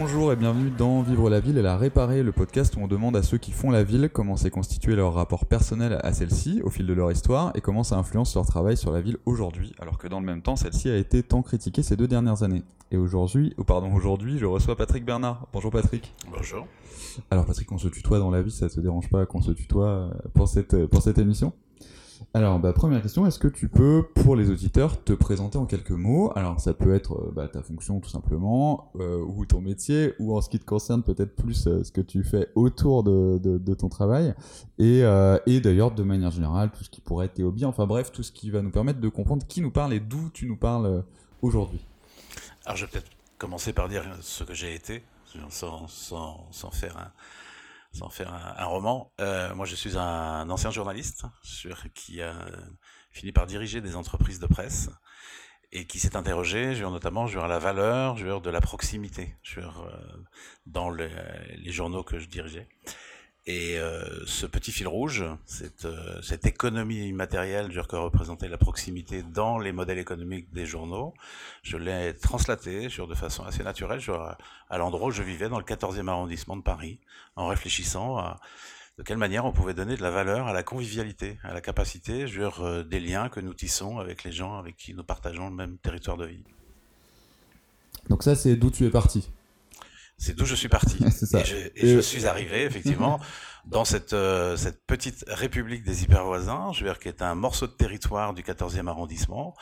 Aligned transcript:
Bonjour 0.00 0.32
et 0.32 0.36
bienvenue 0.36 0.70
dans 0.70 1.02
Vivre 1.02 1.28
la 1.28 1.40
ville 1.40 1.58
et 1.58 1.62
la 1.62 1.76
réparer, 1.76 2.22
le 2.22 2.32
podcast 2.32 2.74
où 2.74 2.80
on 2.80 2.88
demande 2.88 3.16
à 3.16 3.22
ceux 3.22 3.36
qui 3.36 3.52
font 3.52 3.70
la 3.70 3.82
ville 3.82 4.08
comment 4.10 4.34
s'est 4.34 4.48
constitué 4.48 4.96
leur 4.96 5.12
rapport 5.12 5.44
personnel 5.44 6.00
à 6.02 6.14
celle-ci 6.14 6.62
au 6.64 6.70
fil 6.70 6.86
de 6.86 6.94
leur 6.94 7.12
histoire 7.12 7.52
et 7.54 7.60
comment 7.60 7.84
ça 7.84 7.98
influence 7.98 8.34
leur 8.34 8.46
travail 8.46 8.78
sur 8.78 8.92
la 8.92 9.02
ville 9.02 9.18
aujourd'hui, 9.26 9.74
alors 9.78 9.98
que 9.98 10.08
dans 10.08 10.18
le 10.18 10.24
même 10.24 10.40
temps, 10.40 10.56
celle-ci 10.56 10.88
a 10.88 10.96
été 10.96 11.22
tant 11.22 11.42
critiquée 11.42 11.82
ces 11.82 11.98
deux 11.98 12.08
dernières 12.08 12.42
années. 12.42 12.62
Et 12.90 12.96
aujourd'hui, 12.96 13.52
ou 13.58 13.64
pardon, 13.64 13.92
aujourd'hui, 13.94 14.38
je 14.38 14.46
reçois 14.46 14.74
Patrick 14.74 15.04
Bernard. 15.04 15.46
Bonjour 15.52 15.70
Patrick. 15.70 16.14
Bonjour. 16.34 16.66
Alors 17.30 17.44
Patrick, 17.44 17.70
on 17.70 17.76
se 17.76 17.88
tutoie 17.88 18.18
dans 18.18 18.30
la 18.30 18.40
vie, 18.40 18.50
ça 18.50 18.70
te 18.70 18.80
dérange 18.80 19.10
pas 19.10 19.26
qu'on 19.26 19.42
se 19.42 19.52
tutoie 19.52 20.08
pour 20.32 20.48
cette, 20.48 20.86
pour 20.86 21.02
cette 21.02 21.18
émission? 21.18 21.52
Alors, 22.32 22.58
bah, 22.60 22.72
première 22.72 23.02
question, 23.02 23.26
est-ce 23.26 23.38
que 23.38 23.48
tu 23.48 23.68
peux, 23.68 24.06
pour 24.14 24.36
les 24.36 24.50
auditeurs, 24.50 25.02
te 25.02 25.12
présenter 25.12 25.58
en 25.58 25.66
quelques 25.66 25.90
mots? 25.90 26.32
Alors, 26.36 26.60
ça 26.60 26.74
peut 26.74 26.94
être 26.94 27.14
euh, 27.14 27.32
bah, 27.34 27.48
ta 27.48 27.62
fonction 27.62 27.98
tout 27.98 28.08
simplement, 28.08 28.92
euh, 29.00 29.20
ou 29.20 29.44
ton 29.46 29.60
métier, 29.60 30.14
ou 30.18 30.36
en 30.36 30.40
ce 30.40 30.48
qui 30.48 30.58
te 30.58 30.64
concerne 30.64 31.02
peut-être 31.02 31.34
plus 31.34 31.66
euh, 31.66 31.82
ce 31.82 31.90
que 31.90 32.00
tu 32.00 32.22
fais 32.22 32.48
autour 32.54 33.02
de, 33.02 33.74
ton 33.74 33.88
travail, 33.88 34.34
et, 34.78 35.00
et 35.46 35.60
d'ailleurs, 35.60 35.92
de 35.92 36.02
manière 36.02 36.30
générale, 36.30 36.70
tout 36.70 36.84
ce 36.84 36.90
qui 36.90 37.00
pourrait 37.00 37.26
être 37.26 37.34
tes 37.34 37.44
hobbies, 37.44 37.64
enfin 37.64 37.86
bref, 37.86 38.12
tout 38.12 38.22
ce 38.22 38.32
qui 38.32 38.50
va 38.50 38.62
nous 38.62 38.70
permettre 38.70 39.00
de 39.00 39.08
comprendre 39.08 39.46
qui 39.46 39.60
nous 39.60 39.70
parle 39.70 39.94
et 39.94 40.00
d'où 40.00 40.30
tu 40.32 40.46
nous 40.46 40.56
parles 40.56 41.04
aujourd'hui. 41.42 41.80
Alors, 42.64 42.76
je 42.76 42.84
vais 42.84 42.90
peut-être 42.90 43.10
commencer 43.38 43.72
par 43.72 43.88
dire 43.88 44.04
ce 44.20 44.44
que 44.44 44.54
j'ai 44.54 44.74
été, 44.74 45.02
sans, 45.48 45.86
sans, 45.88 46.46
sans 46.50 46.70
faire 46.70 46.96
un 46.98 47.10
sans 47.92 48.08
faire 48.08 48.32
un, 48.32 48.64
roman. 48.64 49.12
Euh, 49.20 49.54
moi, 49.54 49.66
je 49.66 49.74
suis 49.74 49.96
un 49.96 50.48
ancien 50.50 50.70
journaliste 50.70 51.24
sur, 51.42 51.92
qui 51.92 52.22
a 52.22 52.34
fini 53.10 53.32
par 53.32 53.46
diriger 53.46 53.80
des 53.80 53.96
entreprises 53.96 54.38
de 54.38 54.46
presse 54.46 54.90
et 55.72 55.86
qui 55.86 55.98
s'est 56.00 56.16
interrogé 56.16 56.74
sur, 56.74 56.90
notamment 56.90 57.26
sur 57.26 57.46
la 57.46 57.58
valeur 57.58 58.18
sur 58.18 58.40
de 58.40 58.50
la 58.50 58.60
proximité 58.60 59.36
sur, 59.42 59.82
euh, 59.82 59.92
dans 60.66 60.90
les, 60.90 61.10
les, 61.56 61.72
journaux 61.72 62.02
que 62.02 62.18
je 62.18 62.26
dirigeais. 62.26 62.68
Et 63.46 63.78
euh, 63.78 64.04
ce 64.26 64.44
petit 64.44 64.70
fil 64.70 64.86
rouge, 64.86 65.24
cette, 65.46 65.86
euh, 65.86 66.20
économie 66.44 67.08
immatérielle 67.08 67.70
que 67.88 67.96
représentait 67.96 68.48
la 68.48 68.58
proximité 68.58 69.22
dans 69.22 69.58
les 69.58 69.72
modèles 69.72 69.98
économiques 69.98 70.52
des 70.52 70.66
journaux, 70.66 71.14
je 71.62 71.78
l'ai 71.78 72.14
translaté 72.14 72.90
sur 72.90 73.08
de 73.08 73.14
façon 73.14 73.44
assez 73.44 73.62
naturelle 73.62 74.00
à 74.68 74.78
l'endroit 74.78 75.08
où 75.08 75.10
je 75.10 75.22
vivais 75.22 75.48
dans 75.48 75.58
le 75.58 75.64
14e 75.64 76.08
arrondissement 76.08 76.56
de 76.56 76.62
Paris, 76.62 76.98
en 77.34 77.46
réfléchissant 77.46 78.18
à 78.18 78.40
de 79.00 79.02
quelle 79.02 79.16
manière 79.16 79.46
on 79.46 79.52
pouvait 79.52 79.72
donner 79.72 79.96
de 79.96 80.02
la 80.02 80.10
valeur 80.10 80.46
à 80.46 80.52
la 80.52 80.62
convivialité, 80.62 81.38
à 81.42 81.54
la 81.54 81.62
capacité 81.62 82.26
sur 82.26 82.62
euh, 82.62 82.82
des 82.82 83.00
liens 83.00 83.30
que 83.30 83.40
nous 83.40 83.54
tissons 83.54 83.98
avec 83.98 84.24
les 84.24 84.32
gens 84.32 84.58
avec 84.58 84.76
qui 84.76 84.92
nous 84.92 85.02
partageons 85.02 85.48
le 85.48 85.54
même 85.54 85.78
territoire 85.78 86.18
de 86.18 86.26
vie. 86.26 86.44
Donc 88.10 88.22
ça, 88.22 88.34
c'est 88.34 88.56
d'où 88.56 88.70
tu 88.70 88.84
es 88.84 88.90
parti? 88.90 89.30
C'est 90.20 90.36
d'où 90.36 90.44
je 90.44 90.54
suis 90.54 90.68
parti. 90.68 90.98
Et, 91.04 91.44
je, 91.44 91.56
et 91.74 91.94
je, 91.94 92.00
suis 92.00 92.26
arrivé 92.26 92.64
effectivement 92.64 93.20
dans 93.64 93.84
cette 93.84 94.12
euh, 94.12 94.56
cette 94.56 94.84
petite 94.84 95.24
république 95.28 95.82
des 95.82 96.02
hypervoisins, 96.02 96.72
je 96.72 96.80
veux 96.80 96.90
dire 96.90 96.98
qui 96.98 97.08
est 97.08 97.22
un 97.22 97.34
morceau 97.34 97.66
de 97.66 97.72
territoire 97.72 98.34
du 98.34 98.42
14e 98.42 98.86
arrondissement, 98.88 99.54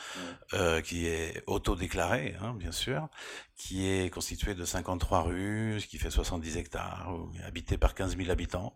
euh, 0.53 0.81
qui 0.81 1.05
est 1.05 1.43
autodéclaré, 1.47 2.35
hein, 2.41 2.53
bien 2.53 2.71
sûr, 2.71 3.07
qui 3.55 3.87
est 3.87 4.09
constitué 4.09 4.53
de 4.53 4.65
53 4.65 5.21
rues, 5.21 5.81
qui 5.87 5.97
fait 5.97 6.09
70 6.11 6.57
hectares, 6.57 7.09
habité 7.45 7.77
par 7.77 7.95
15 7.95 8.17
000 8.17 8.29
habitants, 8.29 8.75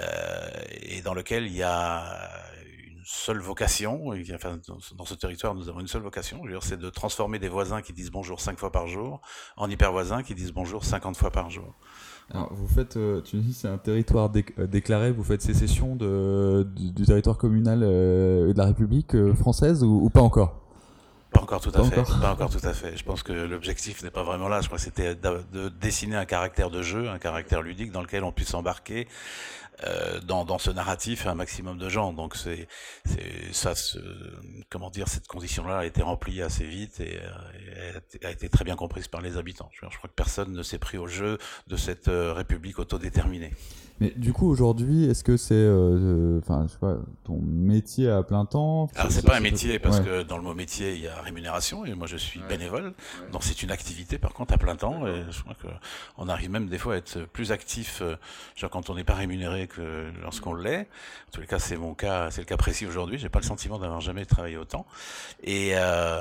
euh, 0.00 0.50
et 0.70 1.00
dans 1.00 1.14
lequel 1.14 1.46
il 1.46 1.54
y 1.54 1.62
a 1.62 2.30
seule 3.08 3.38
vocation, 3.38 4.10
enfin, 4.34 4.58
dans 4.96 5.04
ce 5.04 5.14
territoire, 5.14 5.54
nous 5.54 5.68
avons 5.68 5.78
une 5.78 5.86
seule 5.86 6.02
vocation, 6.02 6.42
c'est 6.60 6.78
de 6.78 6.90
transformer 6.90 7.38
des 7.38 7.48
voisins 7.48 7.80
qui 7.80 7.92
disent 7.92 8.10
bonjour 8.10 8.40
cinq 8.40 8.58
fois 8.58 8.72
par 8.72 8.88
jour 8.88 9.20
en 9.56 9.70
hyper 9.70 9.92
voisins 9.92 10.24
qui 10.24 10.34
disent 10.34 10.52
bonjour 10.52 10.84
50 10.84 11.16
fois 11.16 11.30
par 11.30 11.48
jour. 11.48 11.72
Alors, 12.34 12.52
vous 12.52 12.66
faites, 12.66 12.96
euh, 12.96 13.20
tu 13.22 13.36
dis 13.36 13.54
c'est 13.54 13.68
un 13.68 13.78
territoire 13.78 14.28
euh, 14.58 14.66
déclaré, 14.66 15.12
vous 15.12 15.22
faites 15.22 15.40
sécession 15.40 15.94
de, 15.94 16.66
du, 16.74 17.04
territoire 17.04 17.38
communal 17.38 17.82
euh, 17.84 18.52
de 18.52 18.58
la 18.58 18.66
République 18.66 19.16
française 19.34 19.84
ou, 19.84 20.10
pas 20.10 20.22
encore? 20.22 20.60
Pas 21.30 21.42
encore 21.42 21.60
tout 21.60 21.70
à 21.74 21.84
fait. 21.84 22.02
Pas 22.20 22.32
encore 22.32 22.50
tout 22.50 22.66
à 22.66 22.72
fait. 22.72 22.96
Je 22.96 23.04
pense 23.04 23.22
que 23.22 23.32
l'objectif 23.32 24.02
n'est 24.02 24.10
pas 24.10 24.24
vraiment 24.24 24.48
là. 24.48 24.60
Je 24.60 24.66
crois 24.66 24.78
que 24.78 24.84
c'était 24.84 25.14
de, 25.14 25.68
dessiner 25.68 26.16
un 26.16 26.24
caractère 26.24 26.70
de 26.70 26.82
jeu, 26.82 27.08
un 27.08 27.18
caractère 27.18 27.62
ludique 27.62 27.92
dans 27.92 28.02
lequel 28.02 28.24
on 28.24 28.32
puisse 28.32 28.54
embarquer 28.54 29.06
euh, 29.84 30.20
dans, 30.20 30.44
dans, 30.44 30.58
ce 30.58 30.70
narratif 30.70 31.26
un 31.26 31.34
maximum 31.34 31.78
de 31.78 31.88
gens. 31.88 32.12
Donc 32.12 32.36
c'est 32.36 32.68
ça, 33.52 33.74
comment 34.70 34.90
dire, 34.90 35.08
cette 35.08 35.26
condition-là 35.26 35.78
a 35.78 35.84
été 35.84 36.02
remplie 36.02 36.42
assez 36.42 36.64
vite 36.64 37.00
et, 37.00 37.20
euh, 37.20 38.00
a 38.24 38.30
été 38.30 38.48
très 38.48 38.64
bien 38.64 38.76
comprise 38.76 39.08
par 39.08 39.20
les 39.20 39.36
habitants. 39.36 39.70
Je, 39.72 39.80
crois 39.80 40.08
que 40.08 40.14
personne 40.14 40.52
ne 40.52 40.62
s'est 40.62 40.78
pris 40.78 40.98
au 40.98 41.06
jeu 41.06 41.38
de 41.66 41.76
cette 41.76 42.08
euh, 42.08 42.32
république 42.32 42.78
autodéterminée. 42.78 43.52
Mais 44.00 44.12
du 44.16 44.32
coup, 44.32 44.48
aujourd'hui, 44.48 45.04
est-ce 45.06 45.24
que 45.24 45.36
c'est, 45.36 45.54
euh, 45.54 46.38
enfin, 46.38 46.64
je 46.66 46.72
sais 46.72 46.78
pas, 46.78 46.98
ton 47.24 47.40
métier 47.40 48.10
à 48.10 48.22
plein 48.22 48.44
temps? 48.44 48.88
Alors, 48.94 49.10
c'est 49.10 49.24
pas 49.24 49.36
un 49.36 49.40
métier 49.40 49.78
parce 49.78 50.00
que 50.00 50.22
dans 50.22 50.36
le 50.36 50.42
mot 50.42 50.54
métier, 50.54 50.94
il 50.94 51.00
y 51.00 51.08
a 51.08 51.20
rémunération 51.22 51.84
et 51.84 51.94
moi, 51.94 52.06
je 52.06 52.16
suis 52.16 52.40
bénévole. 52.48 52.92
Donc, 53.32 53.42
c'est 53.42 53.62
une 53.62 53.70
activité, 53.70 54.18
par 54.18 54.34
contre, 54.34 54.54
à 54.54 54.58
plein 54.58 54.76
temps. 54.76 55.06
Et 55.06 55.24
je 55.30 55.42
crois 55.42 55.54
que 55.54 55.68
on 56.18 56.28
arrive 56.28 56.50
même 56.50 56.68
des 56.68 56.78
fois 56.78 56.94
à 56.94 56.96
être 56.98 57.24
plus 57.26 57.52
actif, 57.52 58.00
euh, 58.02 58.16
genre 58.54 58.70
quand 58.70 58.90
on 58.90 58.94
n'est 58.94 59.04
pas 59.04 59.14
rémunéré 59.14 59.66
que 59.66 60.10
lorsqu'on 60.22 60.54
l'est. 60.54 60.88
En 61.28 61.30
tous 61.32 61.40
les 61.40 61.46
cas, 61.46 61.58
c'est 61.58 61.76
mon 61.76 61.94
cas, 61.94 62.30
c'est 62.30 62.40
le 62.40 62.46
cas 62.46 62.56
précis 62.56 62.86
aujourd'hui. 62.86 63.18
J'ai 63.18 63.28
pas 63.28 63.40
le 63.40 63.46
sentiment 63.46 63.78
d'avoir 63.78 64.00
jamais 64.00 64.24
travaillé 64.24 64.56
autant. 64.56 64.86
Et 65.42 65.72
euh, 65.74 66.20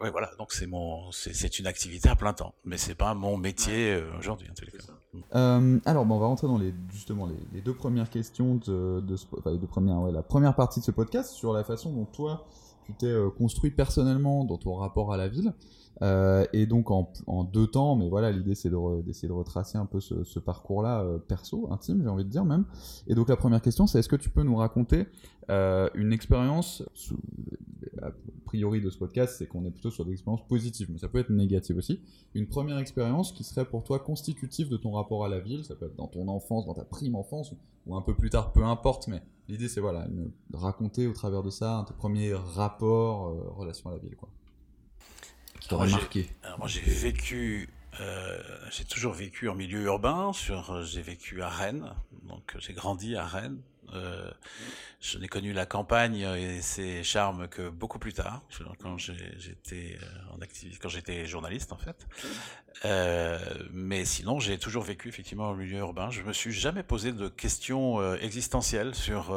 ouais, 0.00 0.10
voilà. 0.10 0.30
Donc 0.38 0.52
c'est 0.52 0.66
mon, 0.66 1.10
c'est 1.12 1.58
une 1.58 1.66
activité 1.66 2.08
à 2.08 2.16
plein 2.16 2.32
temps, 2.32 2.54
mais 2.64 2.78
c'est 2.78 2.94
pas 2.94 3.14
mon 3.14 3.36
métier 3.36 3.92
euh, 3.92 4.06
aujourd'hui 4.18 4.48
en 4.50 4.54
tous 4.54 4.64
les 4.64 4.72
cas. 4.72 4.93
Euh, 5.34 5.78
alors, 5.84 6.04
bon, 6.06 6.16
on 6.16 6.18
va 6.20 6.26
rentrer 6.26 6.46
dans 6.46 6.58
les 6.58 6.74
justement 6.90 7.28
les, 7.52 7.60
deux 7.60 7.74
premières 7.74 8.10
questions 8.10 8.56
de, 8.56 9.00
de 9.00 9.16
enfin, 9.38 9.52
les 9.52 9.58
deux 9.58 9.66
premières, 9.66 10.00
ouais, 10.00 10.12
la 10.12 10.22
première 10.22 10.54
partie 10.54 10.80
de 10.80 10.84
ce 10.84 10.90
podcast 10.90 11.32
sur 11.32 11.52
la 11.52 11.64
façon 11.64 11.92
dont 11.92 12.04
toi 12.04 12.46
tu 12.84 12.92
t'es 12.92 13.06
euh, 13.06 13.30
construit 13.30 13.70
personnellement 13.70 14.44
dans 14.44 14.58
ton 14.58 14.74
rapport 14.74 15.12
à 15.12 15.16
la 15.16 15.28
ville. 15.28 15.54
Euh, 16.02 16.44
et 16.52 16.66
donc 16.66 16.90
en, 16.90 17.08
deux 17.44 17.68
temps, 17.68 17.94
mais 17.94 18.08
voilà, 18.08 18.32
l'idée 18.32 18.54
c'est 18.54 18.68
d'essayer 18.68 19.28
de, 19.28 19.32
de, 19.32 19.38
retracer 19.38 19.78
un 19.78 19.86
peu 19.86 20.00
ce, 20.00 20.24
ce 20.24 20.40
parcours-là 20.40 21.02
euh, 21.02 21.18
perso, 21.18 21.68
intime, 21.70 22.02
j'ai 22.02 22.08
envie 22.08 22.24
de 22.24 22.30
dire 22.30 22.44
même. 22.44 22.64
Et 23.06 23.14
donc 23.14 23.28
la 23.28 23.36
première 23.36 23.62
question, 23.62 23.86
c'est 23.86 24.00
est-ce 24.00 24.08
que 24.08 24.16
tu 24.16 24.28
peux 24.28 24.42
nous 24.42 24.56
raconter 24.56 25.06
euh, 25.50 25.88
une 25.94 26.12
expérience, 26.12 26.82
a 28.02 28.10
priori 28.54 28.80
de 28.80 28.88
ce 28.88 28.98
podcast, 28.98 29.34
c'est 29.36 29.48
qu'on 29.48 29.64
est 29.64 29.70
plutôt 29.70 29.90
sur 29.90 30.04
des 30.04 30.12
expériences 30.12 30.46
positives, 30.46 30.88
mais 30.88 30.98
ça 30.98 31.08
peut 31.08 31.18
être 31.18 31.30
négative 31.30 31.76
aussi. 31.76 32.00
Une 32.34 32.46
première 32.46 32.78
expérience 32.78 33.32
qui 33.32 33.42
serait 33.42 33.64
pour 33.64 33.82
toi 33.82 33.98
constitutive 33.98 34.68
de 34.68 34.76
ton 34.76 34.92
rapport 34.92 35.24
à 35.24 35.28
la 35.28 35.40
ville, 35.40 35.64
ça 35.64 35.74
peut 35.74 35.86
être 35.86 35.96
dans 35.96 36.06
ton 36.06 36.28
enfance, 36.28 36.64
dans 36.64 36.74
ta 36.74 36.84
prime 36.84 37.16
enfance, 37.16 37.52
ou 37.86 37.96
un 37.96 38.00
peu 38.00 38.14
plus 38.14 38.30
tard, 38.30 38.52
peu 38.52 38.62
importe, 38.62 39.08
mais 39.08 39.22
l'idée 39.48 39.68
c'est 39.68 39.80
voilà, 39.80 40.06
de 40.06 40.56
raconter 40.56 41.08
au 41.08 41.12
travers 41.12 41.42
de 41.42 41.50
ça 41.50 41.78
un 41.78 41.84
tes 41.84 41.94
premiers 41.94 42.32
rapports, 42.32 43.26
euh, 43.26 43.50
relation 43.56 43.90
à 43.90 43.94
la 43.94 43.98
ville, 43.98 44.14
quoi. 44.14 44.28
Qui 45.60 45.74
marqué. 45.74 46.28
moi 46.58 46.68
j'ai 46.68 46.80
vécu 46.80 47.68
euh, 48.00 48.38
j'ai 48.70 48.84
toujours 48.84 49.14
vécu 49.14 49.48
en 49.48 49.54
milieu 49.56 49.82
urbain. 49.82 50.32
Sur, 50.32 50.82
j'ai 50.82 51.02
vécu 51.02 51.42
à 51.42 51.48
Rennes, 51.48 51.92
donc 52.28 52.54
j'ai 52.58 52.72
grandi 52.72 53.16
à 53.16 53.26
Rennes. 53.26 53.58
Euh, 53.92 54.30
je 55.04 55.18
n'ai 55.18 55.28
connu 55.28 55.52
la 55.52 55.66
campagne 55.66 56.20
et 56.20 56.62
ses 56.62 57.04
charmes 57.04 57.46
que 57.48 57.68
beaucoup 57.68 57.98
plus 57.98 58.14
tard, 58.14 58.40
quand 58.80 58.96
j'étais 58.96 59.98
euh, 60.02 60.34
en 60.34 60.40
activité, 60.40 60.78
quand 60.80 60.88
j'étais 60.88 61.26
journaliste 61.26 61.72
en 61.72 61.76
fait. 61.76 62.06
Euh, 62.86 63.38
mais 63.70 64.06
sinon, 64.06 64.40
j'ai 64.40 64.56
toujours 64.58 64.82
vécu 64.82 65.10
effectivement 65.10 65.50
au 65.50 65.54
milieu 65.54 65.78
urbain. 65.78 66.10
Je 66.10 66.22
me 66.22 66.32
suis 66.32 66.52
jamais 66.52 66.82
posé 66.82 67.12
de 67.12 67.28
questions 67.28 68.00
euh, 68.00 68.16
existentielles 68.22 68.94
sur 68.94 69.36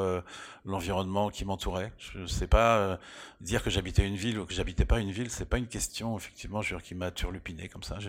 l'environnement 0.63 1.29
qui 1.29 1.43
m'entourait. 1.43 1.91
Je 1.97 2.19
ne 2.19 2.27
sais 2.27 2.47
pas 2.47 2.97
dire 3.41 3.61
que 3.61 3.69
j'habitais 3.69 4.07
une 4.07 4.15
ville 4.15 4.39
ou 4.39 4.45
que 4.45 4.53
j'habitais 4.53 4.85
pas 4.85 4.99
une 4.99 5.11
ville. 5.11 5.29
C'est 5.29 5.49
pas 5.49 5.57
une 5.57 5.67
question 5.67 6.17
effectivement 6.17 6.61
qui 6.61 6.95
m'a 6.95 7.11
turlupiné 7.11 7.67
comme 7.67 7.83
ça. 7.83 7.99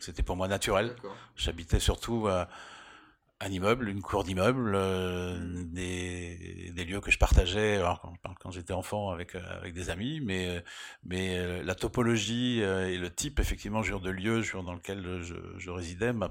C'était 0.00 0.24
pour 0.24 0.34
moi 0.34 0.48
naturel. 0.48 0.96
J'habitais 1.36 1.78
surtout 1.78 2.28
un 3.40 3.50
immeuble, 3.50 3.88
une 3.88 4.02
cour 4.02 4.24
d'immeuble, 4.24 4.72
euh, 4.74 5.38
des, 5.66 6.72
des, 6.74 6.84
lieux 6.84 7.00
que 7.00 7.10
je 7.10 7.18
partageais 7.18 7.76
alors, 7.76 8.02
quand, 8.40 8.50
j'étais 8.50 8.72
enfant 8.72 9.10
avec 9.10 9.36
euh, 9.36 9.40
avec 9.60 9.74
des 9.74 9.90
amis, 9.90 10.20
mais 10.20 10.48
euh, 10.48 10.60
mais 11.04 11.62
la 11.62 11.74
topologie 11.74 12.60
et 12.60 12.98
le 12.98 13.10
type 13.10 13.38
effectivement 13.38 13.82
genre 13.82 14.00
de 14.00 14.10
lieu 14.10 14.42
genre, 14.42 14.64
dans 14.64 14.74
lequel 14.74 15.22
je, 15.22 15.34
je 15.56 15.70
résidais 15.70 16.12
m'a 16.12 16.30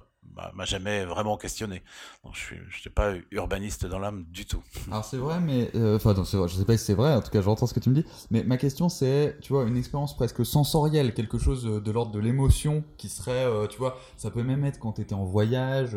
m'a 0.54 0.66
jamais 0.66 1.06
vraiment 1.06 1.38
questionné. 1.38 1.82
Donc, 2.26 2.36
je 2.36 2.40
suis 2.40 2.58
je 2.70 2.82
suis 2.82 2.90
pas 2.90 3.14
urbaniste 3.32 3.86
dans 3.86 4.00
l'âme 4.00 4.26
du 4.30 4.46
tout. 4.46 4.62
Alors 4.92 5.06
c'est 5.06 5.18
vrai, 5.18 5.40
mais 5.40 5.72
enfin 5.96 6.14
je 6.14 6.54
sais 6.54 6.66
pas 6.66 6.76
si 6.76 6.84
c'est 6.84 6.94
vrai. 6.94 7.14
En 7.14 7.22
tout 7.22 7.32
cas, 7.32 7.42
j'entends 7.42 7.68
ce 7.68 7.74
que 7.74 7.80
tu 7.80 7.90
me 7.90 7.96
dis. 7.96 8.06
Mais 8.32 8.44
ma 8.44 8.58
question 8.58 8.90
c'est, 8.90 9.38
tu 9.42 9.54
vois, 9.54 9.64
une 9.64 9.78
expérience 9.78 10.16
presque 10.16 10.46
sensorielle, 10.46 11.14
quelque 11.14 11.38
chose 11.38 11.64
de 11.64 11.92
l'ordre 11.92 12.12
de 12.12 12.20
l'émotion 12.20 12.84
qui 12.98 13.08
serait, 13.08 13.48
tu 13.70 13.78
vois, 13.78 13.98
ça 14.18 14.30
peut 14.30 14.44
même 14.44 14.66
être 14.66 14.80
quand 14.80 14.94
tu 14.94 15.02
étais 15.02 15.16
en 15.16 15.24
voyage 15.24 15.96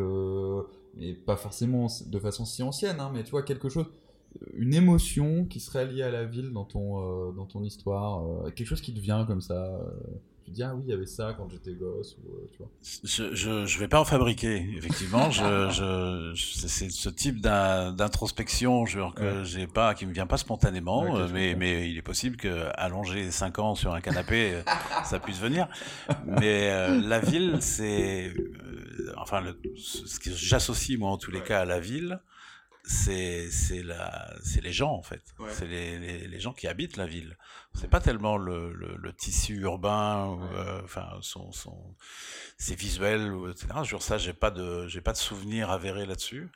et 0.99 1.13
pas 1.13 1.35
forcément 1.35 1.87
de 2.05 2.19
façon 2.19 2.45
si 2.45 2.63
ancienne, 2.63 2.99
hein, 2.99 3.11
mais 3.13 3.23
tu 3.23 3.31
vois, 3.31 3.43
quelque 3.43 3.69
chose, 3.69 3.85
une 4.55 4.73
émotion 4.73 5.45
qui 5.45 5.59
serait 5.59 5.85
liée 5.85 6.03
à 6.03 6.11
la 6.11 6.25
ville 6.25 6.51
dans 6.51 6.65
ton, 6.65 6.99
euh, 6.99 7.31
dans 7.31 7.45
ton 7.45 7.63
histoire, 7.63 8.25
euh, 8.25 8.51
quelque 8.51 8.67
chose 8.67 8.81
qui 8.81 8.93
te 8.93 8.99
vient 8.99 9.25
comme 9.25 9.41
ça. 9.41 9.79
Euh, 10.51 10.53
tu 10.53 10.55
dis 10.55 10.63
ah 10.63 10.73
oui 10.75 10.83
il 10.85 10.89
y 10.89 10.93
avait 10.93 11.05
ça 11.05 11.33
quand 11.37 11.47
j'étais 11.49 11.73
gosse 11.73 12.17
ou 12.17 12.47
tu 12.51 12.57
vois. 12.59 12.69
Je, 13.03 13.35
je 13.35 13.65
je 13.65 13.79
vais 13.79 13.87
pas 13.87 13.99
en 13.99 14.05
fabriquer 14.05 14.67
effectivement. 14.77 15.31
je, 15.31 15.41
je 16.33 16.33
c'est 16.35 16.89
ce 16.89 17.09
type 17.09 17.41
d'introspection 17.41 18.85
genre 18.85 19.13
que 19.13 19.43
j'ai 19.43 19.67
pas 19.67 19.93
qui 19.93 20.05
me 20.05 20.13
vient 20.13 20.27
pas 20.27 20.37
spontanément 20.37 21.27
mais 21.29 21.55
mais 21.55 21.89
il 21.89 21.97
est 21.97 22.01
possible 22.01 22.37
que 22.37 22.69
allonger 22.75 23.31
5 23.31 23.59
ans 23.59 23.75
sur 23.75 23.93
un 23.93 24.01
canapé 24.01 24.61
ça 25.05 25.19
puisse 25.19 25.39
venir. 25.39 25.67
Mais 26.25 26.89
la 27.01 27.19
ville 27.19 27.57
c'est 27.61 28.33
enfin 29.17 29.41
le, 29.41 29.57
ce 29.77 30.19
que 30.19 30.31
j'associe 30.31 30.97
moi 30.97 31.09
en 31.09 31.17
tous 31.17 31.31
les 31.31 31.41
cas 31.41 31.61
à 31.61 31.65
la 31.65 31.79
ville 31.79 32.19
c'est 32.91 33.49
c'est 33.49 33.83
la 33.83 34.33
c'est 34.43 34.61
les 34.61 34.73
gens 34.73 34.91
en 34.91 35.01
fait. 35.01 35.21
C'est 35.49 35.65
les, 35.65 35.97
les, 35.97 36.27
les, 36.27 36.39
gens 36.39 36.51
qui 36.51 36.67
habitent 36.67 36.97
la 36.97 37.05
ville. 37.07 37.37
C'est 37.73 37.89
pas 37.89 38.01
tellement 38.01 38.37
le, 38.37 38.73
le, 38.73 38.97
le, 38.97 39.13
tissu 39.13 39.61
urbain 39.61 40.37
euh, 40.53 40.81
enfin 40.83 41.07
son 41.21 41.51
son 41.53 41.95
c'est 42.57 42.75
visuel 42.75 43.33
etc 43.49 43.67
sur 43.83 44.01
ça 44.03 44.17
j'ai 44.17 44.33
pas 44.33 44.51
de 44.51 44.87
j'ai 44.87 45.01
pas 45.01 45.13
de 45.13 45.17
souvenir 45.17 45.71
avéré 45.71 46.05
là-dessus. 46.05 46.49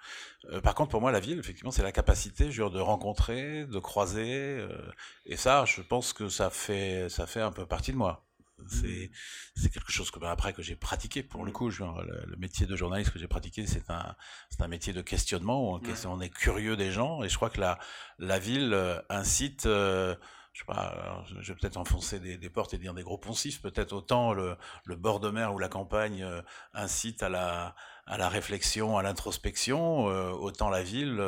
Euh, 0.51 0.59
par 0.61 0.75
contre 0.75 0.91
pour 0.91 1.01
moi 1.01 1.11
la 1.11 1.21
ville 1.21 1.39
effectivement 1.39 1.71
c'est 1.71 1.83
la 1.83 1.93
capacité 1.93 2.51
genre 2.51 2.71
de 2.71 2.81
rencontrer 2.81 3.65
de 3.65 3.79
croiser 3.79 4.57
euh, 4.59 4.91
et 5.25 5.37
ça 5.37 5.63
je 5.65 5.81
pense 5.81 6.11
que 6.11 6.27
ça 6.27 6.49
fait 6.49 7.07
ça 7.09 7.27
fait 7.27 7.41
un 7.41 7.51
peu 7.51 7.65
partie 7.65 7.91
de 7.93 7.97
moi 7.97 8.24
c'est 8.67 9.11
c'est 9.55 9.71
quelque 9.71 9.91
chose 9.91 10.11
que 10.11 10.19
ben, 10.19 10.29
après 10.29 10.53
que 10.53 10.61
j'ai 10.61 10.75
pratiqué 10.75 11.23
pour 11.23 11.45
le 11.45 11.51
coup. 11.51 11.69
le, 11.69 12.35
métier 12.37 12.65
de 12.65 12.75
journaliste 12.75 13.11
que 13.11 13.19
j'ai 13.19 13.27
pratiqué, 13.27 13.65
c'est 13.65 13.89
un 13.89 14.15
c'est 14.49 14.61
un 14.61 14.67
métier 14.67 14.93
de 14.93 15.01
questionnement 15.01 15.73
où 15.73 15.81
on, 16.05 16.21
est 16.21 16.29
curieux 16.29 16.75
des 16.77 16.91
gens 16.91 17.23
et 17.23 17.29
je 17.29 17.35
crois 17.35 17.49
que 17.49 17.59
la 17.59 17.79
la 18.19 18.39
ville 18.39 18.73
euh, 18.73 19.01
incite 19.09 19.65
euh, 19.65 20.15
je 20.53 20.61
sais 20.61 20.65
pas, 20.65 21.25
je 21.41 21.51
vais 21.51 21.59
peut-être 21.59 21.75
enfoncer 21.75 22.21
des, 22.21 22.37
des, 22.37 22.49
portes 22.49 22.73
et 22.73 22.77
dire 22.77 22.93
des 22.93 23.03
gros 23.03 23.17
poncifs, 23.17 23.61
peut-être 23.61 23.91
autant 23.91 24.31
le, 24.31 24.55
le, 24.85 24.95
bord 24.95 25.19
de 25.19 25.29
mer 25.29 25.53
ou 25.53 25.59
la 25.59 25.67
campagne 25.67 26.23
euh, 26.23 26.41
incite 26.73 27.23
à 27.23 27.27
la, 27.27 27.75
à 28.05 28.17
la 28.17 28.29
réflexion, 28.29 28.97
à 28.97 29.03
l'introspection, 29.03 30.05
autant 30.05 30.69
la 30.69 30.81
ville 30.81 31.21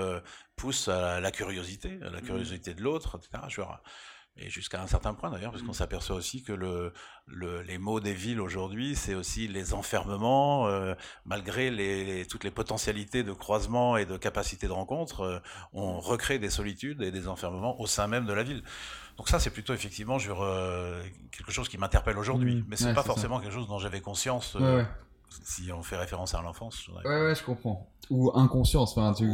pousse 0.55 0.87
à 0.87 1.19
la, 1.19 1.31
curiosité, 1.31 1.99
à 2.03 2.09
la 2.09 2.21
mmh. 2.21 2.25
curiosité 2.25 2.73
de 2.73 2.81
l'autre, 2.81 3.19
etc. 3.21 3.43
Je 3.49 3.61
et 4.39 4.49
jusqu'à 4.49 4.81
un 4.81 4.87
certain 4.87 5.13
point 5.13 5.31
d'ailleurs, 5.31 5.51
parce 5.51 5.63
qu'on 5.63 5.71
mmh. 5.71 5.75
s'aperçoit 5.75 6.15
aussi 6.15 6.43
que 6.43 6.53
le, 6.53 6.93
le, 7.25 7.61
les 7.61 7.77
mots 7.77 7.99
des 7.99 8.13
villes 8.13 8.39
aujourd'hui, 8.39 8.95
c'est 8.95 9.15
aussi 9.15 9.47
les 9.47 9.73
enfermements, 9.73 10.67
euh, 10.67 10.93
malgré 11.25 11.71
les, 11.71 12.25
toutes 12.25 12.43
les 12.43 12.51
potentialités 12.51 13.23
de 13.23 13.33
croisement 13.33 13.97
et 13.97 14.05
de 14.05 14.17
capacité 14.17 14.67
de 14.67 14.71
rencontre, 14.71 15.21
euh, 15.21 15.39
on 15.73 15.99
recrée 15.99 16.39
des 16.39 16.49
solitudes 16.49 17.01
et 17.01 17.11
des 17.11 17.27
enfermements 17.27 17.79
au 17.79 17.87
sein 17.87 18.07
même 18.07 18.25
de 18.25 18.33
la 18.33 18.43
ville. 18.43 18.63
Donc 19.17 19.29
ça, 19.29 19.39
c'est 19.39 19.49
plutôt 19.49 19.73
effectivement 19.73 20.19
sur, 20.19 20.43
euh, 20.43 21.01
quelque 21.31 21.51
chose 21.51 21.67
qui 21.69 21.77
m'interpelle 21.77 22.17
aujourd'hui, 22.17 22.57
mmh. 22.57 22.65
mais 22.67 22.75
c'est 22.75 22.93
pas 22.93 23.03
forcément 23.03 23.39
quelque 23.39 23.53
chose 23.53 23.67
dont 23.67 23.79
j'avais 23.79 24.01
conscience. 24.01 24.55
Ouais, 24.55 24.85
si 25.29 25.71
on 25.71 25.83
fait 25.83 25.97
référence 25.97 26.33
à 26.35 26.41
l'enfance. 26.41 26.89
Ouais, 27.05 27.21
ouais, 27.21 27.35
je 27.35 27.43
comprends. 27.43 27.87
Ou 28.09 28.31
inconscience, 28.35 28.97
enfin, 28.97 29.11
tu... 29.13 29.29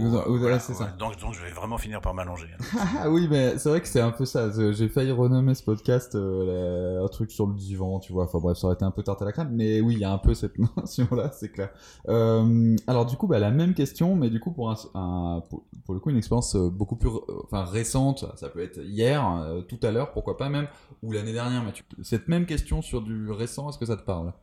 c'est 0.59 0.73
ça. 0.73 0.85
Donc, 0.97 1.19
donc, 1.19 1.35
je 1.35 1.41
vais 1.43 1.51
vraiment 1.51 1.77
finir 1.77 2.01
par 2.01 2.13
m'allonger. 2.15 2.47
Ah 2.99 3.09
oui, 3.09 3.27
mais 3.29 3.57
c'est 3.57 3.69
vrai 3.69 3.81
que 3.81 3.87
c'est 3.87 4.01
un 4.01 4.11
peu 4.11 4.25
ça. 4.25 4.49
J'ai 4.71 4.89
failli 4.89 5.11
renommer 5.11 5.53
ce 5.53 5.63
podcast 5.63 6.15
euh, 6.15 7.03
un 7.03 7.07
truc 7.07 7.31
sur 7.31 7.45
le 7.45 7.53
divan, 7.53 7.99
tu 7.99 8.13
vois. 8.13 8.23
Enfin 8.23 8.39
bref, 8.39 8.57
ça 8.57 8.67
aurait 8.67 8.75
été 8.75 8.85
un 8.85 8.91
peu 8.91 9.03
tarte 9.03 9.21
à 9.21 9.25
la 9.25 9.31
crème, 9.31 9.49
mais 9.51 9.81
oui, 9.81 9.93
il 9.93 9.99
y 9.99 10.03
a 10.03 10.11
un 10.11 10.17
peu 10.17 10.33
cette 10.33 10.57
notion-là, 10.77 11.31
c'est 11.33 11.49
clair. 11.49 11.69
Euh, 12.07 12.75
alors 12.87 13.05
du 13.05 13.15
coup, 13.15 13.27
bah, 13.27 13.39
la 13.39 13.51
même 13.51 13.73
question, 13.73 14.15
mais 14.15 14.29
du 14.29 14.39
coup 14.39 14.51
pour 14.51 14.71
un, 14.71 15.41
pour, 15.49 15.93
le 15.93 15.99
coup 15.99 16.09
une 16.09 16.17
expérience 16.17 16.55
euh, 16.55 16.69
beaucoup 16.69 16.95
plus, 16.95 17.09
enfin 17.43 17.65
récente. 17.65 18.25
Ça 18.37 18.49
peut 18.49 18.63
être 18.63 18.79
hier, 18.83 19.23
tout 19.67 19.79
à 19.83 19.91
l'heure, 19.91 20.13
pourquoi 20.13 20.37
pas 20.37 20.49
même, 20.49 20.67
ou 21.03 21.11
l'année 21.11 21.33
dernière. 21.33 21.63
Mais 21.63 21.73
cette 22.03 22.27
même 22.27 22.45
question 22.45 22.81
sur 22.81 23.01
du 23.01 23.29
récent, 23.31 23.69
est-ce 23.69 23.77
que 23.77 23.85
ça 23.85 23.97
te 23.97 24.03
parle? 24.03 24.33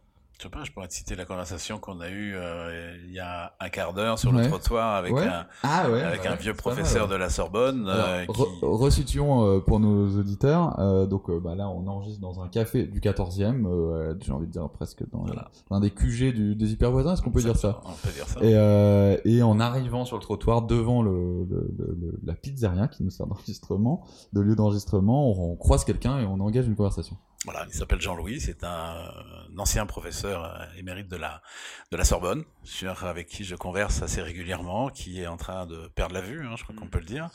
Je 0.41 0.45
sais 0.45 0.51
pas, 0.51 0.65
je 0.65 0.73
pourrais 0.73 0.89
te 0.89 0.95
citer 0.95 1.17
la 1.17 1.27
conversation 1.27 1.79
qu'on 1.79 2.01
a 2.01 2.09
eue 2.09 2.35
euh, 2.35 2.97
il 3.07 3.13
y 3.13 3.19
a 3.19 3.53
un 3.61 3.69
quart 3.69 3.93
d'heure 3.93 4.19
sur 4.19 4.33
le 4.33 4.49
trottoir 4.49 4.97
avec 4.97 5.13
un, 5.13 5.47
ah 5.63 5.81
avec 5.81 6.25
un 6.25 6.35
vieux 6.35 6.55
professeur 6.55 7.09
de 7.09 7.15
la 7.15 7.29
Sorbonne. 7.29 7.85
Euh, 7.87 8.25
qui... 8.25 8.43
Resituons 8.63 9.45
euh, 9.45 9.61
pour 9.61 9.81
nos 9.81 10.19
auditeurs. 10.19 10.79
donc 11.09 11.31
bah, 11.43 11.55
là, 11.55 11.69
on 11.69 11.87
enregistre 11.87 12.23
dans 12.23 12.41
un 12.41 12.49
café 12.49 12.85
du 12.85 13.01
14e, 13.01 14.17
j'ai 14.23 14.33
envie 14.33 14.47
de 14.47 14.53
dire 14.53 14.67
presque 14.71 15.03
dans 15.11 15.27
l'un 15.71 15.81
des 15.81 15.91
QG 15.91 16.33
du, 16.33 16.57
des 16.57 16.73
hyper 16.73 16.91
voisins. 16.91 17.13
Est-ce 17.13 17.23
qu'on 17.23 17.33
peut 17.33 17.43
dire 17.43 17.59
ça? 17.59 17.83
On 17.85 17.93
peut 17.93 18.15
dire 18.15 18.27
ça. 18.27 18.41
Et, 18.43 19.37
et 19.37 19.43
en 19.43 19.61
arrivant 19.61 20.07
sur 20.07 20.17
le 20.17 20.23
trottoir 20.23 20.63
devant 20.63 21.03
le, 21.03 21.47
le, 21.51 22.19
la 22.25 22.33
pizzeria 22.33 22.89
qui 22.89 23.05
nous 23.05 23.11
sert 23.11 23.27
d'enregistrement, 23.27 24.07
de 24.33 24.41
lieu 24.41 24.57
d'enregistrement, 24.57 25.33
on, 25.33 25.53
on 25.53 25.57
croise 25.57 25.85
quelqu'un 25.85 26.19
et 26.19 26.25
on 26.25 26.41
engage 26.41 26.67
une 26.67 26.77
conversation. 26.77 27.19
Voilà, 27.47 27.65
il 27.69 27.73
s'appelle 27.73 28.03
Jean-Louis, 28.03 28.39
c'est 28.39 28.65
un, 28.65 29.15
ancien 29.57 29.87
professeur 29.87 30.45
euh, 30.45 30.65
émérite 30.77 31.09
de 31.09 31.17
la, 31.17 31.43
de 31.91 31.97
la 31.97 32.05
Sorbonne, 32.05 32.45
sur, 32.65 33.05
avec 33.05 33.29
qui 33.29 33.45
je 33.45 33.57
converse 33.57 34.03
assez 34.03 34.21
régulièrement, 34.21 34.91
qui 34.91 35.23
est 35.23 35.27
en 35.27 35.39
train 35.39 35.65
de 35.65 35.89
perdre 35.89 36.15
la 36.15 36.21
vue, 36.21 36.47
hein, 36.47 36.55
je 36.59 36.65
crois 36.65 36.77
qu'on 36.77 36.85
mmh. 36.85 36.91
peut 36.91 36.99
le 36.99 37.07
dire, 37.07 37.31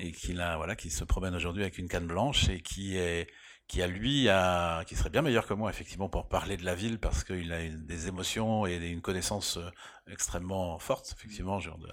et 0.00 0.10
qui, 0.10 0.38
a, 0.40 0.56
voilà, 0.56 0.74
qui 0.74 0.90
se 0.90 1.04
promène 1.04 1.36
aujourd'hui 1.36 1.62
avec 1.62 1.78
une 1.78 1.88
canne 1.88 2.08
blanche 2.08 2.48
et 2.48 2.60
qui 2.60 2.96
est 2.96 3.28
qui 3.68 3.82
a 3.82 3.86
lui 3.86 4.30
a, 4.30 4.82
qui 4.86 4.96
serait 4.96 5.10
bien 5.10 5.20
meilleur 5.20 5.46
que 5.46 5.52
moi 5.52 5.68
effectivement 5.68 6.08
pour 6.08 6.26
parler 6.26 6.56
de 6.56 6.64
la 6.64 6.74
ville 6.74 6.98
parce 6.98 7.22
qu'il 7.22 7.52
a 7.52 7.68
des 7.68 8.08
émotions 8.08 8.66
et 8.66 8.76
une 8.76 9.02
connaissance 9.02 9.58
euh, 9.58 9.70
extrêmement 10.10 10.78
forte 10.78 11.14
effectivement 11.14 11.60
genre 11.60 11.76
de, 11.76 11.90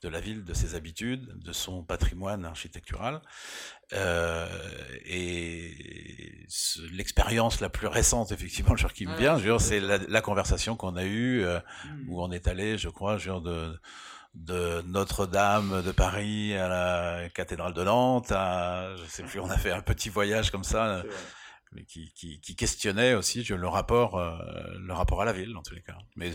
de 0.00 0.08
la 0.08 0.18
ville, 0.18 0.44
de 0.44 0.54
ses 0.54 0.74
habitudes, 0.74 1.38
de 1.38 1.52
son 1.52 1.84
patrimoine 1.84 2.46
architectural 2.46 3.20
euh, 3.92 4.48
et 5.04 6.46
l'expérience 6.92 7.60
la 7.60 7.68
plus 7.68 7.86
récente 7.86 8.32
effectivement 8.32 8.74
genre 8.74 8.94
qui 8.94 9.06
me 9.06 9.14
vient, 9.16 9.58
c'est 9.58 9.78
la, 9.80 9.98
la, 9.98 10.20
conversation 10.22 10.74
qu'on 10.74 10.96
a 10.96 11.04
eue 11.04 11.44
euh, 11.44 11.58
mmh. 11.58 12.08
où 12.08 12.22
on 12.22 12.30
est 12.32 12.48
allé, 12.48 12.78
je 12.78 12.88
crois, 12.88 13.18
genre 13.18 13.42
de 13.42 13.78
de 14.34 14.82
Notre-Dame 14.82 15.82
de 15.82 15.92
Paris 15.92 16.54
à 16.56 16.68
la 16.68 17.28
cathédrale 17.30 17.74
de 17.74 17.82
Nantes, 17.82 18.32
à, 18.32 18.94
je 18.96 19.04
sais 19.06 19.22
plus, 19.22 19.40
on 19.40 19.50
a 19.50 19.58
fait 19.58 19.72
un 19.72 19.82
petit 19.82 20.08
voyage 20.08 20.50
comme 20.50 20.64
ça, 20.64 21.02
mais 21.72 21.84
qui, 21.84 22.12
qui, 22.14 22.40
qui, 22.40 22.56
questionnait 22.56 23.14
aussi 23.14 23.44
le 23.44 23.68
rapport, 23.68 24.18
euh, 24.18 24.38
le 24.78 24.92
rapport 24.92 25.22
à 25.22 25.24
la 25.24 25.32
ville, 25.32 25.56
en 25.56 25.62
tous 25.62 25.74
les 25.74 25.82
cas. 25.82 25.98
Mais 26.16 26.32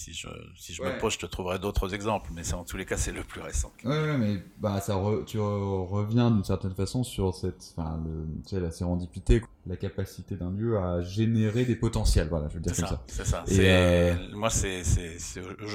si 0.00 0.14
je, 0.14 0.28
si 0.56 0.72
je 0.72 0.82
me 0.82 0.98
pose, 0.98 1.12
je 1.12 1.18
te 1.18 1.26
trouverai 1.26 1.58
d'autres 1.58 1.92
exemples, 1.94 2.30
mais 2.34 2.54
en 2.54 2.64
tous 2.64 2.78
les 2.78 2.86
cas, 2.86 2.96
c'est 2.96 3.12
le 3.12 3.22
plus 3.22 3.42
récent. 3.42 3.70
Ouais, 3.84 4.16
mais 4.16 4.42
bah, 4.58 4.80
ça 4.80 4.98
tu 5.26 5.38
reviens 5.38 6.30
d'une 6.30 6.44
certaine 6.44 6.74
façon 6.74 7.04
sur 7.04 7.34
cette, 7.34 7.74
enfin, 7.76 8.02
le, 8.04 8.26
tu 8.42 8.48
sais, 8.48 8.60
la 8.60 8.70
sérendipité, 8.70 9.42
la 9.66 9.76
capacité 9.76 10.36
d'un 10.36 10.50
lieu 10.50 10.78
à 10.78 11.02
générer 11.02 11.66
des 11.66 11.76
potentiels. 11.76 12.28
Voilà, 12.28 12.48
je 12.48 12.54
veux 12.54 12.60
dire 12.60 12.74
comme 12.74 12.86
ça. 12.86 13.04
C'est 13.06 13.26
ça. 13.26 13.44
C'est 13.46 13.70
euh... 13.70 14.14
moi, 14.32 14.48
c'est, 14.48 14.82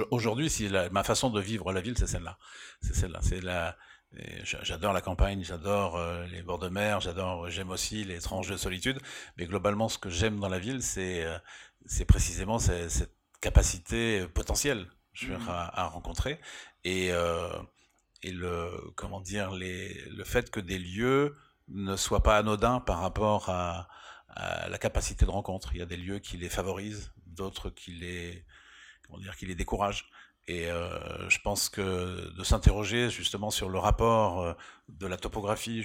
aujourd'hui, 0.09 0.49
si 0.49 0.69
ma 0.91 1.03
façon 1.03 1.29
de 1.29 1.39
vivre 1.39 1.71
la 1.71 1.81
ville, 1.81 1.97
c'est 1.97 2.07
celle-là. 2.07 2.37
C'est 2.81 2.95
celle-là. 2.95 3.19
C'est 3.21 3.41
la, 3.41 3.75
J'adore 4.43 4.93
la 4.93 5.01
campagne, 5.01 5.43
j'adore 5.43 5.97
euh, 5.97 6.25
les 6.27 6.41
bords 6.41 6.59
de 6.59 6.69
mer, 6.69 7.01
j'adore, 7.01 7.49
j'aime 7.49 7.69
aussi 7.69 8.05
les 8.05 8.19
tranches 8.19 8.47
de 8.47 8.55
solitude. 8.55 8.97
Mais 9.37 9.45
globalement, 9.45 9.89
ce 9.89 9.97
que 9.97 10.09
j'aime 10.09 10.39
dans 10.39 10.47
la 10.47 10.59
ville, 10.59 10.81
c'est, 10.81 11.25
euh, 11.25 11.37
c'est 11.85 12.05
précisément 12.05 12.57
cette 12.57 13.14
euh, 13.47 14.27
potentielle 14.27 14.87
je 15.13 15.27
veux 15.27 15.37
mmh. 15.37 15.49
à, 15.49 15.87
rencontrer 15.87 16.39
et 16.83 17.11
euh, 17.11 17.49
et 18.21 18.31
le 18.31 18.69
comment 18.95 19.21
dire 19.21 19.51
les 19.51 19.93
le 20.09 20.23
fait 20.23 20.51
que 20.51 20.59
des 20.59 20.77
lieux 20.77 21.35
ne 21.67 21.95
soient 21.95 22.23
pas 22.23 22.37
anodins 22.37 22.79
par 22.79 22.99
rapport 22.99 23.49
à, 23.49 23.87
à 24.29 24.67
la 24.69 24.77
capacité 24.77 25.25
de 25.25 25.31
rencontre. 25.31 25.73
Il 25.73 25.79
y 25.79 25.81
a 25.81 25.85
des 25.85 25.97
lieux 25.97 26.19
qui 26.19 26.37
les 26.37 26.49
favorisent, 26.49 27.11
d'autres 27.25 27.69
qui 27.69 27.91
les 27.91 28.45
comment 29.05 29.19
dire 29.19 29.35
qui 29.35 29.45
les 29.45 29.55
découragent. 29.55 30.09
Et 30.47 30.69
euh, 30.69 31.27
je 31.29 31.39
pense 31.39 31.69
que 31.69 32.31
de 32.35 32.43
s'interroger 32.43 33.09
justement 33.09 33.49
sur 33.49 33.67
le 33.67 33.79
rapport 33.79 34.41
euh, 34.41 34.53
de 34.89 35.07
la 35.07 35.17
topographie 35.17 35.83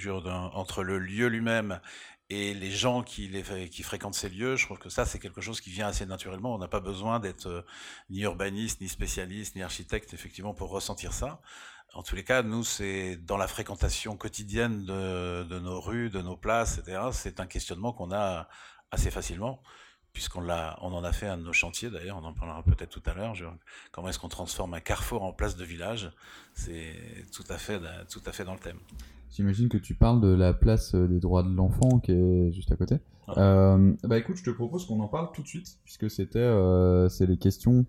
entre 0.53 0.83
le 0.83 0.99
lieu 0.99 1.27
lui-même 1.27 1.79
et 2.33 2.53
les 2.53 2.71
gens 2.71 3.03
qui, 3.03 3.27
fréquentent 3.83 4.15
ces 4.15 4.29
lieux, 4.29 4.55
je 4.55 4.65
trouve 4.65 4.79
que 4.79 4.87
ça, 4.87 5.05
c'est 5.05 5.19
quelque 5.19 5.41
chose 5.41 5.59
qui 5.59 5.69
vient 5.69 5.87
assez 5.87 6.05
naturellement. 6.05 6.55
On 6.55 6.57
n'a 6.57 6.69
pas 6.69 6.79
besoin 6.79 7.19
d'être 7.19 7.47
euh, 7.47 7.61
ni 8.09 8.21
urbaniste, 8.21 8.79
ni 8.79 8.87
spécialiste, 8.87 9.57
ni 9.57 9.63
architecte, 9.63 10.13
effectivement, 10.13 10.53
pour 10.53 10.69
ressentir 10.69 11.11
ça. 11.11 11.41
En 11.93 12.03
tous 12.03 12.15
les 12.15 12.23
cas, 12.23 12.41
nous, 12.41 12.63
c'est 12.63 13.17
dans 13.17 13.35
la 13.35 13.49
fréquentation 13.49 14.15
quotidienne 14.15 14.85
de, 14.85 15.43
de, 15.43 15.59
nos 15.59 15.81
rues, 15.81 16.09
de 16.09 16.21
nos 16.21 16.37
places, 16.37 16.77
etc. 16.77 17.09
C'est 17.11 17.41
un 17.41 17.47
questionnement 17.47 17.91
qu'on 17.91 18.13
a 18.13 18.47
assez 18.91 19.11
facilement, 19.11 19.61
puisqu'on 20.13 20.39
l'a, 20.39 20.79
on 20.81 20.93
en 20.93 21.03
a 21.03 21.11
fait 21.11 21.27
un 21.27 21.35
de 21.35 21.43
nos 21.43 21.51
chantiers 21.51 21.89
d'ailleurs. 21.89 22.15
On 22.15 22.23
en 22.23 22.33
parlera 22.33 22.63
peut-être 22.63 22.91
tout 22.91 23.03
à 23.09 23.13
l'heure. 23.13 23.33
Comment 23.91 24.07
est-ce 24.07 24.19
qu'on 24.19 24.29
transforme 24.29 24.73
un 24.73 24.79
carrefour 24.79 25.23
en 25.23 25.33
place 25.33 25.57
de 25.57 25.65
village 25.65 26.09
C'est 26.53 27.25
tout 27.33 27.45
à 27.49 27.57
fait, 27.57 27.81
tout 28.09 28.21
à 28.25 28.31
fait 28.31 28.45
dans 28.45 28.53
le 28.53 28.59
thème. 28.59 28.79
J'imagine 29.31 29.69
que 29.69 29.77
tu 29.77 29.95
parles 29.95 30.21
de 30.21 30.27
la 30.27 30.53
place 30.53 30.93
euh, 30.93 31.07
des 31.07 31.19
droits 31.19 31.43
de 31.43 31.53
l'enfant 31.53 31.99
qui 31.99 32.11
est 32.11 32.51
juste 32.51 32.71
à 32.71 32.75
côté. 32.75 32.99
Euh, 33.37 33.93
bah 34.03 34.17
écoute, 34.17 34.37
je 34.37 34.43
te 34.43 34.49
propose 34.49 34.85
qu'on 34.85 34.99
en 34.99 35.07
parle 35.07 35.29
tout 35.33 35.41
de 35.41 35.47
suite, 35.47 35.77
puisque 35.83 36.09
c'était 36.09 36.39
euh, 36.39 37.07
c'est 37.09 37.25
les 37.25 37.37
questions 37.37 37.85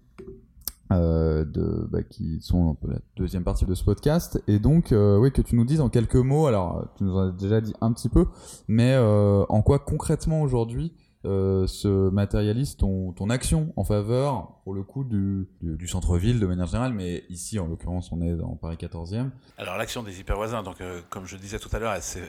euh, 0.93 1.45
de, 1.45 1.89
bah, 1.91 2.03
qui 2.03 2.41
sont 2.41 2.77
la 2.87 2.99
deuxième 3.17 3.45
partie 3.45 3.65
de 3.65 3.75
ce 3.75 3.85
podcast. 3.85 4.43
Et 4.47 4.59
donc, 4.59 4.93
oui, 4.93 5.33
que 5.33 5.43
tu 5.43 5.57
nous 5.57 5.65
dises 5.65 5.81
en 5.81 5.89
quelques 5.89 6.17
mots, 6.17 6.47
alors 6.47 6.89
tu 6.97 7.05
nous 7.05 7.17
en 7.17 7.29
as 7.29 7.33
déjà 7.33 7.61
dit 7.61 7.75
un 7.81 7.93
petit 7.93 8.09
peu, 8.09 8.27
mais 8.69 8.97
en 8.97 9.63
quoi 9.63 9.79
concrètement 9.79 10.43
aujourd'hui 10.43 10.93
se 11.25 12.11
matérialise 12.11 12.77
ton, 12.77 13.13
ton 13.13 13.31
action 13.31 13.73
en 13.77 13.85
faveur, 13.85 14.61
pour 14.65 14.75
le 14.75 14.83
coup, 14.83 15.05
du, 15.05 15.49
du, 15.61 15.87
centre-ville 15.87 16.41
de 16.41 16.47
manière 16.47 16.67
générale, 16.67 16.93
mais 16.93 17.25
ici, 17.29 17.59
en 17.59 17.67
l'occurrence, 17.67 18.11
on 18.13 18.21
est 18.21 18.35
dans 18.35 18.57
Paris 18.57 18.77
14e. 18.77 19.31
Alors, 19.59 19.77
l'action 19.77 20.03
des 20.03 20.21
hypervoisins, 20.21 20.63
donc, 20.63 20.79
comme 21.11 21.27
je 21.27 21.37
disais 21.37 21.59
tout 21.59 21.71
à 21.73 21.79
l'heure, 21.79 21.97
c'est 22.01 22.23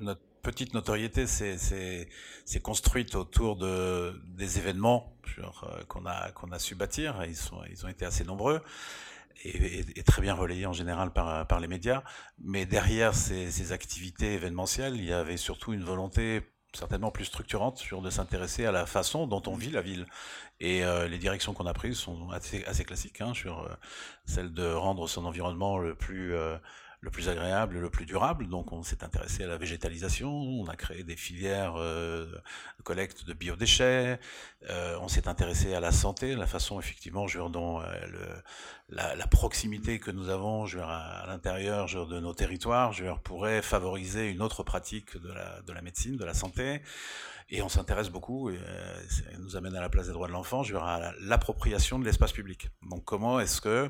notre 0.00 0.20
petite 0.42 0.74
notoriété 0.74 1.26
s'est 1.26 2.08
construite 2.62 3.14
autour 3.14 3.56
de, 3.56 4.20
des 4.36 4.58
événements 4.58 5.12
qu'on 5.88 6.06
a, 6.06 6.30
qu'on 6.32 6.50
a 6.50 6.58
su 6.58 6.74
bâtir. 6.74 7.22
Ils, 7.26 7.36
sont, 7.36 7.60
ils 7.70 7.84
ont 7.84 7.88
été 7.88 8.04
assez 8.04 8.24
nombreux 8.24 8.62
et, 9.44 10.02
très 10.04 10.22
bien 10.22 10.34
relayé 10.34 10.66
en 10.66 10.72
général 10.72 11.12
par, 11.12 11.46
par 11.46 11.60
les 11.60 11.68
médias. 11.68 12.02
Mais 12.38 12.66
derrière 12.66 13.14
ces, 13.14 13.72
activités 13.72 14.34
événementielles, 14.34 14.96
il 14.96 15.04
y 15.04 15.12
avait 15.12 15.36
surtout 15.36 15.72
une 15.72 15.84
volonté 15.84 16.42
certainement 16.72 17.10
plus 17.10 17.24
structurante 17.24 17.78
sur 17.78 18.02
de 18.02 18.10
s'intéresser 18.10 18.66
à 18.66 18.72
la 18.72 18.86
façon 18.86 19.26
dont 19.26 19.42
on 19.46 19.54
vit 19.54 19.70
la 19.70 19.82
ville. 19.82 20.06
Et 20.60 20.84
euh, 20.84 21.08
les 21.08 21.18
directions 21.18 21.54
qu'on 21.54 21.66
a 21.66 21.74
prises 21.74 21.98
sont 21.98 22.30
assez, 22.30 22.62
classiques, 22.84 23.20
hein, 23.20 23.32
sur 23.34 23.60
euh, 23.60 23.68
celle 24.26 24.52
de 24.52 24.70
rendre 24.70 25.08
son 25.08 25.24
environnement 25.24 25.78
le 25.78 25.94
plus... 25.94 26.34
Euh, 26.34 26.56
le 27.00 27.10
plus 27.10 27.28
agréable, 27.28 27.78
le 27.78 27.90
plus 27.90 28.06
durable. 28.06 28.48
Donc 28.48 28.72
on 28.72 28.82
s'est 28.82 29.04
intéressé 29.04 29.44
à 29.44 29.46
la 29.46 29.56
végétalisation, 29.56 30.30
on 30.30 30.66
a 30.66 30.76
créé 30.76 31.04
des 31.04 31.16
filières 31.16 31.74
euh, 31.76 32.26
de 32.78 32.82
collecte 32.82 33.24
de 33.24 33.32
biodéchets, 33.32 34.18
euh, 34.68 34.98
on 35.00 35.08
s'est 35.08 35.28
intéressé 35.28 35.74
à 35.74 35.80
la 35.80 35.92
santé, 35.92 36.34
la 36.34 36.46
façon 36.46 36.80
effectivement 36.80 37.26
dont 37.50 37.80
euh, 37.80 37.84
la, 38.88 39.26
proximité 39.26 39.98
que 39.98 40.10
nous 40.10 40.28
avons 40.28 40.66
à, 40.80 41.22
à 41.22 41.26
l'intérieur 41.26 41.86
de 41.86 42.18
nos 42.18 42.34
territoires 42.34 42.92
pourrait 43.22 43.62
favoriser 43.62 44.30
une 44.30 44.42
autre 44.42 44.62
pratique 44.62 45.16
de 45.20 45.32
la, 45.32 45.60
de 45.62 45.72
la 45.72 45.82
médecine, 45.82 46.16
de 46.16 46.24
la 46.24 46.34
santé. 46.34 46.82
Et 47.50 47.62
on 47.62 47.68
s'intéresse 47.68 48.10
beaucoup, 48.10 48.50
et 48.50 48.58
ça 49.08 49.22
nous 49.38 49.56
amène 49.56 49.74
à 49.74 49.80
la 49.80 49.88
place 49.88 50.06
des 50.06 50.12
droits 50.12 50.28
de 50.28 50.32
l'enfant, 50.32 50.62
à 50.74 51.12
l'appropriation 51.20 51.98
de 51.98 52.04
l'espace 52.04 52.32
public. 52.32 52.68
Donc 52.90 53.04
comment 53.04 53.40
est-ce 53.40 53.62
que 53.62 53.88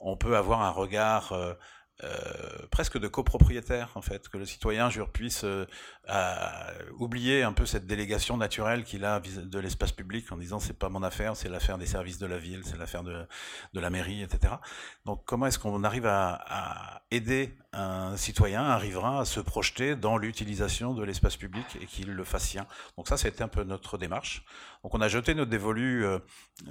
on 0.00 0.16
peut 0.16 0.36
avoir 0.36 0.62
un 0.62 0.70
regard 0.70 1.32
euh, 2.04 2.66
presque 2.70 2.96
de 2.96 3.08
copropriétaire 3.08 3.90
en 3.96 4.02
fait, 4.02 4.28
que 4.28 4.38
le 4.38 4.44
citoyen 4.44 4.88
puisse 5.12 5.42
euh, 5.44 5.66
oublier 6.96 7.42
un 7.42 7.52
peu 7.52 7.66
cette 7.66 7.86
délégation 7.86 8.36
naturelle 8.36 8.84
qu'il 8.84 9.04
a 9.04 9.20
de 9.20 9.58
l'espace 9.58 9.90
public 9.90 10.30
en 10.30 10.36
disant 10.36 10.60
c'est 10.60 10.78
pas 10.78 10.88
mon 10.88 11.02
affaire, 11.02 11.36
c'est 11.36 11.48
l'affaire 11.48 11.76
des 11.76 11.86
services 11.86 12.18
de 12.18 12.26
la 12.26 12.38
ville, 12.38 12.62
c'est 12.64 12.78
l'affaire 12.78 13.02
de, 13.02 13.26
de, 13.74 13.80
la 13.80 13.90
mairie, 13.90 14.22
etc. 14.22 14.54
Donc 15.06 15.24
comment 15.24 15.46
est-ce 15.46 15.58
qu'on 15.58 15.82
arrive 15.82 16.06
à, 16.06 16.40
à, 16.46 17.02
aider 17.10 17.56
un 17.72 18.16
citoyen, 18.16 18.62
un 18.62 18.76
riverain 18.76 19.20
à 19.20 19.24
se 19.24 19.40
projeter 19.40 19.96
dans 19.96 20.18
l'utilisation 20.18 20.94
de 20.94 21.02
l'espace 21.02 21.36
public 21.36 21.66
et 21.80 21.86
qu'il 21.86 22.12
le 22.12 22.24
fasse 22.24 22.44
sien? 22.44 22.66
Donc 22.96 23.08
ça, 23.08 23.16
c'était 23.16 23.42
un 23.42 23.48
peu 23.48 23.64
notre 23.64 23.98
démarche. 23.98 24.44
Donc 24.82 24.94
on 24.94 25.00
a 25.00 25.08
jeté 25.08 25.34
notre 25.34 25.50
dévolu 25.50 26.04
euh, 26.04 26.18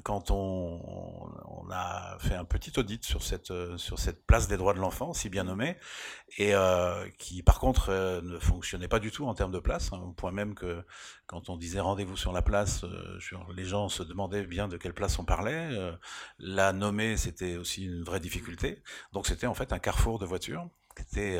quand 0.03 0.31
on, 0.31 1.67
a 1.69 2.17
fait 2.19 2.35
un 2.35 2.45
petit 2.45 2.71
audit 2.79 3.03
sur 3.03 3.23
cette, 3.23 3.51
sur 3.77 3.99
cette 3.99 4.25
place 4.25 4.47
des 4.47 4.55
droits 4.55 4.73
de 4.73 4.79
l'enfant 4.79 5.13
si 5.13 5.29
bien 5.29 5.43
nommé, 5.43 5.77
et 6.37 6.53
euh, 6.53 7.07
qui 7.17 7.43
par 7.43 7.59
contre 7.59 7.89
euh, 7.89 8.21
ne 8.21 8.39
fonctionnait 8.39 8.87
pas 8.87 8.99
du 8.99 9.11
tout 9.11 9.25
en 9.25 9.33
termes 9.33 9.51
de 9.51 9.59
place, 9.59 9.91
hein, 9.93 9.99
au 9.99 10.11
point 10.11 10.31
même 10.31 10.55
que 10.55 10.83
quand 11.25 11.49
on 11.49 11.57
disait 11.57 11.79
rendez-vous 11.79 12.17
sur 12.17 12.31
la 12.31 12.41
place, 12.41 12.83
euh, 12.83 13.19
les 13.55 13.65
gens 13.65 13.89
se 13.89 14.03
demandaient 14.03 14.45
bien 14.45 14.67
de 14.67 14.77
quelle 14.77 14.93
place 14.93 15.19
on 15.19 15.25
parlait. 15.25 15.69
la 16.39 16.73
nommer, 16.73 17.17
c'était 17.17 17.57
aussi 17.57 17.85
une 17.85 18.03
vraie 18.03 18.19
difficulté. 18.19 18.83
Donc 19.13 19.27
c'était 19.27 19.47
en 19.47 19.53
fait 19.53 19.73
un 19.73 19.79
carrefour 19.79 20.19
de 20.19 20.25
voitures 20.25 20.69
qui 20.95 21.03
était 21.03 21.39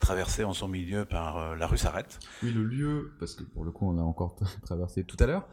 traversé 0.00 0.44
en 0.44 0.52
son 0.52 0.66
milieu 0.66 1.04
par 1.04 1.54
la 1.56 1.66
rue 1.66 1.78
Sarrette. 1.78 2.18
Oui, 2.42 2.50
le 2.50 2.64
lieu, 2.64 3.12
parce 3.20 3.34
que 3.34 3.44
pour 3.44 3.64
le 3.64 3.70
coup 3.70 3.88
on 3.88 3.92
l'a 3.92 4.02
encore 4.02 4.34
traversé 4.62 5.04
tout 5.04 5.16
à 5.20 5.26
l'heure, 5.26 5.46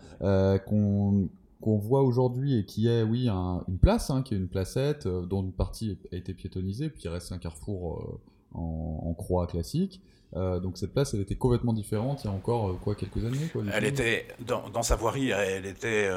qu'on 0.65 1.29
qu'on 1.61 1.77
voit 1.77 2.03
aujourd'hui 2.03 2.59
et 2.59 2.65
qui 2.65 2.87
est, 2.87 3.03
oui, 3.03 3.29
une 3.29 3.79
place, 3.81 4.09
hein, 4.09 4.21
qui 4.21 4.33
est 4.33 4.37
une 4.37 4.47
placette 4.47 5.05
euh, 5.05 5.25
dont 5.25 5.41
une 5.41 5.53
partie 5.53 5.97
a 6.11 6.15
été 6.15 6.33
piétonnisée, 6.33 6.89
puis 6.89 7.03
il 7.05 7.09
reste 7.09 7.31
un 7.31 7.37
carrefour 7.37 8.19
euh, 8.55 8.57
en, 8.57 9.13
croix 9.13 9.47
classique. 9.47 10.01
Euh, 10.35 10.59
donc 10.59 10.77
cette 10.77 10.93
place, 10.93 11.13
elle 11.13 11.21
était 11.21 11.37
complètement 11.37 11.71
différente 11.71 12.23
il 12.23 12.27
y 12.27 12.29
a 12.29 12.33
encore 12.33 12.77
quoi 12.81 12.95
quelques 12.95 13.23
années. 13.23 13.47
Quoi, 13.53 13.63
elle 13.73 13.85
était 13.85 14.27
dans, 14.45 14.83
sa 14.83 14.97
voirie, 14.97 15.29
elle 15.29 15.65
était, 15.65 16.09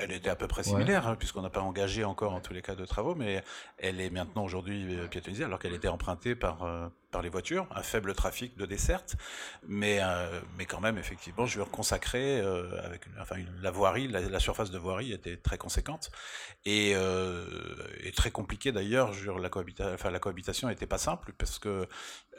elle 0.00 0.12
était 0.12 0.28
à 0.28 0.36
peu 0.36 0.46
près 0.46 0.62
similaire, 0.62 1.08
hein, 1.08 1.16
puisqu'on 1.18 1.42
n'a 1.42 1.50
pas 1.50 1.62
engagé 1.62 2.04
encore 2.04 2.34
en 2.34 2.40
tous 2.40 2.52
les 2.52 2.62
cas 2.62 2.74
de 2.74 2.84
travaux, 2.84 3.14
mais 3.14 3.42
elle 3.78 4.00
est 4.00 4.10
maintenant 4.10 4.44
aujourd'hui 4.44 4.86
piétonnisée 5.10 5.44
alors 5.44 5.58
qu'elle 5.58 5.74
était 5.74 5.88
empruntée 5.88 6.34
par 6.34 6.90
par 7.12 7.22
les 7.22 7.28
voitures, 7.28 7.68
un 7.70 7.82
faible 7.82 8.14
trafic 8.14 8.56
de 8.56 8.66
desserte, 8.66 9.16
mais, 9.68 9.98
euh, 10.00 10.40
mais 10.58 10.64
quand 10.64 10.80
même, 10.80 10.98
effectivement, 10.98 11.46
je 11.46 11.58
vais 11.58 11.64
reconsacrer, 11.64 12.40
euh, 12.40 12.84
avec 12.84 13.02
la 13.62 13.70
voirie, 13.70 14.08
la, 14.08 14.40
surface 14.40 14.70
de 14.72 14.78
voirie 14.78 15.12
était 15.12 15.36
très 15.36 15.58
conséquente, 15.58 16.10
et, 16.64 16.92
euh, 16.96 17.44
très 18.16 18.30
compliquée 18.30 18.72
d'ailleurs, 18.72 19.12
la, 19.38 20.18
cohabitation 20.18 20.68
n'était 20.68 20.86
pas 20.86 20.98
simple, 20.98 21.32
parce 21.38 21.60
que 21.60 21.86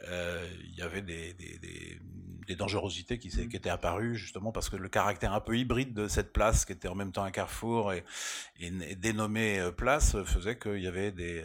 il 0.05 0.75
y 0.75 0.81
avait 0.81 1.01
des, 1.01 1.33
des, 1.33 2.55
dangerosités 2.55 3.19
qui, 3.19 3.29
étaient 3.39 3.69
apparues, 3.69 4.15
justement, 4.15 4.51
parce 4.51 4.69
que 4.69 4.75
le 4.75 4.89
caractère 4.89 5.33
un 5.33 5.39
peu 5.39 5.57
hybride 5.57 5.93
de 5.93 6.07
cette 6.07 6.33
place, 6.33 6.65
qui 6.65 6.73
était 6.73 6.89
en 6.89 6.95
même 6.95 7.11
temps 7.11 7.23
un 7.23 7.31
carrefour 7.31 7.93
et 7.93 8.03
dénommée 8.97 9.69
place, 9.77 10.21
faisait 10.23 10.57
qu'il 10.57 10.79
y 10.79 10.87
avait 10.87 11.11
des 11.11 11.43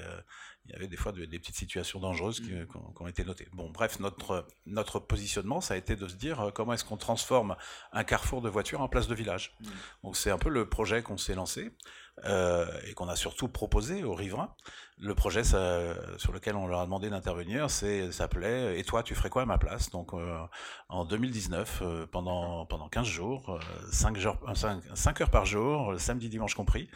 il 0.69 0.73
y 0.73 0.77
avait 0.77 0.87
des 0.87 0.97
fois 0.97 1.13
des 1.13 1.39
petites 1.39 1.57
situations 1.57 1.99
dangereuses 1.99 2.41
qui, 2.41 2.53
mm. 2.53 2.67
ont 3.01 3.07
été 3.07 3.25
notées. 3.25 3.49
Bon, 3.53 3.71
bref, 3.71 3.99
notre, 4.01 4.47
notre 4.67 4.99
positionnement, 4.99 5.61
ça 5.61 5.75
a 5.75 5.77
été 5.77 5.97
de 5.97 6.07
se 6.07 6.15
dire 6.15 6.41
euh, 6.41 6.51
comment 6.51 6.75
est-ce 6.75 6.85
qu'on 6.85 6.97
transforme 6.97 7.57
un 7.93 8.05
carrefour 8.05 8.43
de 8.43 8.49
voitures 8.49 8.81
en 8.81 8.89
place 8.89 9.09
de 9.09 9.15
village. 9.15 9.57
Mm. 9.61 9.67
Donc 10.05 10.17
c'est 10.17 10.31
un 10.31 10.39
peu 10.39 10.51
le 10.51 10.69
projet 10.69 11.03
qu'on 11.03 11.17
s'est 11.17 11.35
lancé 11.35 11.73
euh, 12.25 12.67
et 12.87 12.95
qu'on 12.95 13.09
a 13.09 13.17
surtout 13.17 13.49
proposé 13.49 14.05
aux 14.05 14.15
riverains. 14.15 14.55
Le 14.99 15.15
projet 15.15 15.45
ça, 15.45 15.95
sur 16.17 16.33
lequel 16.33 16.57
on 16.57 16.67
leur 16.67 16.81
a 16.81 16.85
demandé 16.85 17.09
d'intervenir, 17.11 17.71
c'est 17.71 18.11
s'appelait 18.11 18.79
Et 18.79 18.85
toi, 18.85 19.03
tu 19.03 19.15
ferais 19.15 19.31
quoi 19.31 19.43
à 19.43 19.47
ma 19.47 19.59
place? 19.59 19.91
Donc 19.91 20.13
euh, 20.15 20.39
en 20.89 21.05
2019, 21.05 21.83
euh, 21.83 22.07
pendant, 22.07 22.67
pendant 22.67 22.89
15 22.89 23.07
jours, 23.07 23.61
5, 23.93 24.17
jours 24.17 24.37
5, 24.55 24.83
5 24.95 25.21
heures 25.21 25.31
par 25.31 25.47
jour, 25.47 25.95
samedi, 25.99 26.29
dimanche 26.29 26.55
compris, 26.55 26.89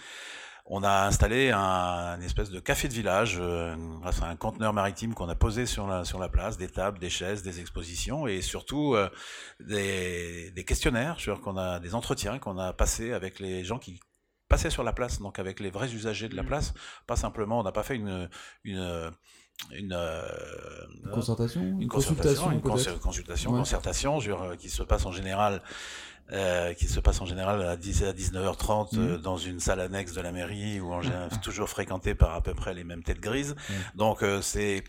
on 0.65 0.83
a 0.85 1.07
installé 1.07 1.51
un, 1.51 2.21
espèce 2.21 2.51
de 2.51 2.61
café 2.61 2.89
de 2.89 2.95
village 2.95 3.39
euh, 3.41 3.75
grâce 4.01 4.23
à 4.23 4.27
un 4.27 4.37
conteneur 4.37 4.73
maritime 4.73 5.13
qu'on 5.15 5.29
a 5.29 5.35
posé 5.35 5.67
sur 5.67 5.87
la, 5.87 6.05
sur 6.05 6.19
la 6.19 6.29
place, 6.29 6.57
des 6.57 6.69
tables, 6.69 6.99
des 6.99 7.11
chaises, 7.11 7.43
des 7.43 7.61
expositions 7.61 8.27
et 8.27 8.43
surtout 8.43 8.95
euh, 8.95 9.11
des, 9.61 10.51
des, 10.53 10.65
questionnaires, 10.65 11.17
qu'on 11.43 11.57
a 11.57 11.81
des 11.81 11.95
entretiens 11.95 12.39
qu'on 12.39 12.59
a 12.59 12.73
passés 12.73 13.13
avec 13.13 13.41
les 13.41 13.65
gens 13.65 13.79
qui 13.79 14.01
passaient 14.49 14.71
sur 14.71 14.85
la 14.85 14.93
place, 14.93 15.21
donc 15.21 15.39
avec 15.39 15.61
les 15.61 15.71
vrais 15.71 15.93
usagers 15.93 16.29
de 16.29 16.37
la 16.37 16.43
mmh. 16.43 16.47
place, 16.47 16.75
pas 17.07 17.17
simplement, 17.17 17.61
on 17.61 17.63
n'a 17.63 17.73
pas 17.73 17.83
fait 17.83 17.97
une, 17.97 18.29
une 18.65 19.11
une, 19.71 19.93
euh, 19.93 20.23
concertation, 21.13 21.63
une 21.63 21.89
consultation, 21.89 22.51
une 22.51 22.61
consultation, 22.61 23.53
concertation, 23.53 24.19
qui 24.59 24.69
se 24.69 24.83
passe 24.83 25.07
en 25.07 25.13
général 25.13 25.63
euh, 26.31 26.73
qui 26.73 26.89
se 26.89 26.99
passe 27.01 27.21
en 27.21 27.27
général 27.27 27.61
à 27.63 27.77
10 27.77 28.05
à 28.05 28.13
19h30 28.13 28.97
euh, 28.97 29.19
mmh. 29.19 29.21
dans 29.21 29.37
une 29.37 29.61
salle 29.61 29.81
annexe 29.81 30.15
de 30.15 30.21
la 30.21 30.33
mairie 30.33 30.81
en 30.81 31.03
général, 31.03 31.29
toujours 31.43 31.69
fréquentée 31.69 32.15
par 32.15 32.33
à 32.33 32.41
peu 32.41 32.55
près 32.55 32.73
les 32.73 32.85
mêmes 32.85 33.03
têtes 33.03 33.21
grises. 33.21 33.55
Mmh. 33.55 33.73
Donc 33.97 34.23
euh, 34.23 34.41
c'est 34.41 34.85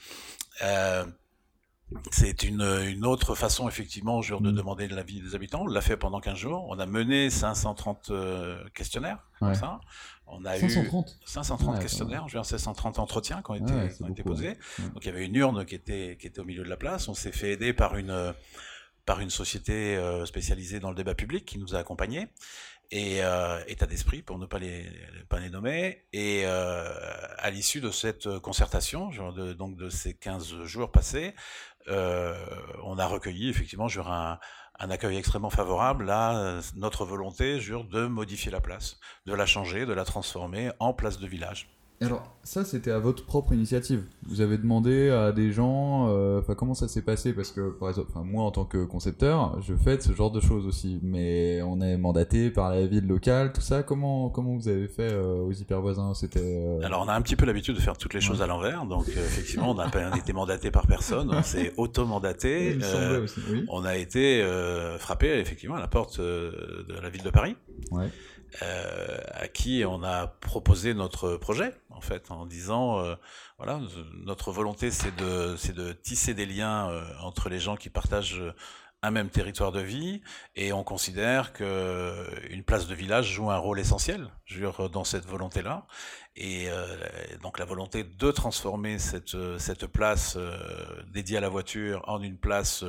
c'est 2.12 2.42
une, 2.42 2.62
une, 2.62 3.06
autre 3.06 3.36
façon, 3.36 3.68
effectivement, 3.68 4.20
genre, 4.22 4.42
de 4.42 4.50
mmh. 4.50 4.56
demander 4.56 4.88
de 4.88 4.96
l'avis 4.96 5.22
des 5.22 5.36
habitants. 5.36 5.62
On 5.62 5.68
l'a 5.68 5.82
fait 5.82 5.98
pendant 5.98 6.22
15 6.22 6.36
jours. 6.36 6.66
On 6.70 6.80
a 6.80 6.88
mené 6.88 7.30
530 7.30 8.12
questionnaires, 8.74 9.20
comme 9.40 9.54
ça. 9.54 9.80
On 10.26 10.44
a 10.46 10.58
530. 10.58 11.08
eu 11.08 11.12
530 11.26 11.80
questionnaires, 11.80 12.28
je 12.28 12.42
530 12.42 12.98
entretiens 12.98 13.44
qui 13.44 13.52
ont 13.52 13.56
été, 13.56 13.96
qui 13.96 14.04
ont 14.04 14.08
été 14.08 14.24
posés. 14.24 14.58
Donc 14.94 15.04
il 15.04 15.08
y 15.08 15.10
avait 15.10 15.26
une 15.26 15.36
urne 15.36 15.66
qui 15.66 15.76
était, 15.76 16.18
qui 16.20 16.26
était 16.26 16.40
au 16.40 16.46
milieu 16.46 16.64
de 16.64 16.70
la 16.70 16.78
place. 16.78 17.08
On 17.08 17.14
s'est 17.14 17.32
fait 17.32 17.52
aider 17.52 17.74
par 17.74 17.96
une 17.96 18.34
par 19.06 19.20
une 19.20 19.30
société 19.30 19.96
euh, 19.96 20.26
spécialisée 20.26 20.80
dans 20.80 20.90
le 20.90 20.96
débat 20.96 21.16
public 21.16 21.46
qui 21.46 21.58
nous 21.58 21.76
a 21.76 21.80
accompagnés. 21.80 22.28
Et 22.92 23.24
euh, 23.24 23.60
état 23.68 23.88
d'esprit 23.88 24.22
pour 24.22 24.38
ne 24.38 24.46
pas 24.46 24.60
les 24.60 24.88
pas 25.28 25.40
les 25.40 25.50
nommer. 25.50 26.06
Et 26.14 26.44
euh, 26.46 26.94
à 27.40 27.50
l'issue 27.50 27.82
de 27.82 27.90
cette 27.90 28.38
concertation 28.40 29.12
genre 29.12 29.34
de, 29.34 29.54
donc 29.54 29.76
de 29.78 29.90
ces 29.90 30.14
15 30.14 30.64
jours 30.66 30.92
passés 30.92 31.34
euh, 31.88 32.36
on 32.84 33.00
a 33.00 33.08
recueilli 33.08 33.50
effectivement 33.50 33.88
jure 33.88 34.12
un, 34.12 34.40
un 34.78 34.92
accueil 34.92 35.18
extrêmement 35.18 35.50
favorable 35.50 36.10
à 36.12 36.60
notre 36.76 37.04
volonté 37.04 37.60
jure 37.60 37.84
de 37.84 38.06
modifier 38.06 38.52
la 38.52 38.62
place 38.62 39.00
de 39.26 39.34
la 39.34 39.48
changer 39.48 39.88
de 39.88 39.94
la 39.94 40.06
transformer 40.06 40.70
en 40.80 40.94
place 40.94 41.18
de 41.18 41.26
village 41.26 41.73
Alors, 42.02 42.36
ça, 42.44 42.66
c'était 42.66 42.92
à 42.92 43.00
votre 43.00 43.26
propre 43.26 43.54
initiative. 43.54 44.04
Vous 44.28 44.42
avez 44.42 44.58
demandé 44.58 45.10
à 45.10 45.32
des 45.32 45.54
gens, 45.54 46.10
euh, 46.10 46.42
comment 46.58 46.74
ça 46.74 46.90
s'est 46.90 47.02
passé? 47.02 47.32
Parce 47.32 47.52
que, 47.52 47.70
par 47.70 47.88
exemple, 47.88 48.12
moi, 48.26 48.44
en 48.44 48.52
tant 48.52 48.66
que 48.66 48.84
concepteur, 48.84 49.62
je 49.62 49.74
fais 49.74 49.98
ce 50.02 50.12
genre 50.12 50.30
de 50.30 50.42
choses 50.42 50.68
aussi. 50.68 51.00
Mais 51.02 51.62
on 51.62 51.80
est 51.80 51.96
mandaté 51.96 52.50
par 52.50 52.72
la 52.72 52.86
ville 52.86 53.08
locale, 53.08 53.54
tout 53.54 53.62
ça. 53.62 53.84
Comment, 53.84 54.30
comment 54.30 54.54
vous 54.56 54.68
avez 54.68 54.90
fait 54.90 55.14
euh, 55.14 55.46
aux 55.46 55.54
hyper 55.54 55.80
voisins? 55.80 56.14
C'était. 56.14 56.42
Euh, 56.44 56.86
Alors, 56.86 57.04
on 57.06 57.08
a 57.08 57.14
un 57.14 57.22
petit 57.22 57.38
peu 57.38 57.46
l'habitude 57.46 57.76
de 57.76 57.82
faire 57.82 57.98
toutes 57.98 58.14
les 58.14 58.22
choses 58.22 58.42
à 58.42 58.48
l'envers. 58.48 58.86
Donc, 58.86 59.08
effectivement, 59.08 59.72
on 59.72 59.76
n'a 59.76 59.88
pas 59.88 60.18
été 60.18 60.34
mandaté 60.34 60.72
par 60.72 60.88
personne. 60.88 61.32
On 61.34 61.44
s'est 61.44 61.72
auto-mandaté. 61.78 62.78
On 63.70 63.86
a 63.86 63.96
été 63.96 64.46
frappé, 65.00 65.40
effectivement, 65.40 65.76
à 65.76 65.80
la 65.80 65.88
porte 65.88 66.20
de 66.20 67.02
la 67.02 67.10
ville 67.10 67.24
de 67.24 67.30
Paris. 67.30 67.56
Ouais. 67.92 68.10
Euh, 68.62 69.18
à 69.32 69.48
qui 69.48 69.84
on 69.86 70.04
a 70.04 70.28
proposé 70.28 70.94
notre 70.94 71.38
projet, 71.38 71.74
en 71.90 72.02
fait, 72.02 72.30
en 72.30 72.46
disant, 72.46 73.00
euh, 73.00 73.16
voilà, 73.58 73.80
notre 74.26 74.52
volonté, 74.52 74.92
c'est 74.92 75.16
de, 75.16 75.56
de 75.74 75.94
tisser 75.94 76.34
des 76.34 76.46
liens 76.46 76.90
euh, 76.90 77.04
entre 77.22 77.50
les 77.50 77.60
gens 77.60 77.76
qui 77.76 77.90
partagent 77.90 78.44
un 79.04 79.12
même 79.12 79.30
territoire 79.30 79.72
de 79.72 79.82
vie, 79.82 80.22
et 80.56 80.74
on 80.74 80.84
considère 80.84 81.54
que 81.54 82.26
une 82.50 82.64
place 82.64 82.88
de 82.88 82.96
village 82.96 83.32
joue 83.32 83.52
un 83.52 83.58
rôle 83.58 83.80
essentiel 83.80 84.30
dans 84.92 85.04
cette 85.04 85.26
volonté-là. 85.26 85.86
Et 86.36 86.68
donc 87.44 87.60
la 87.60 87.66
volonté 87.66 88.04
de 88.04 88.32
transformer 88.32 88.98
cette, 88.98 89.38
cette 89.60 89.86
place 89.86 90.36
dédiée 91.12 91.38
à 91.38 91.42
la 91.42 91.50
voiture 91.50 92.04
en 92.08 92.24
une 92.24 92.38
place 92.38 92.84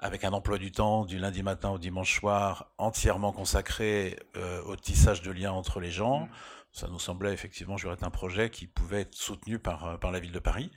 avec 0.00 0.24
un 0.24 0.32
emploi 0.32 0.58
du 0.58 0.72
temps 0.72 1.04
du 1.04 1.18
lundi 1.18 1.42
matin 1.42 1.70
au 1.70 1.78
dimanche 1.78 2.18
soir 2.18 2.72
entièrement 2.78 3.32
consacré 3.32 4.18
euh, 4.36 4.62
au 4.62 4.76
tissage 4.76 5.22
de 5.22 5.30
liens 5.30 5.52
entre 5.52 5.78
les 5.78 5.90
gens. 5.90 6.20
Mmh. 6.20 6.28
Ça 6.72 6.88
nous 6.88 6.98
semblait 6.98 7.32
effectivement 7.32 7.76
être 7.76 8.04
un 8.04 8.10
projet 8.10 8.48
qui 8.48 8.66
pouvait 8.66 9.02
être 9.02 9.14
soutenu 9.14 9.58
par, 9.58 9.86
euh, 9.86 9.96
par 9.96 10.12
la 10.12 10.20
ville 10.20 10.32
de 10.32 10.38
Paris. 10.38 10.70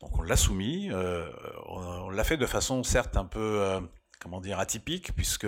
Donc 0.00 0.18
on 0.18 0.22
l'a 0.22 0.36
soumis. 0.36 0.90
Euh, 0.92 1.30
on, 1.66 2.10
l'a 2.10 2.24
fait 2.24 2.36
de 2.36 2.46
façon 2.46 2.82
certes 2.82 3.16
un 3.16 3.24
peu 3.24 3.80
comment 4.28 4.42
dire, 4.42 4.58
atypique, 4.58 5.14
puisque 5.14 5.46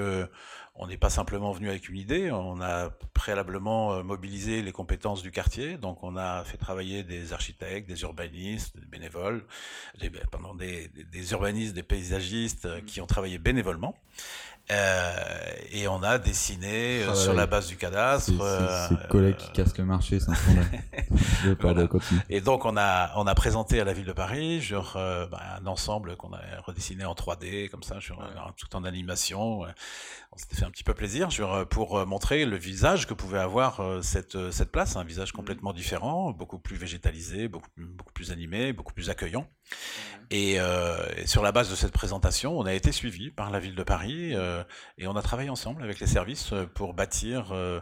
on 0.75 0.87
n'est 0.87 0.97
pas 0.97 1.11
simplement 1.11 1.53
venu 1.53 1.69
avec 1.69 1.91
une 1.91 1.99
idée, 1.99 2.33
on 2.33 2.63
a 2.63 2.89
préalablement 3.13 3.93
euh, 3.93 4.03
mobilisé 4.03 4.63
les 4.63 4.73
compétences 4.73 5.23
du 5.23 5.31
quartier, 5.31 5.77
donc 5.77 6.03
on 6.03 6.17
a 6.17 6.45
fait 6.45 6.57
travailler 6.57 7.03
des 7.03 7.35
architectes, 7.35 7.87
des 7.87 8.01
urbanistes, 8.03 8.79
des 8.79 8.87
bénévoles, 8.87 9.45
des, 10.01 10.09
pardon, 10.09 10.55
des, 10.55 10.89
des 10.89 11.33
urbanistes, 11.33 11.75
des 11.75 11.83
paysagistes 11.83 12.65
euh, 12.65 12.81
qui 12.81 13.03
ont 13.03 13.07
travaillé 13.07 13.37
bénévolement. 13.37 13.95
Euh, 14.71 15.53
et 15.73 15.89
on 15.89 16.03
a 16.03 16.19
dessiné 16.19 17.03
euh, 17.03 17.15
sur 17.15 17.33
la 17.33 17.47
base 17.47 17.67
du 17.67 17.77
cadastre. 17.77 18.31
C'est 18.31 18.41
euh, 18.41 19.09
collègues 19.09 19.37
qui 19.37 19.51
cassent 19.51 19.77
le 19.77 19.85
marché, 19.85 20.21
c'est 20.21 20.31
un 20.31 21.55
voilà. 21.61 21.89
Et 22.29 22.41
donc 22.41 22.65
on 22.65 22.77
a 22.77 23.11
on 23.17 23.27
a 23.27 23.35
présenté 23.35 23.81
à 23.81 23.85
la 23.85 23.93
ville 23.93 24.05
de 24.05 24.13
Paris 24.13 24.63
sur 24.63 24.93
bah, 24.95 25.41
un 25.61 25.67
ensemble 25.67 26.17
qu'on 26.17 26.33
a 26.33 26.41
redessiné 26.65 27.05
en 27.05 27.15
3D 27.15 27.69
comme 27.69 27.83
ça, 27.83 28.01
sur, 28.01 28.19
tout 28.57 28.70
en 28.75 28.85
animation. 28.85 29.63
On 30.33 30.37
s'était 30.37 30.57
fait 30.57 30.65
un 30.65 30.71
petit 30.71 30.85
peu 30.85 30.95
plaisir 30.95 31.29
pour 31.71 32.07
montrer 32.07 32.45
le 32.45 32.57
visage 32.57 33.07
que 33.07 33.15
pouvait 33.15 33.39
avoir 33.39 33.83
cette 34.03 34.51
cette 34.51 34.71
place, 34.71 34.97
un 34.97 35.05
visage 35.05 35.33
complètement 35.33 35.73
différent, 35.73 36.33
beaucoup 36.33 36.59
plus 36.59 36.77
végétalisé, 36.77 37.49
beaucoup 37.49 37.71
beaucoup 37.77 38.13
plus 38.13 38.31
animé, 38.31 38.73
beaucoup 38.73 38.93
plus 38.93 39.11
accueillant. 39.11 39.49
Et, 40.31 40.55
et, 40.55 41.27
sur 41.27 41.43
la 41.43 41.53
base 41.53 41.71
de 41.71 41.75
cette 41.75 41.93
présentation, 41.93 42.57
on 42.59 42.65
a 42.67 42.75
été 42.75 42.93
suivi 42.93 43.31
par 43.31 43.51
la 43.51 43.59
ville 43.59 43.75
de 43.75 43.83
Paris 43.83 44.35
euh, 44.35 44.63
et 44.99 45.07
on 45.07 45.17
a 45.17 45.23
travaillé 45.23 45.51
ensemble 45.51 45.83
avec 45.83 46.01
les 46.01 46.07
services 46.07 46.53
euh, 46.53 46.67
pour 46.67 46.95
bâtir, 46.95 47.53
euh, 47.53 47.81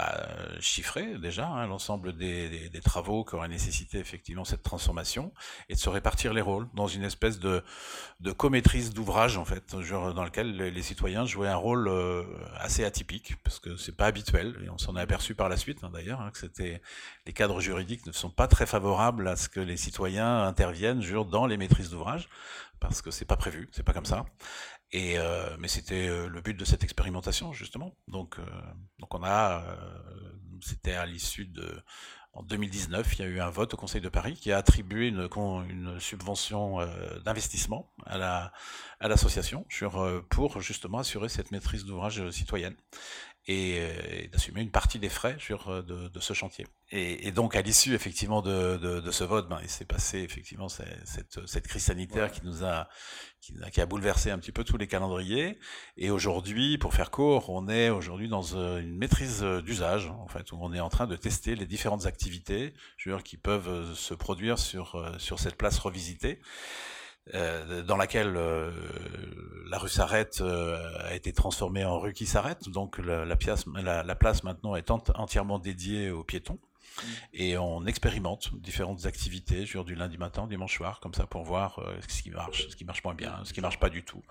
bah, 0.00 0.26
chiffrer 0.60 1.18
déjà 1.18 1.46
hein, 1.46 1.66
l'ensemble 1.66 2.16
des, 2.16 2.70
travaux 2.82 3.24
qui 3.24 3.34
auraient 3.34 3.48
nécessité 3.48 3.98
effectivement 3.98 4.44
cette 4.44 4.62
transformation 4.62 5.32
et 5.68 5.74
de 5.74 5.78
se 5.78 5.90
répartir 5.90 6.32
les 6.32 6.40
rôles 6.40 6.66
dans 6.74 6.86
une 6.86 7.02
espèce 7.02 7.38
de, 7.38 7.62
de 8.20 8.32
co-maîtrise 8.32 8.94
d'ouvrage 8.94 9.36
en 9.36 9.44
fait, 9.44 9.74
dans 9.74 10.24
lequel 10.24 10.56
les, 10.56 10.82
citoyens 10.82 11.26
jouaient 11.26 11.48
un 11.48 11.56
rôle 11.56 11.90
assez 12.56 12.84
atypique 12.84 13.36
parce 13.44 13.58
que 13.58 13.76
c'est 13.76 13.96
pas 13.96 14.06
habituel 14.06 14.56
et 14.64 14.70
on 14.70 14.78
s'en 14.78 14.96
est 14.96 15.00
aperçu 15.00 15.34
par 15.34 15.50
la 15.50 15.58
suite 15.58 15.84
hein, 15.84 15.90
d'ailleurs 15.92 16.22
hein, 16.22 16.30
que 16.30 16.38
c'était 16.38 16.80
les 17.26 17.32
cadres 17.34 17.60
juridiques 17.60 18.06
ne 18.06 18.12
sont 18.12 18.30
pas 18.30 18.48
très 18.48 18.66
favorables 18.66 19.28
à 19.28 19.36
ce 19.36 19.48
que 19.48 19.60
les 19.60 19.76
citoyens 19.76 20.44
interviennent 20.44 21.02
dans 21.30 21.46
les 21.46 21.56
maîtrises 21.56 21.90
d'ouvrage 21.90 22.28
parce 22.78 23.02
que 23.02 23.10
c'est 23.10 23.26
pas 23.26 23.36
prévu, 23.36 23.68
c'est 23.72 23.82
pas 23.82 23.92
comme 23.92 24.06
ça. 24.06 24.24
Et 24.92 25.18
euh, 25.18 25.56
mais 25.58 25.68
c'était 25.68 26.08
euh, 26.08 26.28
le 26.28 26.40
but 26.40 26.54
de 26.54 26.64
cette 26.64 26.82
expérimentation 26.82 27.52
justement. 27.52 27.94
Donc 28.08 28.38
euh, 28.38 28.44
donc 28.98 29.14
on 29.14 29.22
a 29.22 29.62
c'était 30.60 30.94
à 30.94 31.06
l'issue 31.06 31.46
de 31.46 31.82
en 32.32 32.44
2019, 32.44 33.14
il 33.14 33.22
y 33.22 33.24
a 33.24 33.28
eu 33.28 33.40
un 33.40 33.50
vote 33.50 33.74
au 33.74 33.76
Conseil 33.76 34.00
de 34.00 34.08
Paris 34.08 34.34
qui 34.34 34.52
a 34.52 34.58
attribué 34.58 35.08
une, 35.08 35.28
une 35.68 35.98
subvention 35.98 36.78
d'investissement 37.24 37.92
à 38.06 38.18
la 38.18 38.52
à 39.00 39.08
l'association 39.08 39.66
pour 40.28 40.60
justement 40.60 40.98
assurer 40.98 41.28
cette 41.28 41.50
maîtrise 41.50 41.84
d'ouvrage 41.84 42.30
citoyenne 42.30 42.76
et, 43.46 44.28
d'assumer 44.32 44.60
une 44.60 44.70
partie 44.70 44.98
des 44.98 45.08
frais 45.08 45.36
sur, 45.38 45.82
de, 45.82 46.08
de 46.08 46.20
ce 46.20 46.32
chantier. 46.32 46.66
Et, 46.90 47.28
et, 47.28 47.32
donc 47.32 47.54
à 47.54 47.62
l'issue 47.62 47.94
effectivement 47.94 48.42
de, 48.42 48.76
de, 48.76 49.00
de, 49.00 49.10
ce 49.10 49.24
vote, 49.24 49.48
ben, 49.48 49.58
il 49.62 49.68
s'est 49.68 49.84
passé 49.84 50.18
effectivement 50.18 50.68
cette, 50.68 51.46
cette 51.46 51.66
crise 51.66 51.84
sanitaire 51.84 52.30
qui 52.32 52.44
nous 52.44 52.64
a 52.64 52.88
qui, 53.40 53.54
qui, 53.72 53.80
a 53.80 53.86
bouleversé 53.86 54.30
un 54.30 54.38
petit 54.38 54.52
peu 54.52 54.64
tous 54.64 54.76
les 54.76 54.86
calendriers. 54.86 55.58
Et 55.96 56.10
aujourd'hui, 56.10 56.78
pour 56.78 56.94
faire 56.94 57.10
court, 57.10 57.48
on 57.50 57.68
est 57.68 57.88
aujourd'hui 57.88 58.28
dans 58.28 58.54
euh, 58.54 58.80
une 58.80 58.96
maîtrise 58.96 59.42
euh, 59.42 59.62
d'usage 59.62 60.08
en 60.08 60.28
fait, 60.28 60.52
où 60.52 60.58
on 60.60 60.72
est 60.72 60.80
en 60.80 60.88
train 60.90 61.06
de 61.06 61.16
tester 61.16 61.54
les 61.54 61.66
différentes 61.66 62.06
activités, 62.06 62.74
je 62.96 63.08
veux 63.08 63.16
dire, 63.16 63.24
qui 63.24 63.36
peuvent 63.36 63.68
euh, 63.68 63.94
se 63.94 64.14
produire 64.14 64.58
sur 64.58 65.00
sur 65.18 65.38
cette 65.38 65.56
place 65.56 65.78
revisitée. 65.78 66.40
Euh, 67.34 67.82
dans 67.82 67.96
laquelle 67.96 68.34
euh, 68.36 68.72
la 69.70 69.78
rue 69.78 69.88
s'arrête 69.88 70.40
euh, 70.40 70.76
a 71.04 71.14
été 71.14 71.32
transformée 71.32 71.84
en 71.84 72.00
rue 72.00 72.12
qui 72.12 72.26
s'arrête. 72.26 72.68
Donc 72.68 72.98
la, 72.98 73.24
la, 73.24 73.36
pièce, 73.36 73.66
la, 73.74 74.02
la, 74.02 74.14
place 74.16 74.42
maintenant 74.42 74.74
est 74.74 74.90
entièrement 74.90 75.58
dédiée 75.58 76.10
aux 76.10 76.24
piétons. 76.24 76.58
Mmh. 76.58 77.06
Et 77.34 77.58
on 77.58 77.86
expérimente 77.86 78.50
différentes 78.56 79.06
activités, 79.06 79.64
genre 79.64 79.84
du 79.84 79.94
lundi 79.94 80.18
matin, 80.18 80.46
dimanche 80.48 80.76
soir, 80.76 80.98
comme 81.00 81.14
ça 81.14 81.26
pour 81.26 81.44
voir 81.44 81.80
ce 82.08 82.22
qui 82.22 82.30
marche, 82.30 82.68
ce 82.68 82.74
qui 82.74 82.84
marche 82.84 83.04
moins 83.04 83.14
bien, 83.14 83.38
ce 83.44 83.52
qui 83.52 83.60
marche 83.60 83.78
pas 83.78 83.90
du 83.90 84.02
tout. 84.02 84.22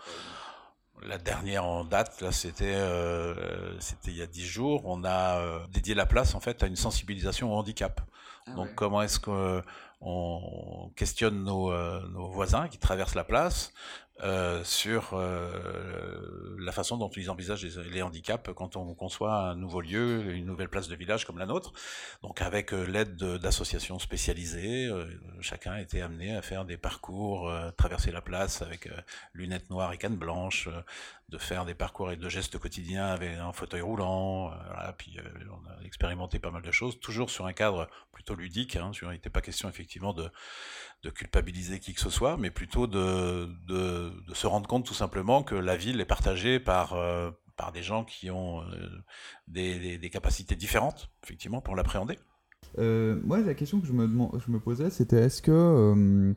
La 1.04 1.18
dernière 1.18 1.64
en 1.64 1.86
date, 1.86 2.20
là, 2.20 2.34
c'était 2.34 2.76
euh, 2.76 3.80
c'était 3.80 4.12
il 4.12 4.18
y 4.18 4.22
a 4.22 4.28
dix 4.28 4.46
jours. 4.46 4.82
On 4.84 5.06
a 5.06 5.66
dédié 5.70 5.96
la 5.96 6.06
place 6.06 6.36
en 6.36 6.42
fait 6.42 6.62
à 6.64 6.68
une 6.68 6.76
sensibilisation 6.76 7.54
au 7.54 7.56
handicap. 7.56 8.02
Ah 8.46 8.52
Donc 8.56 8.76
comment 8.76 9.02
est-ce 9.02 9.20
que 9.20 9.64
on 10.02 10.92
questionne 10.96 11.44
nos, 11.44 11.72
euh, 11.72 12.02
nos, 12.10 12.30
voisins 12.30 12.68
qui 12.68 12.78
traversent 12.78 13.16
la 13.16 13.26
place 13.26 13.74
euh, 14.22 14.64
sur 14.64 15.14
euh, 15.14 16.58
la 16.60 16.72
façon 16.72 16.98
dont 16.98 17.10
ils 17.10 17.30
envisagent 17.30 17.66
les, 17.66 18.02
handicaps 18.02 18.50
quand 18.56 18.76
on 18.76 18.94
conçoit 18.94 19.34
un 19.34 19.56
nouveau 19.56 19.82
lieu, 19.82 20.34
une 20.34 20.46
nouvelle 20.46 20.70
place 20.70 20.88
de 20.88 20.96
village 20.96 21.26
comme 21.26 21.38
la 21.38 21.46
nôtre. 21.46 21.74
Donc 22.22 22.42
avec 22.42 22.72
l'aide 22.72 23.16
d'associations 23.16 24.00
spécialisées, 24.00 24.90
chacun 25.42 25.78
été 25.78 26.02
amené 26.02 26.36
à 26.36 26.42
faire 26.42 26.66
des 26.66 26.78
parcours, 26.78 27.52
traverser 27.78 28.12
la 28.12 28.22
place 28.22 28.62
avec 28.62 28.90
lunettes 29.34 29.70
noires 29.70 29.94
et 29.94 29.98
canne 29.98 30.18
blanches, 30.18 30.70
de 31.30 31.38
faire 31.38 31.66
des 31.66 31.74
parcours 31.74 32.08
avec 32.08 32.20
de 32.20 32.30
gestes 32.30 32.58
quotidiens 32.58 33.06
avec 33.06 33.38
un 33.38 33.54
fauteuil 33.54 33.82
roulant. 33.82 34.52
Voilà, 34.68 34.94
puis 34.98 35.18
on 35.52 35.70
a 35.70 35.86
expérimenté 35.86 36.40
pas 36.40 36.52
mal 36.52 36.62
de 36.62 36.72
choses, 36.72 37.00
toujours 37.00 37.30
sur 37.30 37.46
un 37.46 37.54
cadre 37.54 37.88
plutôt 38.12 38.36
ludique. 38.36 38.76
Hein, 38.76 38.92
il 39.02 39.10
n'était 39.10 39.30
pas 39.30 39.42
question 39.42 39.70
effectivement 39.70 40.14
de 40.14 41.10
culpabiliser 41.10 41.80
qui 41.80 41.94
que 41.94 42.02
ce 42.02 42.10
soit, 42.10 42.38
mais 42.38 42.50
plutôt 42.50 42.88
de, 42.88 43.50
se 44.34 44.48
rendre 44.48 44.68
compte 44.68 44.86
tout 44.86 44.94
simplement 44.94 45.44
que 45.44 45.56
la 45.56 45.76
ville 45.76 46.00
est 46.02 46.06
partagée 46.06 46.60
par, 46.60 46.94
euh, 46.94 47.32
par 47.60 47.74
des 47.74 47.84
gens 47.84 48.06
qui 48.06 48.32
ont 48.32 48.62
euh, 48.62 49.04
des, 49.48 50.10
capacités 50.10 50.56
différentes, 50.56 51.10
effectivement, 51.24 51.60
pour 51.60 51.76
l'appréhender. 51.76 52.18
Euh, 52.78 53.20
moi, 53.24 53.40
la 53.40 53.54
question 53.54 53.82
que 53.82 53.88
je 53.88 53.92
me, 53.92 54.08
je 54.40 54.50
me 54.50 54.60
posais, 54.60 54.90
c'était 54.90 55.18
est-ce 55.18 55.42
que, 55.42 55.52
euh, 55.52 56.34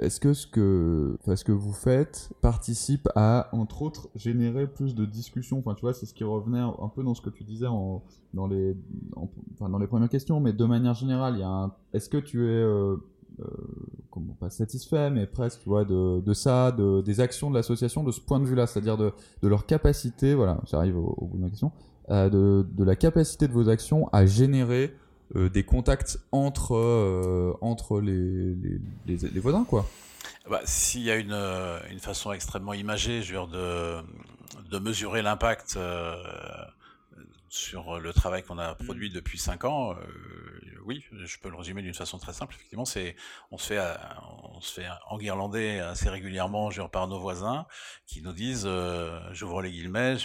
est-ce 0.00 0.20
que 0.20 0.32
ce 0.32 0.46
que, 0.46 1.18
ce 1.26 1.44
que 1.44 1.52
vous 1.52 1.72
faites 1.72 2.30
participe 2.40 3.08
à, 3.14 3.48
entre 3.52 3.82
autres, 3.82 4.08
générer 4.14 4.66
plus 4.66 4.94
de 4.94 5.04
discussions? 5.04 5.58
Enfin, 5.58 5.74
tu 5.74 5.82
vois, 5.82 5.94
c'est 5.94 6.06
ce 6.06 6.14
qui 6.14 6.24
revenait 6.24 6.60
un 6.60 6.90
peu 6.94 7.02
dans 7.02 7.14
ce 7.14 7.22
que 7.22 7.30
tu 7.30 7.44
disais 7.44 7.66
dans, 7.66 8.46
les, 8.46 8.76
enfin, 9.16 9.68
dans 9.68 9.78
les 9.78 9.86
premières 9.86 10.08
questions, 10.08 10.40
mais 10.40 10.52
de 10.52 10.64
manière 10.64 10.94
générale, 10.94 11.34
il 11.36 11.40
y 11.40 11.44
a 11.44 11.48
un, 11.48 11.72
est-ce 11.92 12.08
que 12.08 12.18
tu 12.18 12.46
es 12.46 12.64
euh, 13.40 13.44
comment 14.10 14.34
pas 14.34 14.50
satisfait, 14.50 15.10
mais 15.10 15.26
presque, 15.26 15.60
tu 15.60 15.68
vois, 15.68 15.84
de, 15.84 16.32
ça, 16.32 16.72
de, 16.72 17.00
des 17.02 17.20
actions 17.20 17.50
de 17.50 17.54
l'association 17.54 18.02
de 18.02 18.10
ce 18.10 18.20
point 18.20 18.40
de 18.40 18.44
vue-là, 18.44 18.66
c'est-à-dire 18.66 18.96
de, 18.96 19.12
leur 19.42 19.66
capacité, 19.66 20.34
voilà, 20.34 20.60
j'arrive 20.66 20.96
au, 20.96 21.26
bout 21.26 21.36
de 21.36 21.42
ma 21.42 21.50
question, 21.50 21.70
euh, 22.10 22.28
de, 22.30 22.84
la 22.84 22.96
capacité 22.96 23.46
de 23.46 23.52
vos 23.52 23.68
actions 23.68 24.08
à 24.12 24.26
générer 24.26 24.92
euh, 25.36 25.50
des 25.50 25.62
contacts 25.62 26.18
entre, 26.32 26.74
euh, 26.74 27.54
entre 27.60 28.00
les, 28.00 28.54
les, 28.54 28.80
les, 29.06 29.16
les, 29.28 29.40
voisins, 29.40 29.64
quoi. 29.64 29.86
Bah, 30.48 30.62
S'il 30.64 31.02
y 31.02 31.10
a 31.10 31.16
une, 31.16 31.34
euh, 31.34 31.78
une 31.90 32.00
façon 32.00 32.32
extrêmement 32.32 32.72
imagée, 32.72 33.20
je 33.20 33.34
veux 33.34 33.40
dire, 33.40 33.48
de, 33.48 33.98
de 34.70 34.78
mesurer 34.78 35.20
l'impact 35.20 35.78
sur 37.50 37.98
le 37.98 38.12
travail 38.12 38.42
qu'on 38.42 38.58
a 38.58 38.74
produit 38.74 39.10
depuis 39.10 39.38
cinq 39.38 39.64
ans, 39.64 39.94
oui, 40.86 41.04
je 41.12 41.38
peux 41.38 41.50
le 41.50 41.56
résumer 41.56 41.82
d'une 41.82 41.94
façon 41.94 42.18
très 42.18 42.32
simple. 42.32 42.54
Effectivement, 42.54 42.86
c'est 42.86 43.14
on 43.50 43.58
se 43.58 43.66
fait 43.66 43.80
on 44.54 44.60
se 44.60 44.80
fait 44.80 44.86
enguirlander 45.10 45.78
assez 45.80 46.08
régulièrement 46.08 46.70
genre, 46.70 46.90
par 46.90 47.08
nos 47.08 47.18
voisins 47.18 47.66
qui 48.06 48.22
nous 48.22 48.32
disent, 48.32 48.68
j'ouvre 49.32 49.60
les 49.62 49.70
guillemets, 49.70 50.16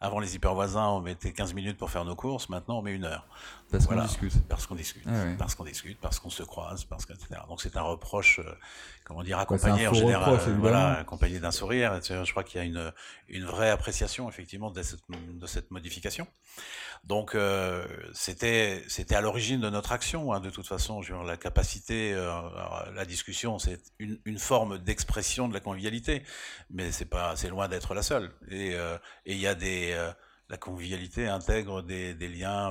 avant 0.00 0.20
les 0.20 0.36
hyper 0.36 0.54
voisins, 0.54 0.86
on 0.88 1.00
mettait 1.00 1.32
15 1.32 1.54
minutes 1.54 1.76
pour 1.76 1.90
faire 1.90 2.04
nos 2.04 2.16
courses, 2.16 2.48
maintenant 2.48 2.78
on 2.78 2.82
met 2.82 2.92
une 2.92 3.04
heure. 3.04 3.26
Parce 3.70 3.86
qu'on 3.86 4.00
discute. 4.00 4.48
Parce 4.48 4.66
qu'on 4.66 4.74
discute. 4.74 5.02
Ah 5.06 5.24
parce 5.38 5.54
qu'on 5.54 5.64
discute, 5.64 5.98
parce 6.00 6.18
qu'on 6.18 6.30
se 6.30 6.42
croise, 6.42 6.84
parce 6.84 7.06
que, 7.06 7.12
etc. 7.12 7.40
Donc 7.48 7.60
c'est 7.60 7.76
un 7.76 7.82
reproche, 7.82 8.38
euh, 8.38 8.54
comment 9.04 9.22
dire, 9.22 9.38
accompagné 9.38 9.88
en 9.88 9.94
général, 9.94 10.34
euh, 10.34 10.56
voilà, 10.58 10.98
accompagné 10.98 11.40
d'un 11.40 11.50
sourire. 11.50 12.00
Je 12.02 12.30
crois 12.30 12.44
qu'il 12.44 12.60
y 12.60 12.62
a 12.62 12.66
une, 12.66 12.92
une 13.28 13.44
vraie 13.44 13.70
appréciation 13.70 14.28
effectivement 14.28 14.70
de 14.70 14.82
cette, 14.82 15.00
de 15.10 15.46
cette 15.46 15.70
modification. 15.70 16.26
Donc 17.04 17.34
euh, 17.34 17.86
c'était 18.14 18.82
c'était 18.88 19.14
à 19.14 19.20
l'origine 19.20 19.60
de 19.60 19.70
notre 19.70 19.92
action, 19.92 20.32
hein, 20.32 20.40
de 20.40 20.50
toute 20.50 20.66
façon. 20.66 21.00
la 21.24 21.36
capacité, 21.36 22.14
la 22.94 23.04
discussion, 23.04 23.58
c'est 23.58 23.82
une, 23.98 24.18
une 24.24 24.38
forme 24.38 24.78
d'expression 24.78 25.48
de 25.48 25.54
la 25.54 25.60
convivialité, 25.60 26.22
mais 26.70 26.92
c'est 26.92 27.04
pas, 27.04 27.36
c'est 27.36 27.48
loin 27.48 27.68
d'être 27.68 27.94
la 27.94 28.02
seule. 28.02 28.30
Et 28.50 28.76
il 29.26 29.38
y 29.38 29.46
a 29.46 29.54
des 29.54 29.94
la 30.50 30.58
convivialité 30.58 31.26
intègre 31.26 31.82
des, 31.82 32.14
des 32.14 32.28
liens 32.28 32.70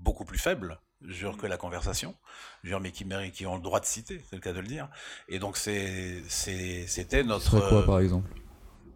beaucoup 0.00 0.24
plus 0.24 0.38
faibles 0.38 0.78
jure 1.06 1.36
que 1.36 1.46
la 1.46 1.56
conversation, 1.56 2.14
jure 2.62 2.80
mais 2.80 2.92
qui, 2.92 3.06
qui 3.32 3.46
ont 3.46 3.56
le 3.56 3.62
droit 3.62 3.80
de 3.80 3.86
citer, 3.86 4.22
c'est 4.28 4.36
le 4.36 4.42
cas 4.42 4.52
de 4.52 4.60
le 4.60 4.66
dire. 4.66 4.88
Et 5.28 5.38
donc 5.38 5.56
c'était 5.56 7.22
notre... 7.24 7.68
quoi 7.68 7.84
par 7.86 8.00
exemple? 8.00 8.30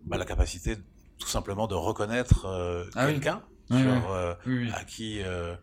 bah, 0.04 0.18
La 0.18 0.24
capacité 0.24 0.76
tout 1.18 1.28
simplement 1.28 1.66
de 1.66 1.74
reconnaître 1.74 2.46
euh, 2.46 2.84
ah 2.94 3.06
quelqu'un 3.06 3.42
euh, 3.70 4.34
à 4.74 4.84
qui 4.84 5.22
euh, 5.22 5.54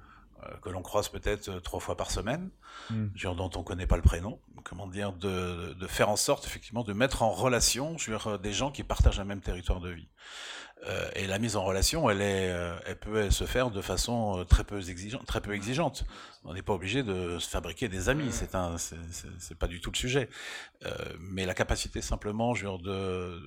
que 0.62 0.70
l'on 0.70 0.82
croise 0.82 1.10
peut-être 1.10 1.60
trois 1.60 1.80
fois 1.80 1.96
par 1.96 2.10
semaine, 2.10 2.50
genre 3.14 3.36
dont 3.36 3.52
on 3.56 3.62
connaît 3.62 3.86
pas 3.86 3.96
le 3.96 4.02
prénom, 4.02 4.40
comment 4.64 4.88
dire, 4.88 5.14
de, 5.14 5.74
de, 5.74 5.88
faire 5.88 6.10
en 6.10 6.16
sorte 6.16 6.48
effectivement 6.48 6.84
de 6.84 6.94
mettre 6.94 7.22
en 7.22 7.30
relation 7.30 7.96
des 8.42 8.52
gens 8.52 8.72
qui 8.72 8.84
partagent 8.84 9.20
un 9.20 9.26
même 9.26 9.42
territoire 9.42 9.80
de 9.82 9.92
vie. 9.92 10.10
Euh, 10.88 11.10
et 11.16 11.28
la 11.28 11.38
mise 11.38 11.56
en 11.56 11.64
relation, 11.64 12.10
elle, 12.10 12.22
est, 12.22 12.50
euh, 12.50 12.76
elle 12.86 12.98
peut 12.98 13.30
se 13.30 13.44
faire 13.44 13.70
de 13.70 13.82
façon 13.82 14.40
euh, 14.40 14.44
très 14.46 14.64
peu 14.64 14.80
exigeante. 14.90 15.26
Très 15.26 15.42
peu 15.42 15.54
exigeante. 15.54 16.06
On 16.44 16.54
n'est 16.54 16.64
pas 16.64 16.74
obligé 16.74 17.04
de 17.04 17.38
se 17.40 17.50
fabriquer 17.50 17.88
des 17.88 18.10
amis, 18.10 18.32
c'est 18.32 18.56
un, 18.56 18.78
c'est 18.78 19.58
pas 19.58 19.68
du 19.68 19.80
tout 19.80 19.92
le 19.92 19.98
sujet. 19.98 20.30
mais 21.20 21.46
la 21.46 21.54
capacité 21.54 22.02
simplement, 22.02 22.54
genre 22.54 22.80
de 22.80 23.40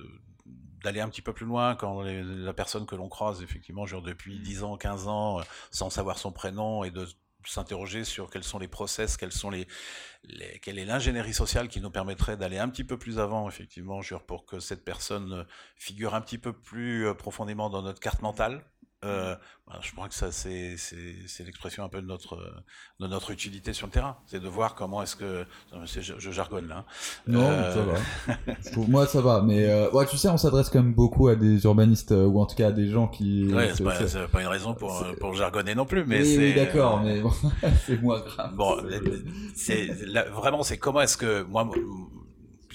d'aller 0.83 1.01
un 1.01 1.09
petit 1.09 1.23
peu 1.23 1.33
plus 1.33 1.47
loin 1.47 1.75
quand 1.75 2.03
la 2.03 2.53
personne 2.53 2.85
que 2.85 2.95
l'on 2.95 3.09
croise, 3.09 3.41
effectivement, 3.41 3.87
genre 3.87 4.03
depuis 4.03 4.39
10 4.39 4.63
ans, 4.63 4.77
15 4.77 5.07
ans, 5.07 5.41
sans 5.71 5.89
savoir 5.89 6.19
son 6.19 6.31
prénom 6.31 6.83
et 6.83 6.91
de 6.91 7.07
s'interroger 7.47 8.03
sur 8.03 8.29
quels 8.29 8.43
sont 8.43 8.59
les 8.59 8.67
process, 8.67 9.17
quels 9.17 9.31
quelle 10.61 10.79
est 10.79 10.85
l'ingénierie 10.85 11.33
sociale 11.33 11.67
qui 11.67 11.81
nous 11.81 11.91
permettrait 11.91 12.37
d'aller 12.37 12.57
un 12.57 12.69
petit 12.69 12.83
peu 12.83 12.97
plus 12.97 13.19
avant, 13.19 13.47
effectivement, 13.47 14.01
pour 14.25 14.45
que 14.45 14.59
cette 14.59 14.83
personne 14.83 15.45
figure 15.75 16.15
un 16.15 16.21
petit 16.21 16.37
peu 16.37 16.53
plus 16.53 17.05
euh, 17.05 17.13
profondément 17.13 17.69
dans 17.69 17.81
notre 17.81 17.99
carte 17.99 18.21
mentale, 18.21 18.63
euh, 19.05 19.35
bah, 19.67 19.79
je 19.81 19.91
crois 19.91 20.07
que 20.07 20.13
ça, 20.13 20.31
c'est, 20.31 20.75
l'expression 21.39 21.83
un 21.83 21.89
peu 21.89 22.01
de 22.01 22.07
notre, 22.07 22.37
de 22.99 23.07
notre 23.07 23.31
utilité 23.31 23.73
sur 23.73 23.87
le 23.87 23.91
terrain. 23.91 24.17
C'est 24.27 24.39
de 24.39 24.47
voir 24.47 24.75
comment 24.75 25.01
est-ce 25.01 25.15
que. 25.15 25.45
Je, 25.85 26.31
jargonne 26.31 26.67
là. 26.67 26.79
Hein. 26.79 26.85
Non, 27.27 27.47
ça 27.47 27.77
euh, 27.77 27.95
va. 28.27 28.53
Pour 28.73 28.89
moi, 28.89 29.07
ça 29.07 29.21
va. 29.21 29.41
Mais 29.41 29.69
euh, 29.69 29.89
ouais, 29.91 30.05
tu 30.05 30.17
sais, 30.17 30.29
on 30.29 30.37
s'adresse 30.37 30.69
quand 30.69 30.81
même 30.81 30.93
beaucoup 30.93 31.27
à 31.27 31.35
des 31.35 31.63
urbanistes, 31.63 32.11
ou 32.11 32.39
en 32.39 32.45
tout 32.45 32.55
cas 32.55 32.67
à 32.67 32.71
des 32.71 32.89
gens 32.89 33.07
qui. 33.07 33.53
Ouais, 33.53 33.71
c'est, 33.75 33.83
pas, 33.83 34.27
pas, 34.31 34.41
une 34.41 34.47
raison 34.47 34.73
pour, 34.73 35.05
pour 35.19 35.33
jargonner 35.33 35.75
non 35.75 35.85
plus. 35.85 36.05
Mais 36.05 36.21
oui, 36.21 36.53
d'accord, 36.53 37.01
mais 37.03 37.21
c'est 37.85 38.01
moins 38.01 38.19
grave. 38.19 38.53
Bon, 38.55 38.77
c'est, 39.55 39.87
vraiment, 40.31 40.63
c'est 40.63 40.77
comment 40.77 41.01
est-ce 41.01 41.17
que. 41.17 41.43
Moi, 41.43 41.69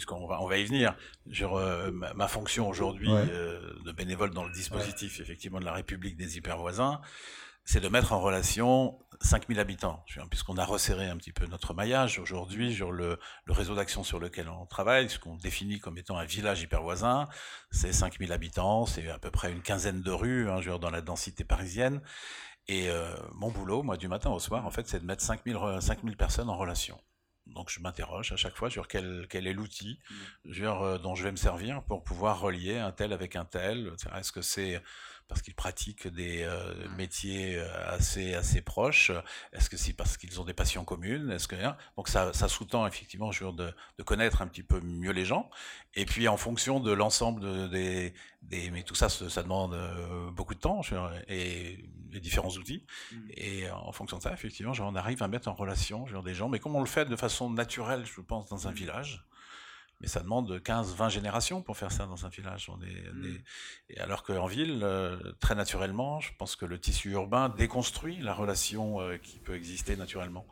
puisqu'on 0.00 0.26
va, 0.26 0.40
on 0.40 0.48
va 0.48 0.56
y 0.56 0.64
venir, 0.64 0.96
euh, 1.42 1.90
ma, 1.92 2.26
fonction 2.26 2.66
aujourd'hui 2.70 3.10
euh, 3.10 3.60
de 3.84 3.92
bénévole 3.92 4.30
dans 4.30 4.44
le 4.44 4.52
dispositif 4.52 5.20
effectivement 5.20 5.60
de 5.60 5.66
la 5.66 5.74
République 5.74 6.16
des 6.16 6.38
hyper 6.38 6.56
voisins, 6.56 7.02
c'est 7.66 7.80
de 7.80 7.88
mettre 7.88 8.14
en 8.14 8.20
relation 8.20 8.98
5000 9.20 9.60
habitants, 9.60 10.02
puisqu'on 10.30 10.56
a 10.56 10.64
resserré 10.64 11.10
un 11.10 11.18
petit 11.18 11.32
peu 11.32 11.44
notre 11.44 11.74
maillage 11.74 12.18
aujourd'hui 12.18 12.74
sur 12.74 12.92
le, 12.92 13.18
réseau 13.46 13.74
d'action 13.74 14.02
sur 14.02 14.18
lequel 14.18 14.48
on 14.48 14.64
travaille, 14.64 15.10
ce 15.10 15.18
qu'on 15.18 15.36
définit 15.36 15.80
comme 15.80 15.98
étant 15.98 16.16
un 16.16 16.24
village 16.24 16.62
hyper 16.62 16.82
voisin, 16.82 17.28
c'est 17.70 17.92
5000 17.92 18.32
habitants, 18.32 18.86
c'est 18.86 19.10
à 19.10 19.18
peu 19.18 19.30
près 19.30 19.52
une 19.52 19.60
quinzaine 19.60 20.00
de 20.00 20.10
rues 20.10 20.48
hein, 20.48 20.60
dans 20.80 20.90
la 20.90 21.02
densité 21.02 21.44
parisienne. 21.44 22.00
Et 22.68 22.88
euh, 22.88 23.14
mon 23.34 23.50
boulot, 23.50 23.82
moi, 23.82 23.98
du 23.98 24.08
matin 24.08 24.30
au 24.30 24.38
soir, 24.38 24.64
en 24.64 24.70
fait, 24.70 24.88
c'est 24.88 25.00
de 25.00 25.04
mettre 25.04 25.22
5000, 25.22 25.58
5000 25.80 26.16
personnes 26.16 26.48
en 26.48 26.56
relation. 26.56 26.98
Donc 27.46 27.70
je 27.70 27.80
m'interroge 27.80 28.32
à 28.32 28.36
chaque 28.36 28.56
fois 28.56 28.70
sur 28.70 28.86
quel, 28.86 29.26
quel 29.28 29.46
est 29.46 29.52
l'outil 29.52 29.98
mmh. 30.10 30.14
euh, 30.82 30.98
dont 30.98 31.14
je 31.14 31.24
vais 31.24 31.32
me 31.32 31.36
servir 31.36 31.82
pour 31.84 32.04
pouvoir 32.04 32.40
relier 32.40 32.78
un 32.78 32.92
tel 32.92 33.12
avec 33.12 33.36
un 33.36 33.44
tel. 33.44 33.92
Est-ce 34.16 34.32
que 34.32 34.42
c'est 34.42 34.82
parce 35.30 35.40
qu'ils 35.42 35.54
pratiquent 35.54 36.08
des 36.08 36.42
euh, 36.42 36.74
métiers 36.98 37.56
euh, 37.56 37.66
assez 37.88 38.34
assez 38.34 38.60
proches 38.60 39.12
Est-ce 39.52 39.70
que 39.70 39.76
c'est 39.76 39.92
parce 39.92 40.16
qu'ils 40.16 40.40
ont 40.40 40.44
des 40.44 40.52
passions 40.52 40.84
communes? 40.84 41.30
Est-ce 41.30 41.48
que 41.48 41.56
donc 41.96 42.08
ça, 42.08 42.32
ça 42.32 42.48
sous-tend 42.48 42.86
effectivement 42.86 43.30
de, 43.30 43.72
de 43.98 44.02
connaître 44.02 44.42
un 44.42 44.48
petit 44.48 44.64
peu 44.64 44.80
mieux 44.80 45.12
les 45.12 45.24
gens 45.24 45.48
et 45.94 46.04
puis 46.04 46.28
en 46.28 46.36
fonction 46.36 46.80
de 46.80 46.92
l'ensemble 46.92 47.40
de, 47.40 47.68
des, 47.68 48.12
des 48.42 48.70
mais 48.72 48.82
tout 48.82 48.94
ça 48.94 49.08
ça 49.08 49.42
demande 49.42 49.76
beaucoup 50.34 50.54
de 50.54 50.60
temps 50.60 50.82
et 51.28 51.78
les 52.12 52.20
différents 52.20 52.50
outils. 52.50 52.84
Mmh. 53.12 53.16
Et 53.36 53.70
en 53.70 53.92
fonction 53.92 54.18
de 54.18 54.22
ça, 54.22 54.32
effectivement, 54.32 54.72
on 54.80 54.94
arrive 54.96 55.22
à 55.22 55.28
mettre 55.28 55.48
en 55.48 55.54
relation 55.54 56.06
des 56.24 56.34
gens, 56.34 56.48
mais 56.48 56.58
comme 56.58 56.76
on 56.76 56.80
le 56.80 56.86
fait 56.86 57.06
de 57.06 57.16
façon 57.16 57.50
naturelle, 57.50 58.04
je 58.04 58.20
pense, 58.20 58.48
dans 58.48 58.66
un 58.66 58.72
mmh. 58.72 58.74
village, 58.74 59.24
mais 60.00 60.08
ça 60.08 60.20
demande 60.20 60.50
15-20 60.50 61.10
générations 61.10 61.60
pour 61.62 61.76
faire 61.76 61.92
ça 61.92 62.06
dans 62.06 62.24
un 62.24 62.30
village. 62.30 62.70
On 62.70 62.80
est, 62.82 63.12
mm. 63.12 63.38
Et 63.90 63.98
alors 63.98 64.22
qu'en 64.22 64.46
ville, 64.46 64.80
euh, 64.82 65.16
très 65.40 65.54
naturellement, 65.54 66.20
je 66.20 66.30
pense 66.38 66.56
que 66.56 66.64
le 66.64 66.78
tissu 66.78 67.10
urbain 67.10 67.50
déconstruit 67.50 68.18
la 68.20 68.32
relation 68.32 69.00
euh, 69.00 69.18
qui 69.18 69.38
peut 69.38 69.54
exister 69.54 69.96
naturellement. 69.96 70.46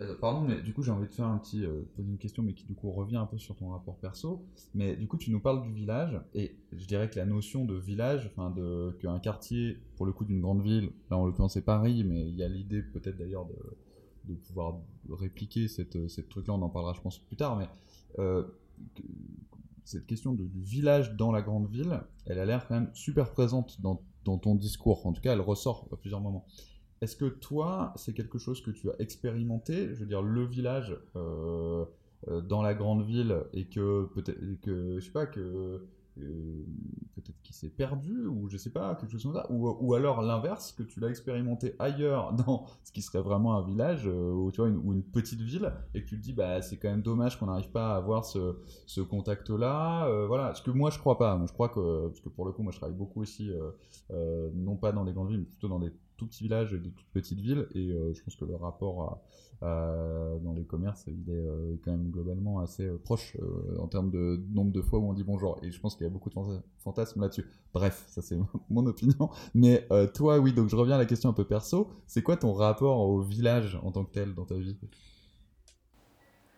Euh, 0.00 0.14
pardon, 0.18 0.40
mais 0.40 0.62
du 0.62 0.72
coup 0.72 0.82
j'ai 0.82 0.90
envie 0.90 1.06
de 1.06 1.12
faire 1.12 1.26
un 1.26 1.36
petit 1.36 1.66
poser 1.96 2.08
une 2.08 2.18
question, 2.18 2.42
mais 2.42 2.54
qui 2.54 2.64
du 2.64 2.74
coup 2.74 2.90
revient 2.92 3.16
un 3.16 3.26
peu 3.26 3.36
sur 3.36 3.54
ton 3.56 3.70
rapport 3.70 3.96
perso. 3.98 4.42
Mais 4.74 4.96
du 4.96 5.06
coup 5.06 5.18
tu 5.18 5.30
nous 5.30 5.40
parles 5.40 5.62
du 5.62 5.72
village, 5.72 6.18
et 6.34 6.56
je 6.72 6.86
dirais 6.86 7.10
que 7.10 7.16
la 7.16 7.26
notion 7.26 7.66
de 7.66 7.74
village, 7.74 8.30
enfin 8.32 8.50
de 8.50 8.96
qu'un 9.02 9.18
quartier, 9.18 9.78
pour 9.96 10.06
le 10.06 10.12
coup 10.12 10.24
d'une 10.24 10.40
grande 10.40 10.62
ville, 10.62 10.92
là 11.10 11.18
en 11.18 11.26
l'occurrence 11.26 11.54
c'est 11.54 11.64
Paris, 11.64 12.04
mais 12.04 12.22
il 12.22 12.36
y 12.36 12.42
a 12.42 12.48
l'idée 12.48 12.80
peut-être 12.80 13.18
d'ailleurs 13.18 13.44
de, 13.44 14.32
de 14.32 14.34
pouvoir 14.34 14.78
répliquer 15.10 15.68
cette, 15.68 16.08
cette 16.08 16.30
truc-là, 16.30 16.54
on 16.54 16.62
en 16.62 16.70
parlera 16.70 16.94
je 16.94 17.00
pense 17.02 17.18
plus 17.18 17.36
tard, 17.36 17.56
mais 17.56 17.68
cette 19.84 20.06
question 20.06 20.32
du 20.32 20.48
village 20.54 21.16
dans 21.16 21.32
la 21.32 21.42
grande 21.42 21.68
ville, 21.68 22.00
elle 22.26 22.38
a 22.38 22.44
l'air 22.44 22.66
quand 22.66 22.74
même 22.74 22.90
super 22.94 23.30
présente 23.30 23.80
dans, 23.80 24.00
ton 24.38 24.54
discours. 24.54 25.06
En 25.06 25.12
tout 25.12 25.20
cas, 25.20 25.32
elle 25.32 25.40
ressort 25.40 25.88
à 25.92 25.96
plusieurs 25.96 26.20
moments. 26.20 26.46
Est-ce 27.00 27.16
que 27.16 27.24
toi, 27.24 27.92
c'est 27.96 28.14
quelque 28.14 28.38
chose 28.38 28.62
que 28.62 28.70
tu 28.70 28.88
as 28.90 28.94
expérimenté 29.00 29.88
Je 29.94 30.00
veux 30.00 30.06
dire, 30.06 30.22
le 30.22 30.44
village 30.44 30.96
euh, 31.16 31.84
euh, 32.28 32.40
dans 32.40 32.62
la 32.62 32.74
grande 32.74 33.04
ville 33.04 33.36
et 33.52 33.64
que 33.64 34.08
peut-être 34.14 34.38
que 34.60 35.00
je 35.00 35.04
sais 35.04 35.10
pas 35.10 35.26
que 35.26 35.84
euh, 36.18 36.64
peut-être 37.14 37.40
qu'il 37.42 37.54
s'est 37.54 37.70
perdu 37.70 38.26
ou 38.26 38.48
je 38.48 38.56
sais 38.56 38.70
pas 38.70 38.94
quelque 38.96 39.12
chose 39.12 39.22
comme 39.22 39.34
ça. 39.34 39.46
Ou, 39.50 39.68
ou 39.80 39.94
alors 39.94 40.20
l'inverse 40.22 40.72
que 40.72 40.82
tu 40.82 41.00
l'as 41.00 41.08
expérimenté 41.08 41.74
ailleurs 41.78 42.32
dans 42.46 42.66
ce 42.84 42.92
qui 42.92 43.02
serait 43.02 43.22
vraiment 43.22 43.56
un 43.56 43.62
village 43.62 44.06
euh, 44.06 44.32
ou 44.32 44.50
tu 44.50 44.60
vois 44.60 44.68
une, 44.68 44.76
ou 44.76 44.92
une 44.92 45.02
petite 45.02 45.40
ville 45.40 45.72
et 45.94 46.02
que 46.02 46.08
tu 46.08 46.18
te 46.18 46.22
dis 46.22 46.32
bah 46.32 46.60
c'est 46.60 46.76
quand 46.76 46.90
même 46.90 47.02
dommage 47.02 47.38
qu'on 47.38 47.46
n'arrive 47.46 47.70
pas 47.70 47.94
à 47.94 47.96
avoir 47.96 48.24
ce, 48.24 48.56
ce 48.86 49.00
contact 49.00 49.50
là 49.50 50.06
euh, 50.06 50.26
voilà. 50.26 50.54
Ce 50.54 50.62
que 50.62 50.70
moi 50.70 50.90
je 50.90 50.98
crois 50.98 51.18
pas. 51.18 51.36
Moi 51.36 51.46
je 51.46 51.52
crois 51.52 51.68
que 51.68 52.08
parce 52.08 52.20
que 52.20 52.28
pour 52.28 52.44
le 52.44 52.52
coup 52.52 52.62
moi 52.62 52.72
je 52.72 52.78
travaille 52.78 52.96
beaucoup 52.96 53.22
aussi 53.22 53.50
non 54.54 54.76
pas 54.76 54.92
dans 54.92 55.04
des 55.04 55.12
grandes 55.12 55.28
villes 55.28 55.40
mais 55.40 55.46
plutôt 55.46 55.68
dans 55.68 55.78
des 55.78 55.92
tout 56.22 56.28
petits 56.28 56.44
villages 56.44 56.72
et 56.74 56.78
de 56.78 56.88
toutes 56.88 57.10
petites 57.12 57.40
villes 57.40 57.66
et 57.74 57.88
je 57.88 58.22
pense 58.22 58.36
que 58.36 58.44
le 58.44 58.56
rapport 58.56 59.20
euh, 59.62 60.38
dans 60.40 60.54
les 60.54 60.64
commerces, 60.64 61.04
il 61.06 61.30
est 61.30 61.36
euh, 61.36 61.76
quand 61.84 61.92
même 61.92 62.10
globalement 62.10 62.58
assez 62.58 62.84
euh, 62.84 62.98
proche 62.98 63.36
en 63.78 63.86
termes 63.86 64.10
de 64.10 64.42
nombre 64.52 64.72
de 64.72 64.80
fois 64.80 64.98
où 64.98 65.08
on 65.08 65.12
dit 65.12 65.22
bonjour. 65.22 65.58
Et 65.62 65.70
je 65.70 65.80
pense 65.80 65.94
qu'il 65.94 66.04
y 66.04 66.10
a 66.10 66.12
beaucoup 66.12 66.30
de 66.30 66.34
fantasmes 66.78 67.20
là-dessus. 67.20 67.46
Bref, 67.72 68.04
ça 68.08 68.22
c'est 68.22 68.38
mon 68.70 68.84
opinion. 68.86 69.30
Mais 69.54 69.86
toi, 70.14 70.38
oui, 70.38 70.52
donc 70.52 70.68
je 70.68 70.76
reviens 70.76 70.96
à 70.96 70.98
la 70.98 71.06
question 71.06 71.30
un 71.30 71.32
peu 71.32 71.44
perso. 71.44 71.90
C'est 72.06 72.22
quoi 72.22 72.36
ton 72.36 72.52
rapport 72.52 72.98
au 73.00 73.20
village 73.20 73.78
en 73.82 73.92
tant 73.92 74.04
que 74.04 74.12
tel 74.12 74.34
dans 74.34 74.44
ta 74.44 74.56
vie? 74.56 74.76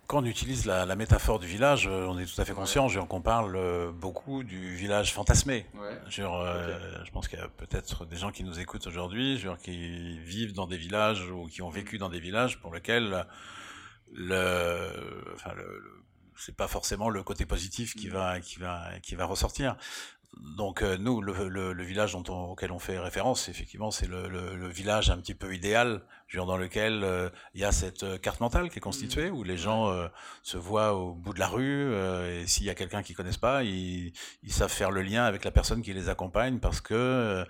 Quand 0.07 0.23
on 0.23 0.25
utilise 0.25 0.67
la, 0.67 0.97
métaphore 0.97 1.39
du 1.39 1.47
village, 1.47 1.87
euh, 1.87 2.07
on 2.07 2.19
est 2.19 2.27
tout 2.27 2.41
à 2.41 2.45
fait 2.45 2.53
conscient, 2.53 2.89
genre 2.89 3.09
qu'on 3.09 3.23
parle 3.23 3.57
euh, 3.57 3.91
beaucoup 3.91 4.43
du 4.43 4.75
village 4.75 5.13
fantasmé. 5.13 5.67
Genre, 6.09 6.41
euh, 6.41 6.79
Je 7.05 7.11
pense 7.11 7.29
qu'il 7.29 7.39
y 7.39 7.43
a 7.43 7.49
peut-être 7.49 8.05
des 8.05 8.17
gens 8.17 8.31
qui 8.31 8.45
nous 8.45 8.61
écoutent 8.61 8.87
aujourd'hui, 8.87 9.43
qui 9.63 10.19
vivent 10.19 10.53
dans 10.53 10.67
des 10.67 10.77
villages 10.77 11.31
ou 11.31 11.47
qui 11.47 11.63
ont 11.63 11.71
vécu 11.71 11.99
dans 11.99 12.09
des 12.09 12.21
villages 12.21 12.61
pour 12.61 12.75
lesquels 12.75 13.27
le, 14.13 14.91
enfin, 15.35 15.53
le, 15.55 15.83
c'est 16.37 16.57
pas 16.57 16.69
forcément 16.69 17.09
le 17.09 17.23
côté 17.23 17.47
positif 17.47 17.95
qui 17.95 18.09
mm. 18.09 18.13
va, 18.13 18.41
qui 18.41 18.59
va, 18.59 18.91
qui 19.03 19.15
va 19.15 19.25
ressortir. 19.25 19.77
Donc 20.57 20.83
euh, 20.83 20.97
nous, 20.99 21.21
le, 21.21 21.49
le, 21.49 21.83
village 21.83 22.13
dont 22.13 22.51
auquel 22.51 22.73
on 22.73 22.79
fait 22.79 22.99
référence, 22.99 23.49
effectivement, 23.49 23.91
c'est 23.91 24.07
le, 24.07 24.29
le, 24.29 24.69
village 24.69 25.11
un 25.11 25.19
petit 25.19 25.35
peu 25.35 25.55
idéal, 25.55 26.03
dans 26.35 26.57
lequel 26.57 27.05
euh, 27.05 27.31
il 27.55 27.61
y 27.61 27.65
a 27.65 27.71
cette 27.71 28.03
euh, 28.03 28.19
carte 28.19 28.41
mentale 28.41 28.69
qui 28.69 28.79
est 28.79 28.83
constituée, 28.83 29.31
mmh. 29.31 29.35
où 29.35 29.45
les 29.45 29.57
gens 29.57 29.93
se 30.43 30.57
voient 30.57 30.95
au 30.95 31.15
bout 31.15 31.33
de 31.33 31.39
la 31.39 31.49
rue, 31.49 31.95
et 31.95 32.47
s'il 32.47 32.67
y 32.67 32.71
a 32.71 32.75
quelqu'un 32.75 33.03
qu'ils 33.03 33.17
connaissent 33.17 33.37
pas, 33.37 33.63
ils, 33.63 34.13
ils, 34.43 34.53
savent 34.53 34.73
faire 34.73 34.91
le 34.91 35.03
lien 35.03 35.25
avec 35.25 35.45
la 35.45 35.51
personne 35.51 35.83
qui 35.83 35.93
les 35.93 36.09
accompagne 36.09 36.59
parce 36.59 36.81
que 36.81 37.45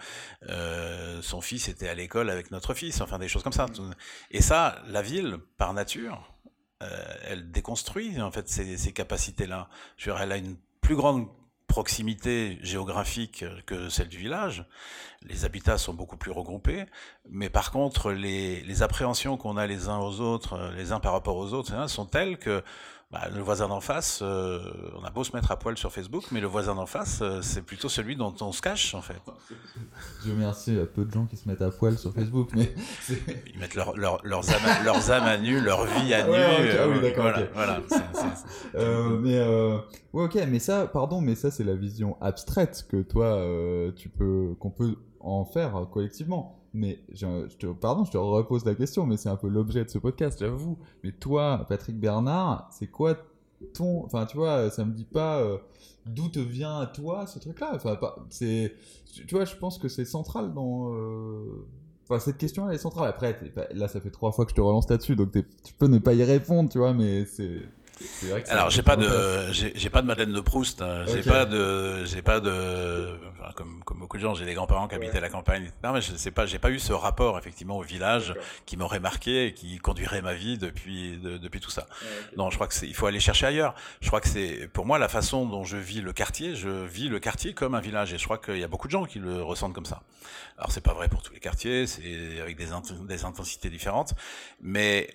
son 1.23 1.41
fils 1.41 1.69
était 1.69 1.89
à 1.89 1.95
l'école 1.95 2.31
avec 2.31 2.51
notre 2.51 2.75
fils, 2.75 3.01
enfin 3.01 3.19
des 3.19 3.29
choses 3.29 3.43
comme 3.43 3.53
ça. 3.53 3.67
Mmh. 3.67 3.95
Et 4.31 4.43
ça, 4.43 4.83
la 4.89 5.03
ville, 5.03 5.39
par 5.57 5.73
nature, 5.73 6.35
elle 7.27 7.51
déconstruit 7.51 8.21
en 8.21 8.31
fait 8.31 8.49
ces, 8.49 8.77
ces 8.77 8.93
capacités-là. 8.93 9.69
Elle 10.21 10.33
a 10.33 10.37
une 10.37 10.57
plus 10.81 10.97
grande 10.97 11.29
proximité 11.75 12.57
géographique 12.63 13.45
que 13.67 13.89
celle 13.89 14.09
du 14.09 14.17
village. 14.17 14.65
Les 15.23 15.45
habitats 15.45 15.77
sont 15.77 15.93
beaucoup 15.93 16.17
plus 16.17 16.31
regroupés, 16.31 16.85
mais 17.29 17.51
par 17.51 17.73
contre, 17.73 18.13
les, 18.13 18.61
les 18.61 18.83
appréhensions 18.85 19.37
qu'on 19.37 19.57
a 19.57 19.67
les 19.67 19.89
uns 19.89 19.99
aux 19.99 20.21
autres, 20.21 20.71
les 20.77 20.93
uns 20.93 21.01
par 21.01 21.11
rapport 21.11 21.37
aux 21.37 21.53
autres, 21.53 21.75
hein, 21.75 21.89
sont 21.89 22.07
telles 22.07 22.39
que 22.39 22.63
bah, 23.15 23.29
le 23.33 23.41
voisin 23.43 23.69
d'en 23.69 23.81
face, 23.81 24.19
euh, 24.23 24.59
on 25.01 25.05
a 25.05 25.11
beau 25.11 25.23
se 25.23 25.37
mettre 25.37 25.53
à 25.53 25.57
poil 25.57 25.79
sur 25.79 25.93
Facebook, 25.93 26.25
mais 26.33 26.41
le 26.41 26.49
voisin 26.49 26.75
d'en 26.75 26.85
face, 26.85 27.21
euh, 27.23 27.43
c'est 27.43 27.63
plutôt 27.63 27.89
celui 27.89 28.17
dont 28.17 28.35
on 28.41 28.51
se 28.51 28.61
cache, 28.61 28.93
en 28.93 29.03
fait. 29.03 29.21
Dieu 30.25 30.35
merci, 30.37 30.73
il 30.73 30.79
y 30.79 30.81
a 30.81 30.87
peu 30.87 31.05
de 31.05 31.13
gens 31.13 31.25
qui 31.27 31.37
se 31.37 31.49
mettent 31.49 31.63
à 31.63 31.71
poil 31.71 31.97
sur 31.97 32.13
Facebook, 32.13 32.49
mais... 32.57 32.75
Ils 33.55 33.61
mettent 33.61 33.77
leur, 33.77 33.97
leur, 33.97 34.19
leurs, 34.25 34.51
âmes, 34.51 34.85
leurs 34.85 35.13
âmes 35.13 35.27
à 35.27 35.39
nu, 35.39 35.61
leur 35.61 35.85
vie 35.85 36.13
à 36.13 36.25
nu. 36.25 36.33
oui, 36.93 37.01
d'accord. 37.03 37.31
Voilà, 37.55 37.81
mais, 39.21 39.41
ouais, 40.13 40.25
ok, 40.25 40.35
mais 40.49 40.59
ça, 40.59 40.89
pardon, 40.89 41.21
mais 41.21 41.37
ça, 41.37 41.53
c'est 41.53 41.63
la 41.63 41.77
vision 41.77 42.21
abstraite 42.21 42.85
que 42.89 43.01
toi, 43.01 43.47
tu 43.95 44.09
peux, 44.09 44.57
qu'on 44.59 44.71
peut 44.71 44.97
en 45.21 45.45
faire 45.45 45.87
collectivement. 45.93 46.64
Mais 46.75 46.99
je, 47.13 47.47
te, 47.57 47.67
pardon, 47.67 48.05
je 48.05 48.11
te 48.11 48.19
repose 48.19 48.65
la 48.65 48.75
question, 48.75 49.07
mais 49.07 49.17
c'est 49.17 49.29
un 49.29 49.37
peu 49.37 49.49
l'objet 49.49 49.85
de 49.85 49.91
ce 49.91 49.99
podcast, 49.99 50.41
j'avoue. 50.41 50.77
Mais 51.05 51.13
toi, 51.13 51.65
Patrick 51.69 51.99
Bernard, 51.99 52.69
c'est 52.73 52.89
quoi 52.89 53.17
ton, 53.73 54.05
enfin, 54.05 54.27
tu 54.27 54.37
vois, 54.37 54.71
ça 54.71 54.85
me 54.85 54.93
dit 54.93 55.05
pas 55.05 55.39
euh, 55.39 55.59
d'où 56.05 56.29
te 56.29 56.41
vient 56.41 56.81
à 56.81 56.87
toi 56.87 57.27
ce 57.27 57.39
truc-là? 57.39 57.71
Enfin, 57.75 57.97
c'est, 58.29 58.75
tu 59.07 59.35
vois, 59.35 59.45
je 59.45 59.55
pense 59.55 59.79
que 59.79 59.89
c'est 59.89 60.05
central 60.05 60.53
dans. 60.53 60.93
Euh, 60.93 61.65
enfin, 62.09 62.19
cette 62.19 62.39
question, 62.39 62.69
elle 62.69 62.75
est 62.75 62.79
centrale. 62.79 63.09
Après, 63.09 63.39
là, 63.73 63.87
ça 63.87 64.01
fait 64.01 64.11
trois 64.11 64.33
fois 64.33 64.45
que 64.45 64.51
je 64.51 64.57
te 64.57 64.61
relance 64.61 64.91
là-dessus, 64.91 65.15
donc 65.17 65.31
tu 65.33 65.75
peux 65.79 65.87
ne 65.87 65.99
pas 65.99 66.15
y 66.15 66.25
répondre, 66.25 66.69
tu 66.69 66.79
vois, 66.79 66.93
mais 66.93 67.25
c'est. 67.25 67.61
Alors 68.49 68.71
j'ai 68.71 68.83
pas 68.83 68.97
de 68.97 69.53
j'ai 69.53 69.91
pas 69.91 70.03
de 70.03 70.07
Madeleine 70.07 70.33
de 70.33 70.41
Proust, 70.41 70.83
hein. 70.83 71.05
j'ai 71.07 71.23
pas 71.23 71.45
de 71.45 72.05
j'ai 72.05 72.23
pas 72.23 72.41
de 72.41 73.17
enfin, 73.33 73.53
comme 73.55 73.83
comme 73.85 73.99
beaucoup 73.99 74.17
de 74.17 74.23
gens, 74.23 74.35
j'ai 74.35 74.45
des 74.45 74.55
grands-parents 74.55 74.89
qui 74.89 74.95
habitaient 74.95 75.21
la 75.21 75.29
campagne. 75.29 75.71
Non 75.83 75.93
mais 75.93 76.01
je 76.01 76.15
sais 76.15 76.31
pas, 76.31 76.47
j'ai 76.47 76.59
pas 76.59 76.71
eu 76.71 76.79
ce 76.79 76.93
rapport 76.93 77.39
effectivement 77.39 77.77
au 77.77 77.83
village 77.83 78.35
qui 78.67 78.77
m'aurait 78.77 79.01
marqué 79.01 79.47
et 79.47 79.55
qui 79.55 79.79
conduirait 79.79 80.23
ma 80.23 80.35
vie 80.35 80.59
depuis 80.59 81.19
depuis 81.23 81.61
tout 81.61 81.71
ça. 81.71 81.87
Non, 82.37 82.51
je 82.51 82.57
crois 82.57 82.67
que 82.67 82.75
c'est 82.75 82.87
il 82.87 82.95
faut 82.95 83.07
aller 83.07 83.21
chercher 83.21 83.47
ailleurs. 83.47 83.75
Je 84.01 84.09
crois 84.09 84.21
que 84.21 84.29
c'est 84.29 84.69
pour 84.73 84.87
moi 84.87 84.99
la 84.99 85.09
façon 85.09 85.47
dont 85.47 85.65
je 85.65 85.77
vis 85.77 86.01
le 86.01 86.13
quartier, 86.13 86.55
je 86.55 86.69
vis 86.69 87.09
le 87.09 87.21
quartier 87.21 87.55
comme 87.55 87.75
un 87.75 87.81
village 87.81 88.13
et 88.13 88.19
je 88.19 88.25
crois 88.25 88.39
qu'il 88.39 88.59
y 88.59 88.65
a 88.65 88.69
beaucoup 88.69 88.89
de 88.89 88.93
gens 88.93 89.05
qui 89.05 89.19
le 89.19 89.43
ressentent 89.43 89.75
comme 89.75 89.87
ça. 89.87 90.03
Alors 90.59 90.71
c'est 90.71 90.81
pas 90.81 90.95
vrai 90.95 91.09
pour 91.09 91.23
tous 91.23 91.33
les 91.33 91.41
quartiers, 91.41 91.87
c'est 91.87 92.41
avec 92.41 92.57
des 92.57 92.69
des 93.07 93.25
intensités 93.25 93.71
différentes, 93.71 94.15
mais 94.61 95.15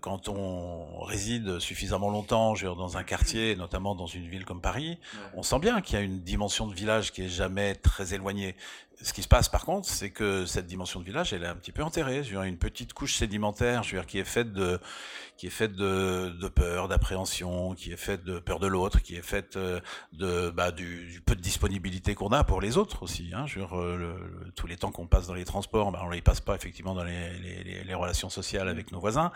quand 0.00 0.28
on 0.28 1.00
réside 1.02 1.58
suffisamment 1.58 1.99
longtemps 2.08 2.54
dans 2.54 2.96
un 2.96 3.02
quartier, 3.02 3.56
notamment 3.56 3.94
dans 3.94 4.06
une 4.06 4.26
ville 4.26 4.44
comme 4.46 4.62
Paris, 4.62 4.98
on 5.34 5.42
sent 5.42 5.58
bien 5.58 5.82
qu'il 5.82 5.98
y 5.98 6.00
a 6.00 6.04
une 6.04 6.20
dimension 6.20 6.66
de 6.66 6.74
village 6.74 7.12
qui 7.12 7.24
est 7.24 7.28
jamais 7.28 7.74
très 7.74 8.14
éloignée. 8.14 8.56
Ce 9.02 9.12
qui 9.12 9.22
se 9.22 9.28
passe 9.28 9.48
par 9.48 9.64
contre, 9.64 9.88
c'est 9.88 10.10
que 10.10 10.44
cette 10.44 10.66
dimension 10.66 11.00
de 11.00 11.04
village, 11.04 11.32
elle 11.32 11.44
est 11.44 11.46
un 11.48 11.56
petit 11.56 11.72
peu 11.72 11.82
enterrée. 11.82 12.22
Je 12.22 12.36
une 12.36 12.58
petite 12.58 12.92
couche 12.92 13.14
sédimentaire, 13.14 13.82
je 13.82 13.90
veux 13.90 13.98
dire, 14.02 14.06
qui 14.06 14.18
est 14.18 14.24
faite 14.24 14.52
de, 14.52 14.78
qui 15.36 15.46
est 15.46 15.50
faite 15.50 15.72
de, 15.72 16.48
peur, 16.48 16.88
d'appréhension, 16.88 17.74
qui 17.74 17.92
est 17.92 17.96
faite 17.96 18.24
de 18.24 18.38
peur 18.38 18.58
de 18.58 18.66
l'autre, 18.66 19.00
qui 19.00 19.16
est 19.16 19.22
faite 19.22 19.56
euh, 19.56 19.80
de, 20.12 20.50
bah, 20.50 20.70
du, 20.70 21.22
peu 21.24 21.34
de 21.34 21.40
disponibilité 21.40 22.14
qu'on 22.14 22.28
a 22.28 22.44
pour 22.44 22.60
les 22.60 22.76
autres 22.76 23.02
aussi. 23.02 23.30
Hein, 23.32 23.46
veux 23.56 23.96
le, 23.96 24.52
tous 24.54 24.66
les 24.66 24.76
temps 24.76 24.92
qu'on 24.92 25.06
passe 25.06 25.26
dans 25.26 25.34
les 25.34 25.46
transports, 25.46 25.92
bah, 25.92 26.00
on 26.02 26.10
les 26.10 26.20
passe 26.20 26.40
pas 26.40 26.54
effectivement 26.54 26.94
dans 26.94 27.04
les, 27.04 27.94
relations 27.94 28.30
sociales 28.30 28.68
avec 28.68 28.92
nos 28.92 29.00
voisins. 29.00 29.32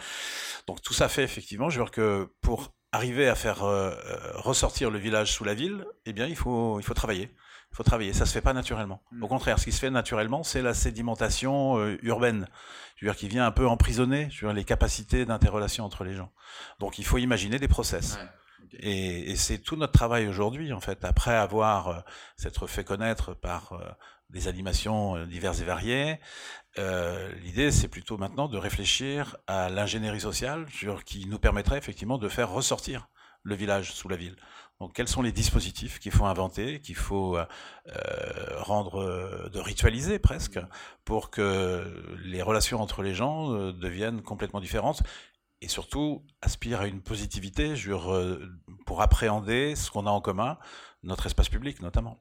Donc 0.66 0.82
tout 0.82 0.94
ça 0.94 1.08
fait 1.08 1.22
effectivement, 1.22 1.70
je 1.70 1.80
veux 1.80 1.88
que 1.88 2.28
pour 2.40 2.74
arriver 2.92 3.28
à 3.28 3.34
faire 3.34 3.64
euh, 3.64 3.90
euh, 3.90 4.32
ressortir 4.34 4.90
le 4.90 4.98
village 4.98 5.32
sous 5.32 5.44
la 5.44 5.54
ville, 5.54 5.86
eh 6.06 6.12
bien 6.12 6.26
il 6.26 6.36
faut, 6.36 6.78
il 6.78 6.82
faut 6.82 6.94
travailler 6.94 7.30
il 7.74 7.76
faut 7.76 7.82
travailler. 7.82 8.12
Ça 8.12 8.24
se 8.24 8.32
fait 8.32 8.40
pas 8.40 8.52
naturellement. 8.52 9.02
Mm. 9.10 9.24
Au 9.24 9.26
contraire, 9.26 9.58
ce 9.58 9.64
qui 9.64 9.72
se 9.72 9.80
fait 9.80 9.90
naturellement, 9.90 10.44
c'est 10.44 10.62
la 10.62 10.74
sédimentation 10.74 11.76
euh, 11.80 11.98
urbaine, 12.02 12.46
je 12.94 13.04
veux 13.04 13.10
dire, 13.10 13.18
qui 13.18 13.26
vient 13.26 13.44
un 13.44 13.50
peu 13.50 13.66
emprisonner 13.66 14.28
je 14.30 14.46
les 14.46 14.62
capacités 14.62 15.24
d'interrelation 15.24 15.84
entre 15.84 16.04
les 16.04 16.14
gens. 16.14 16.30
Donc, 16.78 17.00
il 17.00 17.04
faut 17.04 17.18
imaginer 17.18 17.58
des 17.58 17.66
process. 17.66 18.16
Et, 18.78 19.34
c'est 19.34 19.58
tout 19.58 19.74
notre 19.74 19.92
travail 19.92 20.28
aujourd'hui, 20.28 20.72
en 20.72 20.78
fait, 20.78 21.04
après 21.04 21.34
avoir 21.34 21.88
euh, 21.88 22.00
s'être 22.36 22.68
fait 22.68 22.84
connaître 22.84 23.34
par 23.34 23.72
euh, 23.72 23.84
des 24.30 24.46
animations 24.46 25.26
diverses 25.26 25.60
et 25.60 25.64
variées. 25.64 26.20
L'idée, 27.42 27.72
c'est 27.72 27.88
plutôt 27.88 28.18
maintenant 28.18 28.48
de 28.48 28.56
réfléchir 28.56 29.36
à 29.48 29.68
l'ingénierie 29.68 30.20
sociale, 30.20 30.66
qui 31.04 31.26
nous 31.26 31.38
permettrait 31.38 31.78
effectivement 31.78 32.18
de 32.18 32.28
faire 32.28 32.50
ressortir 32.50 33.08
le 33.44 33.54
village 33.54 33.92
sous 33.92 34.08
la 34.08 34.16
ville. 34.16 34.36
Donc, 34.84 34.92
quels 34.92 35.08
sont 35.08 35.22
les 35.22 35.32
dispositifs 35.32 35.98
qu'il 35.98 36.12
faut 36.12 36.26
inventer, 36.26 36.78
qu'il 36.78 36.94
faut 36.94 37.38
euh, 37.38 37.46
euh, 37.88 38.60
rendre, 38.60 39.00
euh, 39.00 39.48
de 39.48 39.58
ritualiser 39.58 40.18
presque, 40.18 40.60
pour 41.06 41.30
que 41.30 42.04
les 42.22 42.42
relations 42.42 42.82
entre 42.82 43.00
les 43.00 43.14
gens 43.14 43.48
deviennent 43.72 44.20
complètement 44.20 44.60
différentes 44.60 45.02
et 45.62 45.68
surtout 45.68 46.22
aspirent 46.42 46.82
à 46.82 46.86
une 46.86 47.00
positivité 47.00 47.72
pour 48.84 49.00
appréhender 49.00 49.74
ce 49.74 49.90
qu'on 49.90 50.06
a 50.06 50.10
en 50.10 50.20
commun, 50.20 50.58
notre 51.02 51.24
espace 51.24 51.48
public 51.48 51.80
notamment. 51.80 52.18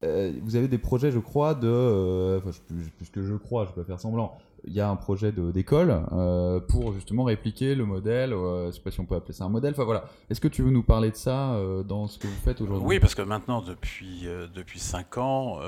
vous 0.00 0.56
avez 0.56 0.68
des 0.68 0.78
projets, 0.78 1.10
je 1.10 1.18
crois, 1.18 1.54
de. 1.54 2.40
Enfin, 2.42 2.58
puisque 2.96 3.20
je 3.20 3.34
crois, 3.34 3.66
je 3.66 3.72
peux 3.72 3.84
faire 3.84 4.00
semblant, 4.00 4.38
il 4.66 4.72
y 4.72 4.80
a 4.80 4.88
un 4.88 4.96
projet 4.96 5.32
d'école 5.32 6.04
euh, 6.12 6.60
pour 6.60 6.92
justement 6.92 7.24
répliquer 7.24 7.74
le 7.74 7.84
modèle. 7.84 8.32
Euh, 8.32 8.66
je 8.66 8.76
sais 8.76 8.80
pas 8.80 8.90
si 8.90 9.00
on 9.00 9.06
peut 9.06 9.14
appeler 9.14 9.34
ça 9.34 9.44
un 9.44 9.48
modèle. 9.48 9.72
Enfin 9.72 9.84
voilà. 9.84 10.04
Est-ce 10.30 10.40
que 10.40 10.48
tu 10.48 10.62
veux 10.62 10.70
nous 10.70 10.82
parler 10.82 11.10
de 11.10 11.16
ça 11.16 11.54
euh, 11.54 11.82
dans 11.82 12.06
ce 12.06 12.18
que 12.18 12.26
vous 12.26 12.40
faites 12.44 12.60
aujourd'hui? 12.60 12.86
Oui, 12.86 13.00
parce 13.00 13.14
que 13.14 13.22
maintenant, 13.22 13.62
depuis 13.62 14.26
depuis 14.54 14.78
cinq 14.78 15.18
ans, 15.18 15.58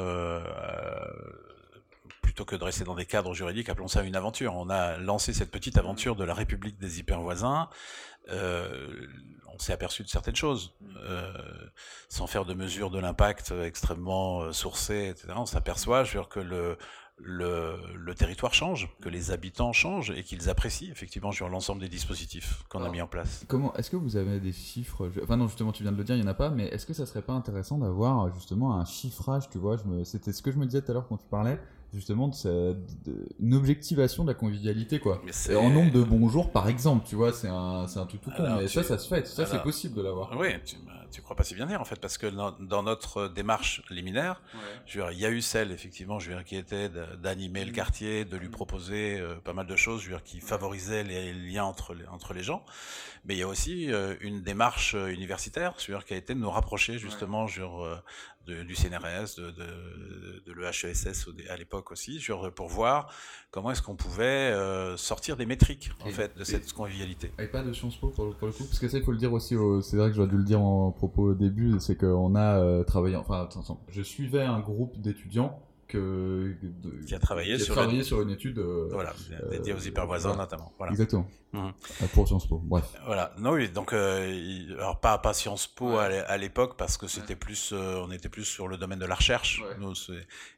plutôt 2.23 2.45
que 2.45 2.57
de 2.57 2.65
rester 2.65 2.85
dans 2.85 2.95
des 2.95 3.07
cadres 3.07 3.35
juridiques, 3.35 3.69
appelons 3.69 3.89
ça 3.89 4.03
une 4.03 4.17
aventure. 4.17 4.55
On 4.57 4.71
a 4.71 4.97
lancé 4.99 5.33
cette 5.33 5.51
petite 5.51 5.79
aventure 5.79 6.17
de 6.17 6.25
la 6.25 6.35
République 6.35 6.79
des 6.79 6.99
hyper 6.99 7.21
voisins. 7.21 7.69
On 9.57 9.63
s'est 9.63 9.73
aperçu 9.73 10.03
de 10.03 10.09
certaines 10.09 10.37
choses, 10.37 10.75
sans 12.09 12.27
faire 12.27 12.45
de 12.45 12.55
mesures 12.55 12.91
de 12.91 12.99
l'impact 12.99 13.53
extrêmement 13.63 14.53
sourcées, 14.53 15.09
etc. 15.11 15.35
On 15.37 15.47
s'aperçoit 15.47 16.05
que 16.05 16.41
le 16.41 16.77
le, 17.19 17.77
le, 17.97 18.15
territoire 18.15 18.53
change, 18.53 18.95
que 19.01 19.09
les 19.09 19.31
habitants 19.31 19.73
changent 19.73 20.11
et 20.11 20.23
qu'ils 20.23 20.51
apprécient 20.51 20.91
effectivement 20.91 21.33
sur 21.33 21.49
l'ensemble 21.49 21.81
des 21.81 21.89
dispositifs 21.89 22.63
qu'on 22.69 22.85
a 22.85 22.91
mis 22.91 23.01
en 23.01 23.07
place. 23.07 23.45
Comment 23.49 23.75
Est-ce 23.75 23.91
que 23.91 23.97
vous 23.97 24.17
avez 24.17 24.39
des 24.39 24.53
chiffres 24.53 25.11
Enfin 25.23 25.37
non, 25.37 25.47
justement, 25.47 25.73
tu 25.73 25.83
viens 25.83 25.93
de 25.93 25.97
le 25.97 26.05
dire, 26.05 26.15
il 26.15 26.21
n'y 26.21 26.27
en 26.27 26.31
a 26.31 26.35
pas, 26.35 26.51
mais 26.51 26.67
est-ce 26.67 26.85
que 26.85 26.93
ça 26.93 27.07
serait 27.07 27.23
pas 27.23 27.33
intéressant 27.33 27.79
d'avoir 27.79 28.33
justement 28.35 28.79
un 28.79 28.85
chiffrage 28.85 29.49
Tu 29.49 29.59
vois, 29.59 29.77
me... 29.87 30.05
c'était 30.05 30.33
ce 30.33 30.43
que 30.43 30.53
je 30.53 30.59
me 30.59 30.67
disais 30.67 30.83
tout 30.83 30.91
à 30.91 30.95
l'heure 30.95 31.09
quand 31.09 31.17
tu 31.17 31.27
parlais 31.27 31.59
justement 31.97 32.29
de, 32.29 32.77
une 33.41 33.55
objectivation 33.55 34.23
de 34.23 34.29
la 34.29 34.35
convivialité 34.35 35.01
quoi. 35.01 35.23
en 35.57 35.71
nombre 35.71 35.93
de 35.93 36.03
bons 36.03 36.29
jours 36.29 36.51
par 36.51 36.69
exemple, 36.69 37.07
tu 37.09 37.17
vois, 37.17 37.33
c'est 37.33 37.49
un, 37.49 37.87
c'est 37.89 37.99
un 37.99 38.07
tout 38.07 38.19
tout 38.19 38.31
con, 38.31 38.45
mais 38.59 38.69
ça, 38.69 38.83
ça 38.83 38.99
se 38.99 39.09
fait, 39.09 39.27
ça 39.27 39.47
c'est 39.47 39.63
possible 39.63 39.95
de 39.97 40.03
l'avoir. 40.03 40.37
Oui, 40.39 40.49
tu, 40.65 40.77
tu 41.11 41.23
crois 41.23 41.37
pas 41.37 41.45
si 41.45 41.55
bien 41.55 41.67
dire 41.67 41.81
en 41.81 41.85
fait, 41.85 42.01
parce 42.01 42.19
que 42.19 42.27
dans, 42.27 42.83
notre 42.83 43.29
démarche 43.29 43.83
liminaire, 43.91 44.43
je 44.87 44.99
veux 44.99 45.05
dire, 45.05 45.13
il 45.13 45.19
y 45.19 45.27
a 45.27 45.31
eu 45.31 45.41
celle 45.41 45.73
effectivement, 45.73 46.19
je 46.19 46.31
veux 46.31 46.37
dire, 46.37 46.45
qui 46.45 46.57
était 46.57 46.89
d'animer 46.89 47.65
le 47.65 47.73
mm. 47.73 47.75
quartier, 47.75 48.25
de 48.25 48.37
lui 48.37 48.49
mm. 48.49 48.53
proposer 48.53 49.19
euh, 49.19 49.37
pas 49.37 49.53
mal 49.53 49.67
de 49.67 49.77
choses, 49.77 50.03
je 50.03 50.07
veux 50.07 50.17
dire, 50.17 50.25
qui 50.25 50.41
favorisait 50.41 51.05
les 51.05 51.33
liens 51.33 51.65
entre 51.65 51.95
les, 51.95 52.07
entre 52.07 52.35
les 52.35 52.43
gens, 52.43 52.65
mais 53.25 53.35
il 53.35 53.39
y 53.39 53.43
a 53.43 53.49
aussi 53.49 53.93
euh, 53.93 54.15
une 54.21 54.43
démarche 54.43 54.95
euh, 54.95 55.09
universitaire, 55.09 55.75
je 55.79 55.91
veux 55.91 55.99
dire, 55.99 56.07
qui 56.07 56.15
a 56.15 56.17
été 56.17 56.35
de 56.35 56.41
nous 56.41 56.51
rapprocher 56.51 56.99
justement, 56.99 57.47
je 57.47 57.63
du 58.47 58.77
CNRS, 58.77 59.37
de, 59.39 59.51
de, 59.51 60.43
de 60.47 60.53
l'EHESS 60.53 61.29
à 61.51 61.57
l'époque 61.57 61.91
aussi, 61.91 62.25
pour 62.55 62.69
voir 62.69 63.13
comment 63.51 63.71
est-ce 63.73 63.83
qu'on 63.83 63.97
pouvait 63.97 64.25
euh, 64.25 64.97
sortir 64.97 65.37
des 65.37 65.47
métriques 65.47 65.91
en 66.05 66.11
fait 66.11 66.37
de 66.37 66.45
cette 66.45 66.73
convivialité. 66.73 67.33
Et 67.39 67.47
pas 67.47 67.63
de 67.63 67.73
Sciences 67.73 67.97
Po 67.97 68.09
pour 68.09 68.25
le, 68.25 68.33
coup, 68.33 68.65
parce 68.65 68.79
que 68.79 68.89
ça 68.89 68.99
il 68.99 69.05
faut 69.05 69.13
le 69.13 69.19
dire 69.19 69.33
aussi, 69.33 69.57
c'est 69.83 69.97
vrai 69.97 70.11
que 70.11 70.17
j'aurais 70.17 70.29
dû 70.29 70.37
le 70.37 70.45
dire 70.45 70.61
en 70.61 70.93
propos 70.97 71.31
au 71.31 71.35
début, 71.35 71.79
c'est 71.79 71.97
qu'on 71.97 72.35
a 72.35 72.59
euh, 72.59 72.85
travaillé, 72.85 73.17
enfin 73.17 73.49
je 73.89 74.03
suivais 74.03 74.43
un 74.43 74.61
groupe 74.61 75.01
d'étudiants 75.01 75.61
qui 75.89 77.15
a 77.15 77.19
travaillé, 77.21 77.61
sur, 77.61 77.75
sur, 78.03 78.23
une 78.23 78.31
étude 78.31 78.59
voilà, 78.59 79.13
dédiée 79.53 79.73
aux 79.73 79.79
hypervoisins 79.79 80.35
notamment. 80.35 80.73
Voilà. 80.79 80.91
Exactement. 80.91 81.29
Mmh. 81.53 81.69
Pour 82.13 82.27
Sciences 82.27 82.49
Po, 82.49 82.61
bref. 82.63 82.93
Voilà, 83.07 83.33
non, 83.39 83.53
oui, 83.53 83.69
donc, 83.69 83.93
alors 83.93 84.99
pas, 85.01 85.17
pas 85.19 85.33
Sciences 85.33 85.69
Po 85.69 85.97
à 85.97 86.37
l'époque, 86.37 86.77
parce 86.77 86.97
que 86.97 87.07
c'était 87.07 87.37
plus, 87.37 87.73
on 87.73 88.11
était 88.11 88.29
plus 88.29 88.45
sur 88.45 88.67
le 88.67 88.77
domaine 88.77 88.99
de 88.99 89.07
la 89.07 89.15
recherche. 89.15 89.63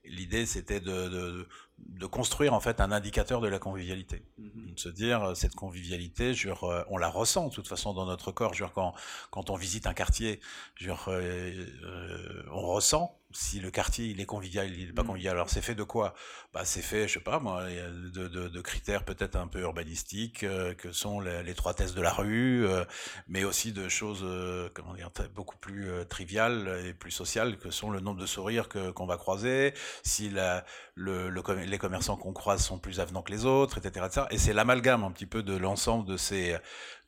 L'idée, 0.07 0.46
c'était 0.46 0.81
de, 0.81 1.09
de, 1.09 1.46
de 1.87 2.07
construire 2.07 2.55
en 2.55 2.61
fait 2.61 2.81
un 2.81 2.93
indicateur 2.93 3.41
de 3.41 3.49
la 3.49 3.59
convivialité. 3.59 4.23
Mhm. 4.38 4.75
De 4.75 4.79
se 4.79 4.88
dire, 4.88 5.23
euh, 5.25 5.35
cette 5.35 5.55
convivialité, 5.55 6.35
jure, 6.35 6.64
euh, 6.64 6.83
on 6.91 6.97
la 6.97 7.09
ressent 7.09 7.49
de 7.49 7.55
toute 7.55 7.69
façon 7.69 7.93
dans 7.93 8.07
notre 8.07 8.31
corps. 8.33 8.55
Jure, 8.55 8.73
quand, 8.73 8.95
quand 9.31 9.51
on 9.51 9.57
visite 9.57 9.87
un 9.87 9.95
quartier, 9.95 10.41
jure, 10.77 11.07
euh, 11.09 12.45
on 12.53 12.61
ressent 12.61 13.19
si 13.38 13.61
le 13.61 13.70
quartier 13.70 14.07
il 14.07 14.20
est 14.20 14.27
convivial, 14.27 14.68
il 14.77 14.88
n'est 14.88 14.92
pas 14.92 15.05
mmh. 15.05 15.07
convivial. 15.07 15.35
Alors 15.37 15.48
c'est 15.48 15.61
fait 15.61 15.77
de 15.77 15.85
quoi? 15.85 16.12
Bah, 16.53 16.64
C'est 16.64 16.83
fait, 16.83 17.07
je 17.07 17.14
sais 17.14 17.20
pas 17.20 17.38
moi, 17.38 17.62
de, 17.68 18.27
de, 18.27 18.48
de 18.48 18.61
critères 18.61 19.05
peut-être 19.05 19.37
un 19.37 19.46
peu 19.46 19.61
urbanistiques, 19.61 20.42
euh, 20.42 20.74
que 20.74 20.90
sont 20.90 21.20
l'étroitesse 21.20 21.94
de 21.94 22.03
la 22.03 22.12
rue, 22.12 22.66
euh, 22.66 22.85
mais 23.29 23.44
aussi 23.44 23.72
de 23.72 23.88
choses 23.88 24.22
euh, 24.24 24.68
comment 24.74 24.94
dire, 24.94 25.11
beaucoup 25.37 25.57
plus 25.57 25.88
triviales 26.09 26.83
et 26.85 26.92
plus 26.94 27.12
sociales, 27.12 27.59
que 27.59 27.70
sont 27.70 27.90
le 27.90 28.01
nombre 28.01 28.20
de 28.20 28.27
sourires 28.27 28.68
qu'on 28.68 29.07
va 29.07 29.16
croiser, 29.16 29.72
si 30.03 30.31
la, 30.31 30.64
le, 30.96 31.31
les 31.31 31.79
commerçants 31.79 32.16
qu'on 32.16 32.33
croise 32.33 32.64
sont 32.64 32.79
plus 32.81 32.98
avenants 32.98 33.22
que 33.22 33.31
les 33.31 33.44
autres, 33.44 33.79
etc. 33.79 34.07
etc. 34.07 34.27
Et 34.31 34.38
c'est 34.38 34.53
l'amalgame 34.53 35.05
un 35.05 35.12
petit 35.12 35.27
peu 35.27 35.44
de 35.44 35.57
l'ensemble 35.57 36.09
de 36.09 36.16
ces, 36.16 36.57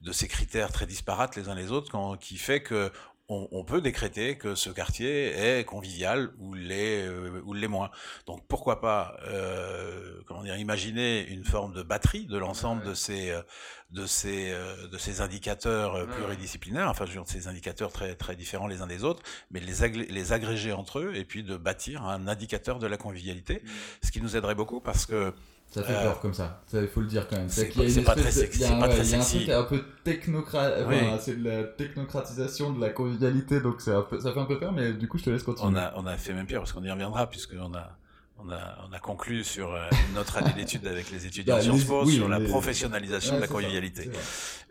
de 0.00 0.12
ces 0.12 0.28
critères 0.28 0.72
très 0.72 0.86
disparates 0.86 1.36
les 1.36 1.48
uns 1.48 1.54
les 1.54 1.72
autres 1.72 1.90
quand, 1.90 2.16
qui 2.16 2.38
fait 2.38 2.62
que 2.62 2.92
on, 3.30 3.64
peut 3.64 3.80
décréter 3.80 4.36
que 4.36 4.56
ce 4.56 4.70
quartier 4.70 5.28
est 5.28 5.64
convivial 5.64 6.30
ou 6.38 6.52
l'est 6.54 7.06
euh, 7.06 7.40
ou 7.44 7.54
l'est 7.54 7.68
moins. 7.68 7.90
Donc 8.26 8.44
pourquoi 8.48 8.80
pas, 8.80 9.16
euh, 9.28 10.20
comment 10.26 10.42
dire, 10.42 10.56
imaginer 10.56 11.26
une 11.28 11.44
forme 11.44 11.72
de 11.72 11.82
batterie 11.82 12.26
de 12.26 12.36
l'ensemble 12.36 12.82
de 12.84 12.94
ces 12.94 13.30
euh, 13.30 13.42
de 13.90 14.06
ces 14.06 14.52
de 14.90 14.98
ces 14.98 15.20
indicateurs 15.20 16.06
pluridisciplinaires, 16.06 16.88
enfin 16.88 17.04
de 17.04 17.10
ces 17.26 17.48
indicateurs 17.48 17.92
très 17.92 18.14
très 18.14 18.36
différents 18.36 18.66
les 18.66 18.82
uns 18.82 18.86
des 18.86 19.04
autres, 19.04 19.22
mais 19.50 19.60
les 19.60 19.88
les 19.88 20.32
agréger 20.32 20.72
entre 20.72 20.98
eux 20.98 21.12
et 21.14 21.24
puis 21.24 21.42
de 21.42 21.56
bâtir 21.56 22.04
un 22.04 22.26
indicateur 22.28 22.78
de 22.78 22.86
la 22.86 22.96
convivialité, 22.96 23.62
mmh. 23.64 23.68
ce 24.02 24.10
qui 24.12 24.20
nous 24.20 24.36
aiderait 24.36 24.54
beaucoup 24.54 24.80
parce 24.80 25.06
que 25.06 25.34
ça 25.70 25.84
fait 25.84 25.92
peur 25.92 26.20
comme 26.20 26.34
ça, 26.34 26.62
il 26.72 26.88
faut 26.88 27.00
le 27.00 27.06
dire 27.06 27.28
quand 27.28 27.36
même. 27.36 27.48
C'est 27.48 27.68
pas, 28.02 28.16
très 28.16 28.32
sexy. 28.32 28.60
Il 28.60 28.66
y 28.66 29.52
a, 29.52 29.60
un 29.60 29.64
truc 29.64 29.78
un 29.78 29.78
peu 29.78 29.84
technocratique, 30.02 30.84
c'est 31.20 31.38
la 31.38 31.62
technocratisation 31.64 32.72
de 32.72 32.80
la 32.80 32.90
convivialité, 32.90 33.60
donc 33.60 33.80
ça 33.80 34.04
fait 34.10 34.38
un 34.38 34.44
peu 34.46 34.58
peur, 34.58 34.72
mais 34.72 34.92
du 34.92 35.06
coup 35.06 35.18
je 35.18 35.24
te 35.24 35.30
laisse 35.30 35.44
continuer. 35.44 35.72
On 35.72 35.76
a, 35.76 35.92
on 35.96 36.06
a 36.06 36.16
fait 36.16 36.32
même 36.32 36.46
pire 36.46 36.58
parce 36.58 36.72
qu'on 36.72 36.82
y 36.82 36.90
reviendra 36.90 37.28
puisqu'on 37.28 37.72
a, 37.74 37.96
on 38.44 38.50
a, 38.50 38.78
on 38.88 38.92
a 38.92 38.98
conclu 38.98 39.44
sur 39.44 39.72
euh, 39.72 39.88
notre 40.14 40.38
année 40.38 40.52
d'études 40.56 40.86
avec 40.86 41.10
les 41.10 41.26
étudiants 41.26 41.54
bah, 41.54 41.60
de 41.60 41.64
Sciences 41.64 41.84
Po 41.84 42.06
sur 42.06 42.28
la 42.28 42.40
professionnalisation 42.40 43.36
de 43.36 43.40
la 43.40 43.48
convivialité. 43.48 44.10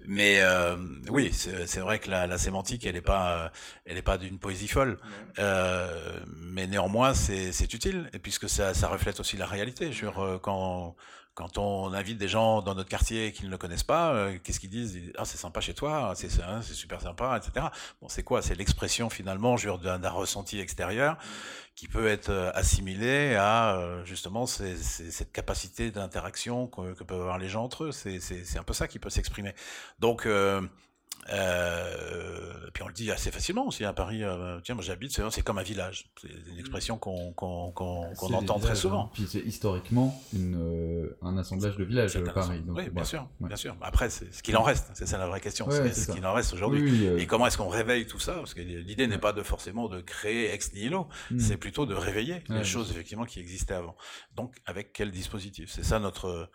Mais 0.06 0.40
euh, 0.42 0.76
oui, 1.10 1.32
c'est 1.34 1.80
vrai 1.80 2.00
que 2.00 2.10
la, 2.10 2.26
la, 2.26 2.38
sémantique, 2.38 2.86
elle 2.86 2.96
n'est 2.96 3.02
pas, 3.02 3.52
elle 3.86 3.98
est 3.98 4.02
pas 4.02 4.18
d'une 4.18 4.40
poésie 4.40 4.68
folle, 4.68 4.98
euh, 5.40 6.20
mais 6.38 6.68
néanmoins 6.68 7.14
c'est 7.14 7.74
utile, 7.74 8.10
et 8.14 8.20
puisque 8.20 8.50
ça, 8.50 8.74
ça 8.74 8.88
reflète 8.88 9.20
aussi 9.20 9.38
la 9.38 9.46
réalité. 9.46 9.92
Sur 9.92 10.20
euh, 10.20 10.38
quand 10.38 10.96
quand 11.39 11.58
on 11.58 11.93
invite 11.93 12.17
des 12.17 12.28
gens 12.28 12.62
dans 12.62 12.75
notre 12.75 12.89
quartier 12.89 13.32
qui 13.32 13.47
ne 13.47 13.56
connaissent 13.56 13.86
pas, 13.86 14.13
euh, 14.13 14.38
qu'est-ce 14.43 14.60
qu'ils 14.60 14.69
disent? 14.69 14.99
Ah, 15.17 15.23
c'est 15.23 15.38
sympa 15.38 15.62
chez 15.62 15.73
toi, 15.73 16.12
c'est 16.13 16.30
super 16.73 16.99
sympa, 16.99 17.38
etc. 17.38 17.67
Bon, 18.02 18.10
c'est 18.10 18.23
quoi? 18.23 18.41
C'est 18.41 18.56
l'expression 18.56 19.10
finalement 19.10 19.56
d'un 19.56 20.10
ressenti 20.10 20.60
extérieur 20.60 21.17
qui 21.75 21.88
peut 21.88 22.08
être 22.08 22.28
euh, 22.28 22.52
assimilé 22.56 23.36
à 23.36 23.78
euh, 23.78 24.04
justement 24.04 24.47
cette 24.47 25.32
capacité 25.32 25.91
d'interaction 25.91 26.67
que, 26.67 26.93
que, 26.93 27.06
peuvent 27.06 27.21
avoir 27.21 27.38
les 27.38 27.47
gens 27.47 27.63
entre 27.63 27.86
eux. 27.86 27.91
C'est 27.93 28.58
un 28.58 28.63
peu 28.63 28.73
ça 28.73 28.89
qui 28.89 28.99
peut 28.99 29.10
s'exprimer. 29.10 29.56
Donc, 29.99 30.28
euh, 31.32 32.70
puis 32.74 32.84
on 32.84 32.88
le 32.88 32.94
dit 32.94 33.12
assez 33.12 33.32
facilement 33.32 33.68
aussi 33.68 33.86
à 33.86 33.94
Paris. 33.94 34.24
Euh, 34.24 34.60
tiens, 34.64 34.76
moi 34.76 34.84
j'habite, 34.84 35.20
c'est 35.30 35.42
comme 35.42 35.58
un 35.58 35.64
village. 35.64 36.10
C'est 36.22 36.28
une 36.28 36.56
mm. 36.56 36.60
expression 36.60 36.98
qu'on 36.98 37.34
qu'on 37.34 37.72
qu'on 37.72 38.34
entend 38.34 38.60
très 38.60 38.76
souvent. 38.76 39.06
Hein. 39.06 39.12
Puis 39.14 39.28
c'est 39.28 39.40
historiquement 39.40 40.20
une, 40.34 40.56
euh, 40.56 41.18
un 41.22 41.38
assemblage 41.38 41.78
de 41.78 41.84
villages 41.84 42.16
à 42.16 42.22
Paris. 42.22 42.62
Donc, 42.62 42.78
oui, 42.78 42.90
bien 42.90 43.04
sûr, 43.04 43.28
bien 43.40 43.56
sûr. 43.56 43.76
Après, 43.82 44.10
c'est 44.10 44.34
ce 44.34 44.44
qu'il 44.44 44.58
en 44.58 44.64
reste. 44.64 44.92
C'est 44.94 45.06
ça 45.06 45.18
la 45.18 45.28
vraie 45.28 45.42
question. 45.42 45.68
c'est 45.70 45.94
ce 45.94 46.12
qu'il 46.12 46.26
en 46.26 46.34
reste 46.34 46.54
aujourd'hui. 46.54 47.06
Et 47.18 47.28
comment 47.28 47.48
est-ce 47.48 47.58
qu'on 47.58 47.70
réveille 47.70 48.08
tout 48.08 48.20
ça? 48.20 48.34
Parce 48.34 48.54
que 48.54 48.62
l'idée 48.62 49.08
n'est 49.08 49.18
pas 49.18 49.34
de 49.34 49.44
forcément 49.44 49.88
de 49.90 50.02
créer 50.02 50.52
ex 50.54 50.74
nihilo. 50.74 51.08
Mm. 51.32 51.40
C'est 51.40 51.58
plutôt 51.58 51.86
de 51.86 51.96
réveiller 51.96 52.44
les 52.50 52.64
choses 52.64 52.92
effectivement 52.92 53.26
qui 53.26 53.40
existaient 53.40 53.74
avant. 53.74 53.96
Donc 54.36 54.56
avec 54.66 54.94
quel 54.94 55.12
dispositif? 55.12 55.70
C'est 55.72 55.84
ça 55.84 56.00
notre 56.00 56.50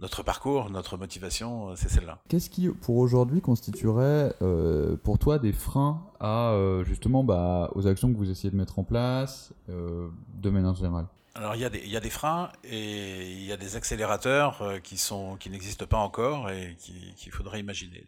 notre 0.00 0.22
parcours, 0.22 0.70
notre 0.70 0.96
motivation, 0.96 1.70
euh, 1.70 1.74
c'est 1.76 1.90
celle-là. 1.90 2.18
Qu'est-ce 2.28 2.50
qui, 2.50 2.68
pour 2.68 2.96
aujourd'hui, 2.96 3.40
constituerait 3.40 4.34
euh, 4.42 4.96
pour 4.96 5.18
toi 5.18 5.38
des 5.38 5.52
freins 5.52 6.06
à 6.18 6.50
euh, 6.50 6.84
justement 6.84 7.22
bah, 7.22 7.70
aux 7.74 7.86
actions 7.86 8.12
que 8.12 8.16
vous 8.16 8.30
essayez 8.30 8.50
de 8.50 8.56
mettre 8.56 8.78
en 8.78 8.84
place 8.84 9.52
de 9.68 10.50
manière 10.50 10.74
générale? 10.74 11.06
Alors 11.36 11.54
il 11.54 11.60
y, 11.60 11.64
a 11.64 11.70
des, 11.70 11.78
il 11.78 11.90
y 11.90 11.96
a 11.96 12.00
des 12.00 12.10
freins 12.10 12.50
et 12.64 13.30
il 13.30 13.44
y 13.44 13.52
a 13.52 13.56
des 13.56 13.76
accélérateurs 13.76 14.64
qui 14.82 14.98
sont 14.98 15.36
qui 15.36 15.48
n'existent 15.48 15.86
pas 15.86 15.98
encore 15.98 16.50
et 16.50 16.76
qu'il 16.76 17.32
faudrait 17.32 17.60
imaginer. 17.60 18.04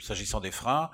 S'agissant 0.00 0.40
des 0.40 0.50
freins, 0.50 0.90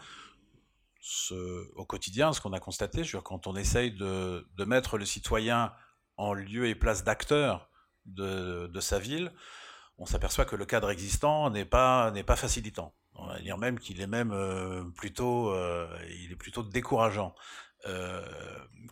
ce, 1.00 1.66
au 1.76 1.86
quotidien, 1.86 2.34
ce 2.34 2.40
qu'on 2.42 2.52
a 2.52 2.60
constaté, 2.60 3.02
je 3.02 3.12
veux 3.12 3.18
dire, 3.18 3.22
quand 3.22 3.46
on 3.46 3.56
essaye 3.56 3.92
de, 3.92 4.46
de, 4.58 4.64
mettre 4.64 4.98
le 4.98 5.06
citoyen 5.06 5.72
en 6.18 6.34
lieu 6.34 6.66
et 6.66 6.74
place 6.74 7.02
d'acteur 7.02 7.70
de, 8.04 8.66
de, 8.66 8.80
sa 8.80 8.98
ville, 8.98 9.32
on 10.00 10.06
s'aperçoit 10.06 10.46
que 10.46 10.56
le 10.56 10.64
cadre 10.64 10.90
existant 10.90 11.50
n'est 11.50 11.66
pas 11.66 12.10
n'est 12.10 12.24
pas 12.24 12.36
facilitant. 12.36 12.94
On 13.14 13.26
va 13.26 13.38
dire 13.38 13.58
même 13.58 13.78
qu'il 13.78 14.00
est 14.00 14.06
même 14.06 14.32
euh, 14.32 14.82
plutôt 14.96 15.50
euh, 15.50 15.86
il 16.24 16.32
est 16.32 16.36
plutôt 16.36 16.62
décourageant. 16.62 17.34
Euh, 17.86 18.22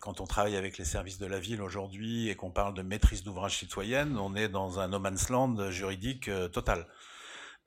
quand 0.01 0.21
on 0.21 0.25
travaille 0.25 0.55
avec 0.55 0.77
les 0.77 0.85
services 0.85 1.17
de 1.17 1.25
la 1.25 1.39
ville 1.39 1.61
aujourd'hui 1.61 2.29
et 2.29 2.35
qu'on 2.35 2.51
parle 2.51 2.75
de 2.75 2.83
maîtrise 2.83 3.23
d'ouvrage 3.23 3.57
citoyenne, 3.57 4.17
on 4.17 4.35
est 4.35 4.49
dans 4.49 4.79
un 4.79 4.87
no 4.87 4.99
man's 4.99 5.29
land 5.29 5.71
juridique 5.71 6.29
total. 6.51 6.87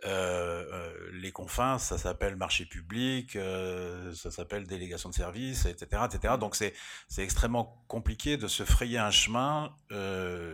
Euh, 0.05 0.65
euh, 0.73 1.11
les 1.13 1.31
confins, 1.31 1.79
ça 1.79 1.97
s'appelle 1.97 2.35
marché 2.35 2.65
public, 2.67 3.37
euh, 3.37 4.13
ça 4.15 4.33
s'appelle 4.33 4.67
délégation 4.67 5.09
de 5.11 5.15
services, 5.15 5.67
etc., 5.67 6.03
etc. 6.13 6.35
Donc 6.41 6.57
c'est 6.57 6.75
c'est 7.09 7.23
extrêmement 7.23 7.85
compliqué 7.87 8.37
de 8.37 8.49
se 8.49 8.65
frayer 8.65 8.99
un 8.99 9.11
chemin 9.11 9.75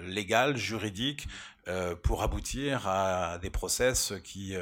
légal, 0.04 0.56
juridique, 0.56 1.28
pour 2.02 2.22
aboutir 2.22 2.88
à 2.88 3.38
des 3.38 3.50
process 3.50 4.12
qui 4.24 4.54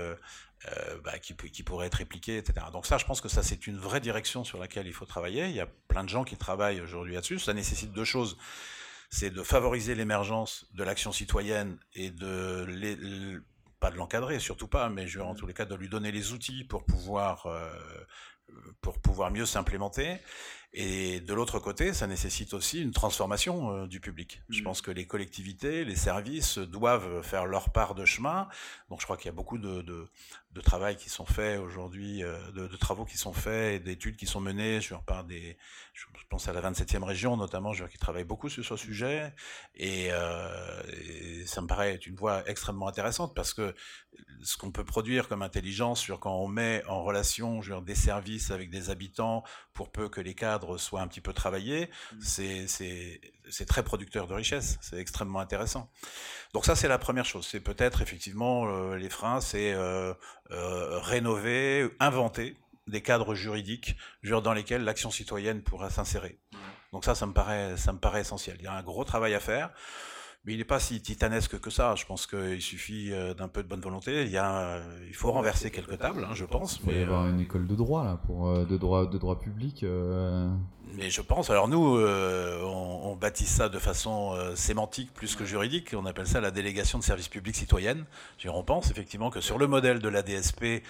bah, 1.04 1.18
qui, 1.18 1.62
pourraient 1.62 1.86
être 1.86 1.94
répliqués, 1.94 2.38
etc. 2.38 2.66
Donc 2.72 2.86
ça, 2.86 2.98
je 2.98 3.04
pense 3.04 3.20
que 3.20 3.28
ça, 3.28 3.42
c'est 3.42 3.66
une 3.66 3.78
vraie 3.78 4.00
direction 4.00 4.44
sur 4.44 4.58
laquelle 4.58 4.86
il 4.86 4.92
faut 4.92 5.06
travailler. 5.06 5.46
Il 5.46 5.54
y 5.54 5.60
a 5.60 5.68
plein 5.88 6.04
de 6.04 6.08
gens 6.08 6.24
qui 6.24 6.36
travaillent 6.36 6.80
aujourd'hui 6.80 7.14
là-dessus. 7.14 7.38
Ça 7.38 7.54
nécessite 7.54 7.92
deux 7.92 8.04
choses. 8.04 8.36
C'est 9.10 9.30
de 9.30 9.42
favoriser 9.42 9.94
l'émergence 9.94 10.66
de 10.74 10.82
l'action 10.82 11.12
citoyenne 11.12 11.78
et 11.94 12.10
de 12.10 12.64
pas 13.80 13.90
de 13.90 13.96
l'encadrer, 13.96 14.38
surtout 14.38 14.68
pas, 14.68 14.88
mais 14.88 15.06
je, 15.06 15.20
en 15.20 15.34
tous 15.34 15.46
les 15.46 15.54
cas 15.54 15.64
de 15.64 15.74
lui 15.74 15.88
donner 15.88 16.12
les 16.12 16.32
outils 16.32 16.64
pour 16.64 16.84
pouvoir, 16.84 17.46
euh, 17.46 17.70
pour 18.80 19.00
pouvoir 19.00 19.30
mieux 19.30 19.46
s'implémenter. 19.46 20.18
Et 20.72 21.20
de 21.20 21.32
l'autre 21.32 21.58
côté, 21.58 21.94
ça 21.94 22.06
nécessite 22.06 22.52
aussi 22.52 22.82
une 22.82 22.92
transformation 22.92 23.70
euh, 23.72 23.86
du 23.86 24.00
public. 24.00 24.42
Je 24.48 24.60
mmh. 24.60 24.64
pense 24.64 24.82
que 24.82 24.90
les 24.90 25.06
collectivités, 25.06 25.84
les 25.84 25.96
services 25.96 26.58
doivent 26.58 27.22
faire 27.22 27.46
leur 27.46 27.70
part 27.70 27.94
de 27.94 28.04
chemin. 28.04 28.48
Donc 28.90 29.00
je 29.00 29.06
crois 29.06 29.16
qu'il 29.16 29.26
y 29.26 29.30
a 29.30 29.32
beaucoup 29.32 29.58
de, 29.58 29.82
de, 29.82 30.08
de 30.56 30.60
travail 30.62 30.96
qui 30.96 31.10
sont 31.10 31.26
faits 31.26 31.60
aujourd'hui, 31.60 32.24
euh, 32.24 32.50
de, 32.52 32.66
de, 32.66 32.76
travaux 32.76 33.04
qui 33.04 33.18
sont 33.18 33.34
faits 33.34 33.74
et 33.74 33.78
d'études 33.78 34.16
qui 34.16 34.26
sont 34.26 34.40
menées 34.40 34.80
sur 34.80 35.02
par 35.02 35.24
des, 35.24 35.58
je 35.92 36.06
pense 36.30 36.48
à 36.48 36.54
la 36.54 36.62
27e 36.62 37.04
région 37.04 37.36
notamment, 37.36 37.74
je 37.74 37.80
vois 37.82 37.90
qui 37.90 37.98
travaille 37.98 38.24
beaucoup 38.24 38.48
sur 38.48 38.64
ce 38.64 38.76
sujet 38.76 39.34
et, 39.74 40.08
euh, 40.12 40.82
et, 40.92 41.46
ça 41.46 41.60
me 41.60 41.66
paraît 41.66 41.92
être 41.92 42.06
une 42.06 42.16
voie 42.16 42.42
extrêmement 42.48 42.88
intéressante 42.88 43.34
parce 43.34 43.52
que 43.52 43.74
ce 44.42 44.56
qu'on 44.56 44.72
peut 44.72 44.84
produire 44.84 45.28
comme 45.28 45.42
intelligence 45.42 46.00
sur 46.00 46.20
quand 46.20 46.34
on 46.34 46.48
met 46.48 46.82
en 46.86 47.02
relation 47.02 47.60
des 47.82 47.94
services 47.94 48.50
avec 48.50 48.70
des 48.70 48.88
habitants 48.88 49.44
pour 49.74 49.92
peu 49.92 50.08
que 50.08 50.22
les 50.22 50.34
soient 50.78 51.00
un 51.00 51.08
petit 51.08 51.20
peu 51.20 51.32
travaillés, 51.32 51.86
mmh. 51.86 52.16
c'est 52.20 52.66
c'est 53.48 53.66
très 53.66 53.82
producteur 53.82 54.26
de 54.26 54.34
richesse, 54.34 54.78
c'est 54.80 54.98
extrêmement 54.98 55.40
intéressant. 55.40 55.90
Donc 56.52 56.64
ça 56.64 56.74
c'est 56.74 56.88
la 56.88 56.98
première 56.98 57.24
chose, 57.24 57.46
c'est 57.46 57.60
peut-être 57.60 58.02
effectivement 58.02 58.66
euh, 58.66 58.96
les 58.96 59.10
freins, 59.10 59.40
c'est 59.40 59.72
euh, 59.72 60.12
euh, 60.50 60.98
rénover, 60.98 61.88
inventer 62.00 62.56
des 62.86 63.02
cadres 63.02 63.34
juridiques 63.34 63.96
dans 64.22 64.52
lesquels 64.52 64.84
l'action 64.84 65.10
citoyenne 65.10 65.62
pourra 65.62 65.90
s'insérer. 65.90 66.38
Donc 66.92 67.04
ça, 67.04 67.14
ça 67.14 67.26
me 67.26 67.32
paraît, 67.32 67.76
ça 67.76 67.92
me 67.92 67.98
paraît 67.98 68.20
essentiel. 68.20 68.56
Il 68.60 68.64
y 68.64 68.68
a 68.68 68.72
un 68.72 68.82
gros 68.82 69.04
travail 69.04 69.34
à 69.34 69.40
faire. 69.40 69.70
Mais 70.46 70.54
il 70.54 70.58
n'est 70.58 70.64
pas 70.64 70.78
si 70.78 71.00
titanesque 71.00 71.58
que 71.60 71.70
ça. 71.70 71.94
Je 71.96 72.06
pense 72.06 72.26
qu'il 72.26 72.62
suffit 72.62 73.12
euh, 73.12 73.34
d'un 73.34 73.48
peu 73.48 73.62
de 73.62 73.68
bonne 73.68 73.80
volonté. 73.80 74.22
Il, 74.22 74.30
y 74.30 74.38
a, 74.38 74.80
il 75.08 75.14
faut 75.14 75.32
renverser 75.32 75.70
quelques 75.70 75.98
tables, 75.98 76.24
hein, 76.24 76.34
je 76.34 76.44
pense. 76.44 76.78
Il 76.78 76.84
faut 76.84 76.96
y 76.96 77.02
avoir 77.02 77.28
une 77.28 77.40
école 77.40 77.66
de 77.66 77.74
droit 77.74 78.04
là, 78.04 78.20
pour 78.26 78.52
de 78.64 78.76
droit, 78.76 79.06
de 79.06 79.18
droit 79.18 79.40
public. 79.40 79.84
Mais 80.94 81.10
je 81.10 81.20
pense, 81.20 81.50
alors 81.50 81.68
nous, 81.68 81.96
euh, 81.96 82.62
on, 82.62 83.10
on, 83.10 83.16
bâtit 83.16 83.46
ça 83.46 83.68
de 83.68 83.78
façon 83.78 84.34
euh, 84.34 84.54
sémantique 84.54 85.12
plus 85.12 85.34
que 85.34 85.44
juridique, 85.44 85.94
on 85.96 86.06
appelle 86.06 86.26
ça 86.26 86.40
la 86.40 86.50
délégation 86.50 86.98
de 86.98 87.04
services 87.04 87.28
publics 87.28 87.56
citoyenne. 87.56 88.04
On 88.46 88.62
pense 88.62 88.90
effectivement 88.90 89.30
que 89.30 89.40
sur 89.40 89.58
le 89.58 89.66
modèle 89.66 89.98
de 89.98 90.08
la 90.08 90.22
DSP, 90.22 90.82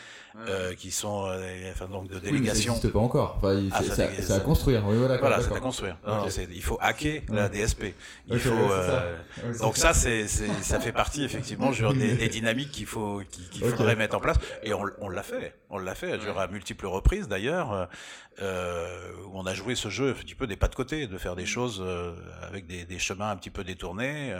euh, 0.48 0.74
qui 0.74 0.90
sont, 0.90 1.30
enfin 1.70 1.86
donc 1.86 2.08
de 2.08 2.18
délégation. 2.18 2.74
Oui, 2.74 2.80
ça 2.80 2.88
pas 2.90 2.98
encore, 2.98 3.36
enfin, 3.38 3.62
ah, 3.72 3.80
c'est 3.82 4.30
à, 4.32 4.40
construire. 4.40 4.86
Oui, 4.86 4.96
voilà, 4.98 5.16
voilà 5.16 5.40
c'est 5.40 5.54
à 5.54 5.60
construire. 5.60 5.96
Non, 6.06 6.26
il 6.52 6.62
faut 6.62 6.78
hacker 6.80 7.22
la 7.30 7.48
DSP. 7.48 7.94
Il 8.28 8.38
faut, 8.38 8.50
ça. 8.68 9.04
donc 9.60 9.76
ça, 9.78 9.94
c'est, 9.94 10.26
ça 10.26 10.78
fait 10.78 10.92
partie 10.92 11.24
effectivement 11.24 11.70
des, 11.70 12.14
des 12.14 12.28
dynamiques 12.28 12.70
qu'il 12.70 12.86
faut, 12.86 13.22
qu'il 13.50 13.64
faudrait 13.64 13.96
mettre 13.96 14.16
en 14.16 14.20
place, 14.20 14.36
et 14.62 14.74
on, 14.74 14.84
on 15.00 15.08
l'a 15.08 15.22
fait. 15.22 15.54
On 15.70 15.78
l'a 15.78 15.94
fait, 15.94 16.12
à 16.12 16.46
multiples 16.48 16.86
reprises 16.86 17.28
d'ailleurs, 17.28 17.88
euh, 18.42 19.12
où 19.24 19.30
on 19.38 19.46
a 19.46 19.54
joué 19.54 19.74
ce 19.86 19.90
jeu 19.90 20.10
un 20.10 20.14
petit 20.14 20.34
peu 20.34 20.46
des 20.46 20.56
pas 20.56 20.68
de 20.68 20.74
côté, 20.74 21.06
de 21.06 21.18
faire 21.18 21.36
des 21.36 21.44
mm. 21.44 21.46
choses 21.46 21.82
euh, 21.84 22.14
avec 22.42 22.66
des, 22.66 22.84
des, 22.84 22.98
chemins 22.98 23.30
un 23.30 23.36
petit 23.36 23.50
peu 23.50 23.64
détournés. 23.64 24.34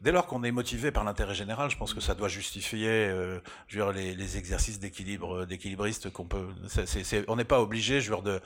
Dès 0.00 0.12
lors 0.12 0.26
qu'on 0.26 0.42
est 0.44 0.50
motivé 0.50 0.90
par 0.90 1.04
l'intérêt 1.04 1.34
général, 1.34 1.70
je 1.70 1.76
pense 1.76 1.94
que 1.94 2.00
ça 2.00 2.14
doit 2.14 2.28
justifier 2.28 2.88
euh, 2.88 3.38
je 3.68 3.78
veux 3.78 3.84
dire, 3.84 3.92
les, 3.92 4.14
les 4.14 4.36
exercices 4.36 4.78
d'équilibre, 4.78 5.46
d'équilibriste 5.46 6.10
qu'on 6.10 6.24
peut. 6.24 6.48
C 6.68 7.00
est, 7.00 7.24
on 7.28 7.36
n'est 7.36 7.44
pas 7.44 7.60
obligé, 7.60 8.00
je 8.00 8.10
veux 8.10 8.16
dire, 8.16 8.24
de 8.24 8.40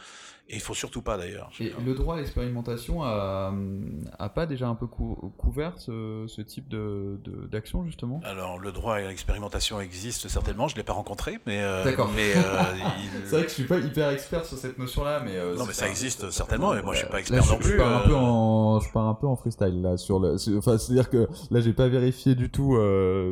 et 0.46 0.56
il 0.56 0.60
faut 0.60 0.74
surtout 0.74 1.00
pas 1.00 1.16
d'ailleurs. 1.16 1.50
Et 1.58 1.72
le 1.84 1.94
droit 1.94 2.16
à 2.16 2.18
l'expérimentation 2.18 3.02
a, 3.02 3.52
a, 4.18 4.28
pas 4.28 4.44
déjà 4.44 4.68
un 4.68 4.74
peu 4.74 4.86
couvert 4.86 5.72
ce, 5.78 6.26
ce 6.28 6.42
type 6.42 6.68
d'action 7.50 7.82
de, 7.82 7.86
justement? 7.86 8.20
Alors 8.24 8.58
le 8.58 8.70
droit 8.70 8.96
à 8.96 9.00
l'expérimentation 9.00 9.80
existe 9.80 10.28
certainement, 10.28 10.68
je 10.68 10.76
l'ai 10.76 10.82
pas 10.82 10.92
rencontré, 10.92 11.38
mais. 11.46 11.62
Euh, 11.62 11.82
D'accord. 11.82 12.10
Mais 12.14 12.34
euh, 12.36 12.40
c'est 13.24 13.36
vrai 13.36 13.42
que 13.44 13.48
je 13.48 13.54
suis 13.54 13.64
pas 13.64 13.78
hyper 13.78 14.10
expert 14.10 14.44
sur 14.44 14.58
cette 14.58 14.78
notion-là, 14.78 15.22
mais. 15.24 15.34
Euh, 15.34 15.56
non, 15.56 15.64
mais 15.66 15.72
ça 15.72 15.88
existe 15.88 16.30
certainement, 16.30 16.76
et 16.76 16.82
moi 16.82 16.92
je 16.92 16.98
suis 16.98 17.08
pas 17.08 17.20
expert 17.20 17.44
non 17.46 17.56
plus. 17.56 17.72
Je 17.72 17.76
pars 17.78 18.04
un 18.04 18.06
peu 18.06 18.14
en, 18.14 18.80
je 18.80 18.92
pars 18.92 19.06
un 19.06 19.14
peu 19.14 19.26
en 19.26 19.36
freestyle 19.36 19.80
là 19.80 19.96
sur 19.96 20.20
le. 20.20 20.36
Enfin, 20.58 20.76
c'est-à-dire 20.76 21.08
que 21.08 21.26
là 21.50 21.62
j'ai 21.62 21.72
pas 21.72 21.88
vérifié 21.88 22.34
du 22.34 22.50
tout 22.50 22.78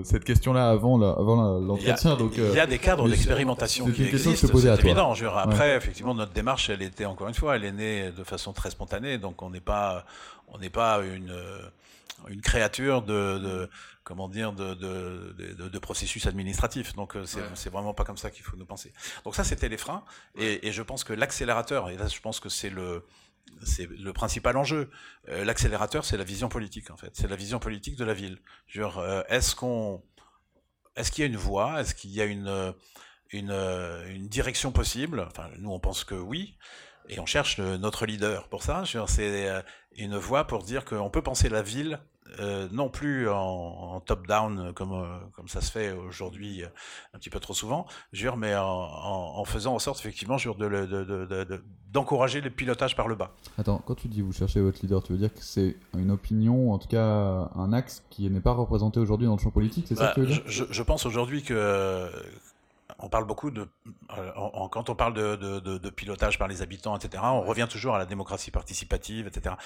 cette 0.05 0.25
question-là 0.25 0.71
avant 0.71 1.01
avant 1.03 1.59
l'entretien, 1.61 2.17
donc. 2.17 2.33
Il 2.39 2.55
y 2.55 2.61
a 2.61 2.67
des 2.67 2.79
cadres 2.79 3.07
d'expérimentation 3.07 3.85
qui 3.91 4.05
existent. 4.05 4.49
C'est 4.49 4.85
évident. 4.87 5.13
Après, 5.37 5.77
effectivement, 5.77 6.15
notre 6.15 6.33
démarche, 6.33 6.71
elle 6.71 6.81
était 6.81 7.02
encore 7.05 7.29
une 7.29 7.35
fois, 7.35 7.57
elle 7.57 7.65
est 7.65 7.73
née 7.73 8.13
de 8.13 8.25
façon 8.25 8.53
très 8.53 8.71
spontanée, 8.71 9.19
donc 9.19 9.43
on 9.43 9.51
n'est 9.51 9.61
pas, 9.61 10.05
on 10.49 10.59
n'est 10.59 10.71
pas 10.71 11.01
une, 11.05 11.35
une 12.29 12.41
créature 12.41 13.03
de, 13.03 13.69
comment 14.05 14.29
dire, 14.29 14.53
de, 14.53 14.75
de, 14.75 15.79
processus 15.79 16.27
administratifs. 16.27 16.95
Donc 16.95 17.17
euh, 17.17 17.25
c'est 17.55 17.71
vraiment 17.71 17.95
pas 17.95 18.05
comme 18.05 18.17
ça 18.17 18.31
qu'il 18.31 18.45
faut 18.45 18.57
nous 18.57 18.67
penser. 18.67 18.93
Donc 19.25 19.35
ça, 19.35 19.45
c'était 19.45 19.69
les 19.69 19.77
freins, 19.77 20.05
et, 20.37 20.73
je 20.73 20.83
pense 20.83 21.05
que 21.05 21.13
l'accélérateur, 21.13 21.91
et 21.91 21.97
là, 21.97 22.09
je 22.09 22.21
pense 22.21 22.41
que 22.41 22.49
c'est 22.49 22.71
le 22.71 23.05
c'est 23.65 23.89
le 23.89 24.13
principal 24.13 24.57
enjeu. 24.57 24.89
Euh, 25.29 25.45
l'accélérateur, 25.45 26.05
c'est 26.05 26.17
la 26.17 26.25
vision 26.25 26.49
politique, 26.49 26.91
en 26.91 26.97
fait. 26.97 27.11
C'est 27.15 27.29
la 27.29 27.37
vision 27.37 27.59
politique 27.59 27.97
de 27.97 28.05
la 28.05 28.15
ville. 28.15 28.39
Euh, 28.77 29.25
est-ce 29.29 29.57
qu'on, 29.57 30.03
est-ce 30.97 31.11
qu'il 31.11 31.23
y 31.23 31.25
a 31.25 31.27
une 31.27 31.37
voie? 31.37 31.81
Est-ce 31.81 31.95
qu'il 31.95 32.11
y 32.11 32.23
a 32.23 32.25
une, 32.25 32.73
une, 33.31 33.51
une 33.51 34.29
direction 34.29 34.71
possible? 34.71 35.21
Enfin, 35.21 35.51
nous, 35.59 35.71
on 35.71 35.81
pense 35.81 36.05
que 36.05 36.15
oui 36.15 36.57
et 37.13 37.21
on 37.21 37.27
cherche 37.27 37.59
notre 37.59 38.07
leader 38.07 38.49
pour 38.49 38.63
ça. 38.63 38.85
C'est 39.07 39.49
euh, 39.49 39.61
une 39.97 40.17
voie 40.17 40.45
pour 40.47 40.63
dire 40.63 40.85
qu'on 40.85 41.11
peut 41.11 41.23
penser 41.23 41.49
la 41.49 41.63
ville 41.63 42.01
euh, 42.41 42.67
non 42.73 42.89
plus 42.89 43.29
en, 43.29 44.01
top-down 44.01 44.73
comme, 44.73 44.93
euh, 44.93 45.19
comme 45.35 45.49
ça 45.49 45.61
se 45.61 45.71
fait 45.71 45.93
aujourd'hui 45.93 46.63
un 47.13 47.19
petit 47.19 47.29
peu 47.29 47.41
trop 47.41 47.53
souvent, 47.53 47.85
jure, 48.13 48.39
mais 48.39 48.57
en, 48.57 48.65
en, 48.65 49.45
faisant 49.45 49.75
en 49.75 49.79
sorte 49.79 50.01
effectivement 50.01 50.39
jure, 50.39 50.57
d'encourager 51.93 52.39
de, 52.41 52.45
de, 52.45 52.49
le 52.49 52.55
pilotage 52.55 52.97
par 52.97 53.07
le 53.07 53.17
bas. 53.17 53.33
Attends, 53.59 53.83
quand 53.85 53.97
tu 53.97 54.09
dis 54.09 54.23
vous 54.23 54.33
cherchez 54.33 54.63
votre 54.63 54.81
leader, 54.81 55.03
tu 55.03 55.13
veux 55.13 55.19
dire 55.19 55.35
que 55.35 55.43
c'est 55.43 55.77
une 55.95 56.11
opinion, 56.11 56.73
en 56.73 56.79
tout 56.79 56.89
cas 56.89 57.51
un 57.55 57.73
axe 57.75 58.03
qui 58.09 58.31
n'est 58.31 58.41
pas 58.41 58.53
représenté 58.53 58.99
aujourd'hui 58.99 59.27
dans 59.27 59.37
le 59.37 59.43
champ 59.43 59.51
politique, 59.51 59.85
c'est 59.87 59.97
ça 59.97 60.09
que 60.09 60.15
tu 60.15 60.21
veux 60.21 60.27
dire? 60.27 60.43
je, 60.47 60.65
je 60.71 60.83
pense 60.83 61.05
aujourd'hui 61.05 61.43
que 61.43 62.11
on 63.03 63.09
parle 63.09 63.25
beaucoup 63.25 63.51
de, 63.51 63.69
euh, 64.17 64.69
quand 64.71 64.91
on 64.91 64.95
parle 64.95 65.15
de, 65.15 65.91
pilotage 65.91 66.39
par 66.39 66.49
les 66.49 66.63
habitants, 66.63 66.97
etc., 66.97 67.23
on 67.27 67.43
revient 67.43 67.67
toujours 67.69 67.95
à 67.95 67.99
la 67.99 68.07
démocratie 68.07 68.51
participative, 68.51 69.27
etc. 69.27 69.57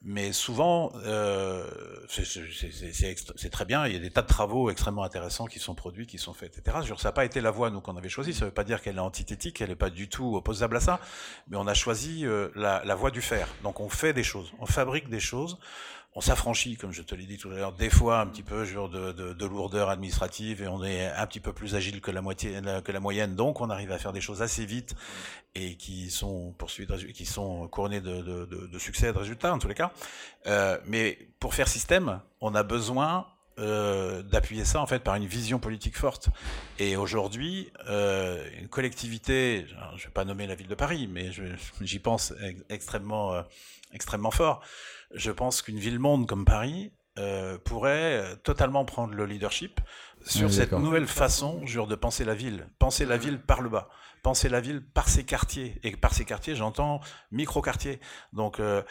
Mais 0.00 0.32
souvent, 0.32 0.92
euh, 1.06 1.68
c'est 2.08 3.50
très 3.50 3.64
bien, 3.64 3.84
il 3.86 3.94
y 3.94 3.96
a 3.96 3.98
des 3.98 4.10
tas 4.10 4.22
de 4.22 4.28
travaux 4.28 4.70
extrêmement 4.70 5.02
intéressants 5.02 5.46
qui 5.46 5.58
sont 5.58 5.74
produits, 5.74 6.06
qui 6.06 6.18
sont 6.18 6.32
faits, 6.32 6.56
etc. 6.56 6.78
Ça 6.96 7.08
n'a 7.08 7.12
pas 7.12 7.24
été 7.24 7.40
la 7.40 7.50
voie, 7.50 7.70
nous, 7.70 7.80
qu'on 7.80 7.96
avait 7.96 8.08
choisie, 8.08 8.32
ça 8.32 8.44
ne 8.44 8.46
veut 8.46 8.54
pas 8.54 8.62
dire 8.62 8.80
qu'elle 8.80 8.96
est 8.96 9.00
antithétique, 9.00 9.60
elle 9.60 9.70
n'est 9.70 9.74
pas 9.74 9.90
du 9.90 10.08
tout 10.08 10.36
opposable 10.36 10.76
à 10.76 10.80
ça, 10.80 11.00
mais 11.48 11.56
on 11.56 11.66
a 11.66 11.74
choisi 11.74 12.24
euh, 12.24 12.48
la, 12.54 12.84
la 12.84 12.94
voie 12.94 13.10
du 13.10 13.20
faire. 13.20 13.48
Donc 13.64 13.80
on 13.80 13.88
fait 13.88 14.12
des 14.12 14.22
choses, 14.22 14.52
on 14.60 14.66
fabrique 14.66 15.08
des 15.08 15.20
choses, 15.20 15.58
on 16.18 16.20
s'affranchit, 16.20 16.76
comme 16.76 16.90
je 16.90 17.02
te 17.02 17.14
l'ai 17.14 17.26
dit 17.26 17.38
tout 17.38 17.48
à 17.48 17.54
l'heure, 17.54 17.72
des 17.72 17.90
fois 17.90 18.18
un 18.18 18.26
petit 18.26 18.42
peu 18.42 18.66
de, 18.66 19.12
de, 19.12 19.46
lourdeur 19.46 19.88
administrative 19.88 20.60
et 20.60 20.66
on 20.66 20.82
est 20.82 21.06
un 21.06 21.26
petit 21.28 21.38
peu 21.38 21.52
plus 21.52 21.76
agile 21.76 22.00
que 22.00 22.10
la, 22.10 22.20
moitié, 22.20 22.60
que 22.84 22.90
la 22.90 22.98
moyenne, 22.98 23.36
donc 23.36 23.60
on 23.60 23.70
arrive 23.70 23.92
à 23.92 23.98
faire 23.98 24.12
des 24.12 24.20
choses 24.20 24.42
assez 24.42 24.66
vite 24.66 24.96
et 25.54 25.76
qui 25.76 26.10
sont 26.10 26.56
qui 27.14 27.24
sont 27.24 27.68
couronnées 27.68 28.00
de, 28.00 28.20
de, 28.20 28.78
succès 28.80 29.10
et 29.10 29.12
de 29.12 29.18
résultats 29.18 29.54
en 29.54 29.60
tous 29.60 29.68
les 29.68 29.76
cas. 29.76 29.92
Euh, 30.48 30.76
mais 30.86 31.28
pour 31.38 31.54
faire 31.54 31.68
système, 31.68 32.20
on 32.40 32.56
a 32.56 32.64
besoin 32.64 33.28
euh, 33.60 34.22
d'appuyer 34.22 34.64
ça 34.64 34.80
en 34.80 34.86
fait 34.88 35.04
par 35.04 35.14
une 35.14 35.26
vision 35.26 35.60
politique 35.60 35.96
forte. 35.96 36.30
Et 36.80 36.96
aujourd'hui, 36.96 37.70
euh, 37.88 38.44
une 38.58 38.66
collectivité, 38.66 39.66
je 39.68 39.74
ne 39.74 40.08
vais 40.08 40.12
pas 40.12 40.24
nommer 40.24 40.48
la 40.48 40.56
ville 40.56 40.66
de 40.66 40.74
Paris, 40.74 41.08
mais 41.08 41.30
j'y 41.80 42.00
pense 42.00 42.34
extrêmement, 42.68 43.40
extrêmement 43.92 44.32
fort 44.32 44.62
je 45.14 45.30
pense 45.30 45.62
qu'une 45.62 45.78
ville-monde 45.78 46.26
comme 46.26 46.44
Paris 46.44 46.92
euh, 47.18 47.58
pourrait 47.58 48.20
euh, 48.20 48.36
totalement 48.36 48.84
prendre 48.84 49.14
le 49.14 49.26
leadership 49.26 49.80
sur 50.24 50.52
cette 50.52 50.72
nouvelle 50.72 51.06
façon 51.06 51.64
genre, 51.66 51.88
de 51.88 51.96
penser 51.96 52.24
la 52.24 52.34
ville. 52.34 52.68
Penser 52.78 53.06
la 53.06 53.16
ville 53.16 53.40
par 53.40 53.60
le 53.60 53.68
bas. 53.68 53.88
Penser 54.22 54.48
la 54.48 54.60
ville 54.60 54.84
par 54.84 55.08
ses 55.08 55.24
quartiers. 55.24 55.80
Et 55.82 55.96
par 55.96 56.14
ses 56.14 56.24
quartiers, 56.24 56.54
j'entends 56.54 57.00
micro-quartiers. 57.32 57.98
Donc, 58.32 58.60
euh, 58.60 58.82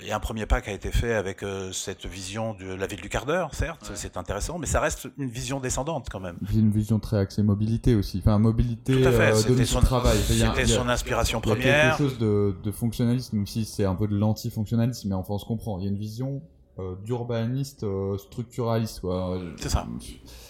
il 0.00 0.06
y 0.06 0.10
a 0.10 0.16
un 0.16 0.20
premier 0.20 0.46
pas 0.46 0.60
qui 0.60 0.70
a 0.70 0.72
été 0.72 0.90
fait 0.90 1.14
avec 1.14 1.44
cette 1.72 2.06
vision 2.06 2.54
de 2.54 2.72
la 2.74 2.86
ville 2.86 3.00
du 3.00 3.08
quart 3.08 3.26
d'heure, 3.26 3.54
certes, 3.54 3.90
c'est 3.94 4.16
intéressant, 4.16 4.58
mais 4.58 4.66
ça 4.66 4.80
reste 4.80 5.08
une 5.18 5.28
vision 5.28 5.60
descendante 5.60 6.08
quand 6.10 6.20
même. 6.20 6.36
Une 6.54 6.70
vision 6.70 6.98
très 6.98 7.18
axée 7.18 7.42
mobilité 7.42 7.94
aussi, 7.94 8.18
enfin 8.18 8.38
mobilité 8.38 9.00
Tout 9.00 9.08
à 9.08 9.12
fait. 9.12 9.34
c'était 9.34 9.64
son, 9.64 9.80
C'était 9.80 10.66
son 10.66 10.88
inspiration 10.88 11.40
première. 11.40 11.64
Il 11.64 11.66
y 11.66 11.70
a 11.70 11.88
quelque 11.90 11.98
chose 11.98 12.18
de, 12.18 12.54
de 12.62 12.70
fonctionnalisme, 12.70 13.36
même 13.36 13.46
si 13.46 13.64
c'est 13.64 13.84
un 13.84 13.94
peu 13.94 14.06
de 14.08 14.16
l'anti-fonctionnalisme, 14.16 15.08
mais 15.08 15.14
enfin 15.14 15.34
on 15.34 15.38
se 15.38 15.46
comprend. 15.46 15.78
Il 15.78 15.84
y 15.84 15.86
a 15.86 15.90
une 15.90 15.98
vision 15.98 16.36
euh, 16.36 16.57
d'urbaniste 17.04 17.84
euh, 17.84 18.16
structuraliste. 18.18 19.02
C'est 19.56 19.68
ça. 19.68 19.86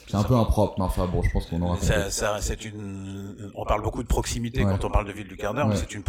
C'est 0.09 0.17
un 0.17 0.23
peu 0.23 0.35
impropre, 0.35 0.75
mais 0.79 0.85
enfin 0.85 1.07
bon, 1.07 1.23
je 1.23 1.31
pense 1.31 1.47
qu'on 1.47 1.61
aura 1.61 1.77
ça, 1.81 2.11
ça, 2.11 2.39
c'est 2.41 2.65
une. 2.65 3.51
On 3.55 3.67
parle 3.67 3.83
beaucoup 3.83 4.03
de 4.03 4.09
proximité 4.09 4.63
quand 4.63 4.83
on 4.85 4.91
parle 4.91 5.07
de 5.07 5.13
ville 5.13 5.29
du 5.29 5.37
quart 5.37 5.53
d'heure, 5.53 5.69
mais 5.69 5.77
c'est 5.77 5.95
une, 5.95 6.03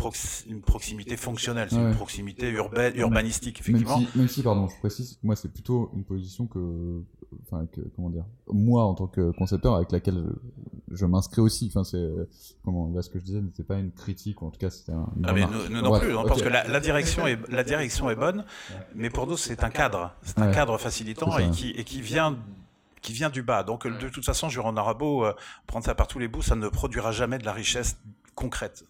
une, 0.47 0.61
proximité 0.61 1.17
fonctionnelle, 1.17 1.67
c'est 1.69 1.75
une 1.75 1.95
proximité 1.95 2.49
urbaine, 2.49 2.95
urbanistique, 2.95 3.59
effectivement. 3.59 3.97
Même 3.97 4.07
si, 4.07 4.17
même 4.17 4.27
si, 4.29 4.43
pardon, 4.43 4.69
je 4.69 4.79
précise, 4.79 5.19
moi 5.21 5.35
c'est 5.35 5.51
plutôt 5.51 5.91
une 5.93 6.05
position 6.05 6.47
que, 6.47 7.03
enfin, 7.43 7.65
que, 7.65 7.81
comment 7.95 8.09
dire, 8.09 8.23
moi 8.47 8.85
en 8.85 8.93
tant 8.93 9.07
que 9.07 9.31
concepteur 9.31 9.75
avec 9.75 9.91
laquelle 9.91 10.23
je, 10.91 11.05
m'inscris 11.05 11.41
aussi. 11.41 11.67
Enfin, 11.67 11.83
c'est 11.83 12.09
comment 12.63 12.89
là 12.95 13.01
ce 13.01 13.09
que 13.09 13.19
je 13.19 13.25
disais 13.25 13.41
n'était 13.41 13.63
pas 13.63 13.75
une 13.75 13.91
critique, 13.91 14.41
ou 14.41 14.47
en 14.47 14.51
tout 14.51 14.59
cas 14.59 14.69
c'était 14.69 14.93
un. 14.93 15.09
Ah 15.25 15.33
mais 15.33 15.45
nous, 15.45 15.81
non 15.81 15.99
plus, 15.99 16.15
on 16.15 16.23
pense 16.23 16.41
que 16.41 16.47
la, 16.47 16.65
la, 16.67 16.79
direction 16.79 17.27
est 17.27 17.37
la 17.49 17.65
direction 17.65 18.09
est 18.09 18.15
bonne, 18.15 18.45
mais 18.95 19.09
pour 19.09 19.27
nous 19.27 19.35
c'est 19.35 19.61
un 19.65 19.69
cadre, 19.69 20.08
c'est 20.21 20.39
un 20.39 20.51
cadre 20.51 20.77
facilitant 20.77 21.37
et 21.37 21.49
qui 21.51 21.71
et 21.71 21.83
qui 21.83 22.01
vient 22.01 22.37
qui 23.01 23.13
vient 23.13 23.29
du 23.29 23.41
bas. 23.41 23.63
Donc 23.63 23.87
de 23.87 24.09
toute 24.09 24.25
façon, 24.25 24.49
je 24.49 24.59
on 24.59 24.75
aura 24.77 24.93
beau 24.93 25.25
euh, 25.25 25.33
prendre 25.67 25.85
ça 25.85 25.95
par 25.95 26.07
tous 26.07 26.19
les 26.19 26.27
bouts, 26.27 26.41
ça 26.41 26.55
ne 26.55 26.67
produira 26.67 27.11
jamais 27.11 27.37
de 27.37 27.45
la 27.45 27.53
richesse 27.53 27.97
concrète. 28.35 28.83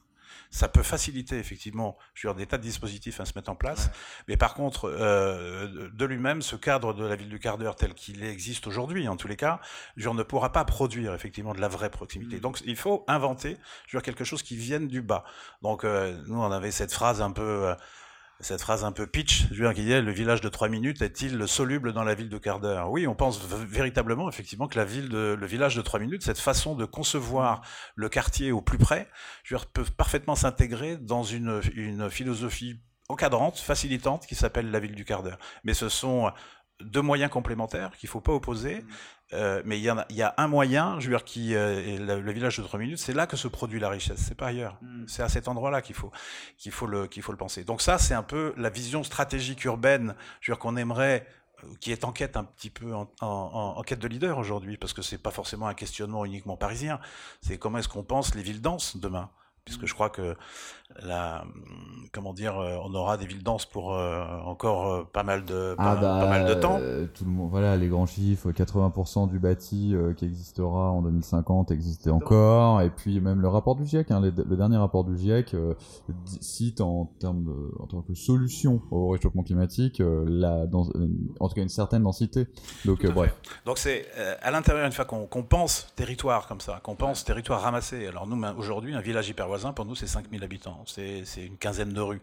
Ça 0.52 0.68
peut 0.68 0.82
faciliter 0.82 1.38
effectivement, 1.38 1.96
je 2.16 2.28
veux 2.28 2.34
dire, 2.34 2.40
des 2.40 2.48
tas 2.48 2.58
de 2.58 2.64
dispositifs 2.64 3.20
à 3.20 3.26
se 3.26 3.34
mettre 3.36 3.52
en 3.52 3.56
place, 3.56 3.92
mais 4.28 4.36
par 4.36 4.56
contre, 4.56 4.90
euh, 4.90 5.90
de 5.94 6.06
lui-même, 6.06 6.42
ce 6.42 6.56
cadre 6.56 6.96
de 6.96 7.06
la 7.06 7.16
ville 7.16 7.30
du 7.30 7.38
quart 7.38 7.60
d'heure 7.60 7.76
tel 7.76 7.94
qu'il 7.94 8.24
existe 8.24 8.66
aujourd'hui, 8.66 9.08
en 9.08 9.16
tous 9.16 9.28
les 9.28 9.36
cas, 9.36 9.60
je 9.96 10.10
ne 10.10 10.24
pourra 10.24 10.52
pas 10.52 10.66
produire 10.66 11.14
effectivement 11.14 11.54
de 11.54 11.62
la 11.62 11.68
vraie 11.68 11.92
proximité. 11.92 12.38
Mm. 12.38 12.40
Donc 12.40 12.62
il 12.66 12.76
faut 12.76 13.06
inventer, 13.08 13.58
je 13.86 13.96
veux 13.96 14.02
dire, 14.02 14.06
quelque 14.06 14.24
chose 14.24 14.42
qui 14.42 14.56
vienne 14.56 14.88
du 14.88 15.04
bas. 15.04 15.24
Donc 15.62 15.84
euh, 15.84 16.20
nous, 16.26 16.42
on 16.42 16.52
avait 16.52 16.72
cette 16.72 16.94
phrase 16.94 17.22
un 17.22 17.32
peu 17.32 17.76
cette 18.42 18.62
phrase 18.62 18.86
un 18.86 18.92
peu 18.92 19.06
pitch, 19.06 19.50
qui 19.50 19.84
dit 19.84 20.02
le 20.02 20.12
village 20.12 20.42
de 20.42 20.50
trois 20.50 20.70
minutes 20.70 21.02
est-il 21.02 21.48
soluble 21.48 21.92
dans 21.92 22.04
la 22.04 22.16
ville 22.16 22.30
de 22.30 22.38
quart 22.38 22.60
d'heure 22.60 22.90
Oui, 22.90 23.06
on 23.06 23.16
pense 23.16 23.40
véritablement, 23.44 24.30
effectivement, 24.30 24.68
que 24.68 24.78
la 24.78 24.86
ville 24.86 25.10
le 25.10 25.46
village 25.46 25.76
de 25.76 25.82
trois 25.82 26.00
minutes, 26.00 26.24
cette 26.24 26.40
façon 26.40 26.76
de 26.76 26.86
concevoir 26.86 27.62
le 27.96 28.08
quartier 28.08 28.52
au 28.52 28.62
plus 28.62 28.78
près, 28.78 29.10
peut 29.74 29.84
parfaitement 29.98 30.36
s'intégrer 30.36 30.98
dans 30.98 31.24
une, 31.24 31.62
une 31.76 32.10
philosophie 32.10 32.80
encadrante, 33.10 33.58
facilitante, 33.58 34.26
qui 34.26 34.36
s'appelle 34.36 34.72
la 34.72 34.80
ville 34.80 34.96
du 34.96 35.04
quart 35.04 35.24
d'heure. 35.24 35.40
Mais 35.64 35.74
ce 35.74 35.90
sont 35.90 36.32
deux 36.82 37.02
moyens 37.02 37.30
complémentaires 37.30 37.92
qu'il 37.98 38.08
faut 38.08 38.22
pas 38.22 38.32
opposer. 38.32 38.86
Euh, 39.34 39.62
mais 39.64 39.80
il 39.80 39.84
y, 39.84 40.16
y, 40.16 40.22
a 40.24 40.34
un 40.38 40.48
moyen, 40.48 41.00
je 41.00 41.06
veux 41.06 41.16
dire, 41.16 41.24
qui 41.24 41.54
euh, 41.54 42.00
le, 42.00 42.32
village 42.32 42.58
de 42.58 42.64
3 42.64 42.80
minutes, 42.80 42.98
c'est 42.98 43.14
là 43.14 43.28
que 43.28 43.38
se 43.38 43.48
produit 43.48 43.80
la 43.80 43.90
richesse, 43.90 44.20
c'est 44.20 44.36
pas 44.36 44.48
ailleurs. 44.48 44.78
Mmh. 44.82 45.04
C'est 45.08 45.22
à 45.22 45.30
cet 45.30 45.48
endroit-là 45.48 45.82
qu'il 45.84 45.96
faut, 45.96 46.12
qu'il 46.58 46.72
faut, 46.72 46.88
le, 46.88 47.08
qu'il 47.08 47.22
faut 47.22 47.32
le 47.32 47.38
penser. 47.38 47.64
Donc 47.64 47.82
ça, 47.82 48.00
c'est 48.00 48.16
un 48.16 48.24
peu 48.24 48.54
la 48.58 48.70
vision 48.70 49.04
stratégique 49.04 49.64
urbaine, 49.66 50.16
je 50.42 50.52
veux 50.52 50.56
dire, 50.56 50.60
qu'on 50.60 50.78
aimerait 50.78 51.28
euh, 51.64 51.68
qui 51.80 51.92
est 51.92 52.06
en 52.06 52.12
quête 52.12 52.38
un 52.38 52.44
petit 52.44 52.72
peu 52.72 52.96
en, 52.96 53.12
en, 53.22 53.76
en 53.78 53.82
quête 53.84 54.00
de 54.00 54.08
leader 54.08 54.40
aujourd'hui, 54.40 54.78
parce 54.78 54.94
que 54.94 55.04
c'est 55.04 55.20
pas 55.20 55.32
forcément 55.32 55.68
un 55.68 55.76
questionnement 55.76 56.26
uniquement 56.26 56.58
parisien. 56.58 57.00
C'est 57.42 57.60
comment 57.60 57.78
est-ce 57.78 57.90
qu'on 57.90 58.04
pense 58.04 58.34
les 58.34 58.42
villes 58.42 58.62
denses 58.62 58.98
demain? 58.98 59.30
Puisque 59.66 59.86
je 59.86 59.94
crois 59.94 60.10
que 60.10 60.36
la, 61.04 61.46
comment 62.12 62.34
dire, 62.34 62.58
euh, 62.58 62.78
on 62.84 62.94
aura 62.96 63.18
des 63.18 63.28
villes 63.28 63.44
denses 63.44 63.66
pour 63.66 63.94
euh, 63.94 64.26
encore 64.44 64.92
euh, 64.92 65.04
pas 65.04 65.22
mal 65.22 65.46
de, 65.46 65.76
ah 65.78 65.96
pas, 65.96 66.28
mal 66.28 66.48
de 66.48 66.54
temps. 66.56 66.80
tout 67.14 67.26
le 67.26 67.30
monde, 67.30 67.50
voilà, 67.52 67.78
les 67.78 67.88
grands 67.88 68.08
chiffres, 68.08 68.52
80% 68.52 69.30
du 69.30 69.40
bâti 69.40 69.94
qui 70.18 70.26
existera 70.26 70.92
en 70.92 71.02
2050 71.04 71.72
existait 71.72 72.10
encore, 72.10 72.82
et 72.82 72.90
puis 72.90 73.20
même 73.22 73.40
le 73.40 73.48
rapport 73.48 73.76
du 73.76 73.86
GIEC, 73.86 74.10
hein, 74.12 74.20
le, 74.20 74.32
dernier 74.32 74.78
rapport 74.78 75.04
du 75.04 75.18
GIEC 75.18 75.56
cite 76.42 76.82
en 76.82 77.06
termes, 77.20 77.70
en 77.80 77.86
tant 77.86 78.02
que 78.02 78.16
solution 78.16 78.82
au 78.92 79.10
réchauffement 79.10 79.44
climatique, 79.44 80.02
la, 80.02 80.66
dans, 80.66 80.90
en 81.40 81.48
tout 81.48 81.56
cas 81.56 81.62
une 81.62 81.70
certaine 81.70 82.04
densité. 82.04 82.48
Donc 82.86 83.06
bref. 83.06 83.36
Donc 83.66 83.78
c'est 83.78 84.08
à 84.42 84.50
l'intérieur 84.52 84.86
une 84.86 84.92
fois 84.92 85.06
qu'on 85.06 85.44
pense 85.44 85.94
territoire 85.96 86.48
comme 86.48 86.62
ça, 86.62 86.80
qu'on 86.84 86.96
pense 86.96 87.24
territoire 87.24 87.62
ramassé. 87.62 88.08
Alors 88.08 88.26
nous 88.26 88.42
aujourd'hui 88.58 88.96
un 88.96 89.02
village 89.02 89.30
hyper 89.30 89.48
pour 89.74 89.86
nous, 89.86 89.96
c'est 89.96 90.08
5000 90.08 90.44
habitants. 90.44 90.84
C'est 90.86 91.24
une 91.38 91.58
quinzaine 91.58 91.94
de 91.94 92.02
rues. 92.02 92.22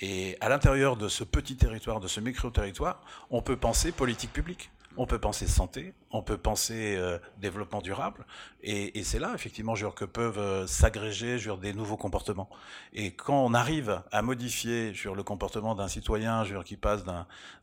Et 0.00 0.36
à 0.40 0.48
l'intérieur 0.48 0.96
de 0.96 1.08
ce 1.08 1.24
petit 1.24 1.56
territoire, 1.56 2.00
de 2.00 2.08
ce 2.08 2.20
micro-territoire, 2.20 3.02
on 3.30 3.42
peut 3.42 3.56
penser 3.56 3.92
politique 3.92 4.32
publique 4.32 4.70
on 5.00 5.06
peut 5.06 5.18
penser 5.18 5.46
santé, 5.46 5.94
on 6.10 6.22
peut 6.22 6.36
penser 6.36 6.94
euh, 6.98 7.18
développement 7.38 7.80
durable, 7.80 8.26
et, 8.62 9.02
c'est 9.02 9.18
là 9.18 9.32
effectivement 9.34 9.74
jure, 9.74 9.94
que 9.94 10.04
peuvent 10.04 10.38
euh, 10.38 10.66
s'agréger 10.66 11.38
des 11.56 11.72
nouveaux 11.72 11.96
comportements. 11.96 12.50
Et 12.92 13.12
quand 13.12 13.42
on 13.42 13.54
arrive 13.54 14.02
à 14.12 14.20
modifier 14.20 14.92
sur 14.92 15.14
le 15.14 15.22
comportement 15.22 15.74
d'un 15.74 15.88
citoyen 15.88 16.44
jure, 16.44 16.64
qui 16.64 16.76
passe 16.76 17.02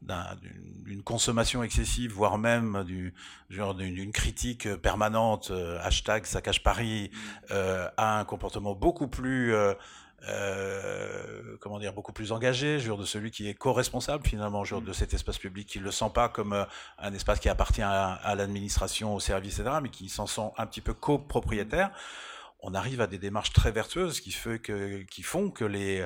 d'une 0.02 1.04
consommation 1.04 1.62
excessive, 1.62 2.12
voire 2.12 2.40
même 2.40 2.84
d'une 3.52 4.12
critique 4.12 4.74
permanente, 4.78 5.52
euh, 5.52 5.78
hashtag 5.84 6.26
ça 6.26 6.42
cache 6.42 6.64
Paris, 6.64 7.12
mmh. 7.52 7.54
à 7.98 8.20
un 8.20 8.26
comportement 8.26 8.74
beaucoup 8.74 9.08
plus 9.08 9.54
euh, 10.28 11.58
comment 11.60 11.80
dire, 11.80 11.94
beaucoup 11.94 12.12
plus 12.12 12.32
engagé, 12.32 12.80
jure 12.80 12.98
de 12.98 13.06
celui 13.06 13.32
qui 13.32 13.48
est 13.48 13.54
co-responsable 13.54 14.26
finalement, 14.26 14.64
jure 14.64 14.82
de 14.82 14.90
mm. 14.90 14.94
cet 14.94 15.14
espace 15.14 15.38
public, 15.38 15.68
qui 15.68 15.80
ne 15.80 15.84
le 15.84 15.92
sent 15.92 16.12
pas 16.14 16.28
comme 16.30 16.54
euh, 16.54 16.66
un 16.98 17.14
espace 17.14 17.40
qui 17.40 17.50
appartient 17.50 17.84
à, 17.84 18.36
l'administration, 18.36 19.14
au 19.14 19.20
service, 19.20 19.60
etc., 19.60 19.78
mais 19.82 19.90
qui 19.90 20.10
s'en 20.10 20.28
sent 20.28 20.50
un 20.58 20.66
petit 20.66 20.82
peu 20.82 20.94
copropriétaire. 20.94 21.92
On 22.62 22.74
arrive 22.74 23.02
à 23.02 23.08
des 23.08 23.20
démarches 23.20 23.54
très 23.54 23.72
vertueuses 23.72 24.20
qui, 24.20 24.32
fait 24.32 24.60
que, 24.60 25.04
qui 25.04 25.22
font 25.22 25.52
que 25.52 25.64
les, 25.64 26.04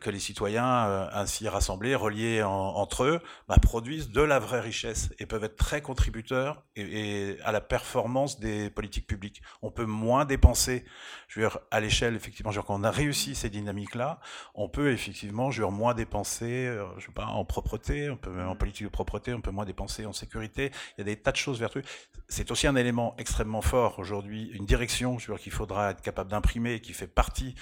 que 0.00 0.10
les 0.10 0.20
citoyens 0.20 0.86
euh, 0.86 1.08
ainsi 1.12 1.48
rassemblés, 1.48 1.94
reliés 1.94 2.42
entre 2.42 3.04
eux, 3.04 3.20
bah, 3.48 3.56
produisent 3.60 4.10
de 4.10 4.20
la 4.20 4.38
vraie 4.38 4.60
richesse 4.60 5.10
et 5.18 5.26
peuvent 5.26 5.42
être 5.42 5.56
très 5.56 5.82
contributeurs 5.82 6.62
et, 6.76 7.36
à 7.44 7.50
la 7.50 7.60
performance 7.60 8.38
des 8.38 8.70
politiques 8.70 9.06
publiques. 9.06 9.42
On 9.60 9.70
peut 9.70 9.84
moins 9.84 10.24
dépenser, 10.24 10.84
je 11.26 11.40
veux 11.40 11.46
dire, 11.46 11.58
à 11.70 11.80
l'échelle, 11.80 12.14
effectivement, 12.14 12.52
quand 12.52 12.74
on 12.74 12.84
a 12.84 12.90
réussi 12.90 13.34
ces 13.34 13.50
dynamiques-là, 13.50 14.20
on 14.54 14.68
peut 14.68 14.92
effectivement, 14.92 15.50
je 15.50 15.62
veux 15.62 15.68
dire, 15.68 15.76
moins 15.76 15.94
dépenser, 15.94 16.66
euh, 16.66 16.84
je 16.98 17.06
sais 17.06 17.12
pas, 17.12 17.26
en 17.26 17.44
propreté, 17.44 18.08
on 18.08 18.16
peut, 18.16 18.42
en 18.42 18.54
politique 18.54 18.84
de 18.84 18.90
propreté, 18.90 19.34
on 19.34 19.40
peut 19.40 19.50
moins 19.50 19.64
dépenser 19.64 20.06
en 20.06 20.12
sécurité. 20.12 20.70
Il 20.96 21.00
y 21.00 21.02
a 21.02 21.04
des 21.04 21.16
tas 21.16 21.32
de 21.32 21.36
choses 21.36 21.58
vertueuses. 21.58 21.84
C'est 22.28 22.50
aussi 22.50 22.66
un 22.66 22.76
élément 22.76 23.14
extrêmement 23.18 23.62
fort 23.62 23.98
aujourd'hui, 23.98 24.50
une 24.54 24.64
direction, 24.64 25.18
je 25.18 25.26
veux 25.26 25.34
dire, 25.34 25.42
qu'il 25.42 25.52
faudra 25.52 25.90
être 25.90 26.02
capable 26.02 26.30
d'imprimer, 26.30 26.80
qui 26.80 26.92
fait 26.92 27.06
partie 27.06 27.54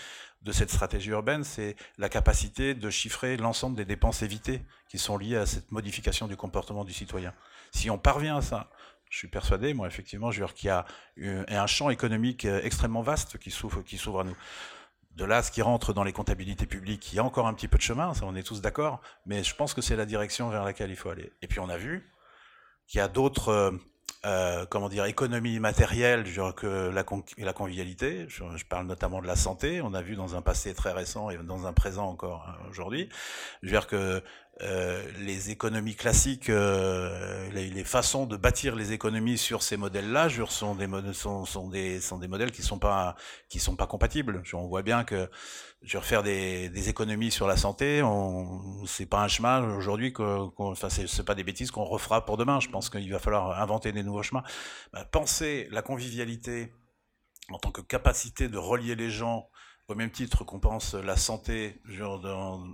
de 0.43 0.53
cette 0.53 0.71
stratégie 0.71 1.11
urbaine, 1.11 1.45
c'est 1.45 1.77
la 1.99 2.09
capacité 2.09 2.75
de 2.75 2.91
chiffrer 2.91 3.37
l'ensemble 3.37 3.77
des 3.77 3.85
dépenses 3.85 4.23
évitées 4.23 4.63
qui 4.89 4.99
sont 4.99 5.19
liées 5.19 5.37
à 5.37 5.47
cette 5.47 5.71
modification 5.71 6.29
du 6.29 6.37
comportement 6.37 6.85
du 6.85 6.93
citoyen. 6.93 7.35
Si 7.73 7.91
on 7.91 7.99
parvient 7.99 8.39
à 8.39 8.43
ça, 8.43 8.71
je 9.11 9.19
suis 9.19 9.29
persuadé, 9.29 9.75
moi 9.75 9.87
effectivement, 9.87 10.31
je 10.31 10.41
veux 10.41 10.47
dire 10.47 10.55
qu'il 10.55 10.69
y 10.69 10.71
a 10.71 10.87
un 11.63 11.67
champ 11.67 11.91
économique 11.91 12.45
euh, 12.45 12.61
extrêmement 12.63 13.03
vaste 13.03 13.39
qui 13.39 13.51
s'ouvre, 13.51 13.83
qui 13.83 13.97
à 13.97 14.25
nous. 14.25 14.37
De 15.17 15.25
là, 15.25 15.43
ce 15.43 15.51
qui 15.51 15.61
rentre 15.61 15.93
dans 15.93 16.05
les 16.05 16.13
comptabilités 16.13 16.67
publiques, 16.67 17.13
il 17.13 17.17
y 17.17 17.19
a 17.19 17.25
encore 17.25 17.49
un 17.49 17.53
petit 17.53 17.69
peu 17.69 17.77
de 17.77 17.83
chemin, 17.83 18.15
ça 18.15 18.25
on 18.25 18.37
est 18.37 18.45
tous 18.45 18.61
d'accord, 18.61 19.01
mais 19.27 19.43
je 19.43 19.55
pense 19.55 19.75
que 19.75 19.83
c'est 19.83 19.97
la 19.97 20.07
direction 20.07 20.49
vers 20.49 20.65
laquelle 20.65 20.91
il 20.91 20.97
faut 20.97 21.11
aller. 21.11 21.33
Et 21.43 21.49
puis 21.49 21.59
on 21.59 21.69
a 21.69 21.77
vu 21.77 22.09
qu'il 22.87 22.99
y 22.99 23.01
a 23.03 23.09
d'autres 23.09 23.77
euh, 24.27 24.67
comment 24.69 24.91
dire, 24.91 25.07
économie 25.07 25.59
matérielle 25.61 26.25
que 26.57 26.91
la, 26.91 27.05
la 27.39 27.53
convivialité. 27.53 28.27
Je, 28.29 28.65
parle 28.69 28.87
notamment 28.87 29.23
de 29.23 29.27
la 29.27 29.37
santé. 29.37 29.81
On 29.81 29.95
a 29.95 30.03
vu 30.03 30.15
dans 30.15 30.37
un 30.37 30.43
passé 30.43 30.75
très 30.75 30.93
récent 30.93 31.31
et 31.31 31.39
dans 31.39 31.67
un 31.67 31.73
présent 31.73 32.07
encore 32.07 32.47
hein, 32.49 32.67
aujourd'hui. 32.69 33.09
Je 33.63 33.69
veux 33.69 33.73
dire 33.73 33.87
que 33.87 34.23
euh, 34.63 35.03
les 35.21 35.51
économies 35.51 35.95
classiques, 35.95 36.51
euh, 36.51 37.51
les, 37.53 37.85
façons 37.85 38.27
de 38.27 38.37
bâtir 38.37 38.77
les 38.77 38.93
économies 38.93 39.39
sur 39.39 39.63
ces 39.63 39.79
modèles-là, 39.79 40.29
sont 40.51 40.75
des 40.75 40.87
sont, 41.15 41.47
sont, 41.47 41.69
des, 41.69 42.01
sont 42.01 42.19
des 42.19 42.29
modèles 42.29 42.53
qui 42.53 42.63
sont 42.63 42.79
sont 43.59 43.77
pas 43.77 43.87
compatibles. 43.87 44.43
On 44.53 44.67
voit 44.67 44.83
bien 44.83 45.05
que 45.05 45.31
je 45.83 45.97
vais 45.97 46.05
faire 46.05 46.23
des, 46.23 46.69
des, 46.69 46.89
économies 46.91 47.31
sur 47.31 47.47
la 47.47 47.57
santé, 47.57 48.03
c'est 48.87 49.07
pas 49.07 49.23
un 49.23 49.29
chemin 49.29 49.63
aujourd'hui, 49.77 50.13
enfin 50.59 50.89
c'est, 50.91 51.25
pas 51.25 51.35
des 51.35 51.45
bêtises 51.45 51.71
qu'on 51.71 51.85
refera 51.85 52.27
pour 52.27 52.37
demain. 52.37 52.61
Je 52.61 52.69
pense 52.69 52.91
qu'il 52.91 53.11
va 53.11 53.19
falloir 53.19 53.61
inventer 53.63 53.93
des 53.93 54.03
nouveaux 54.03 54.23
chemins. 54.23 54.43
Bah, 54.93 55.07
penser 55.07 55.69
la 55.71 55.81
convivialité 55.81 56.73
en 57.51 57.59
tant 57.59 57.71
que 57.71 57.81
capacité 57.81 58.49
de 58.49 58.59
relier 58.59 58.95
les 58.95 59.11
gens 59.11 59.50
au 59.91 59.95
même 59.95 60.11
titre 60.11 60.45
qu'on 60.45 60.61
pense 60.61 60.95
la 60.95 61.17
santé, 61.17 61.81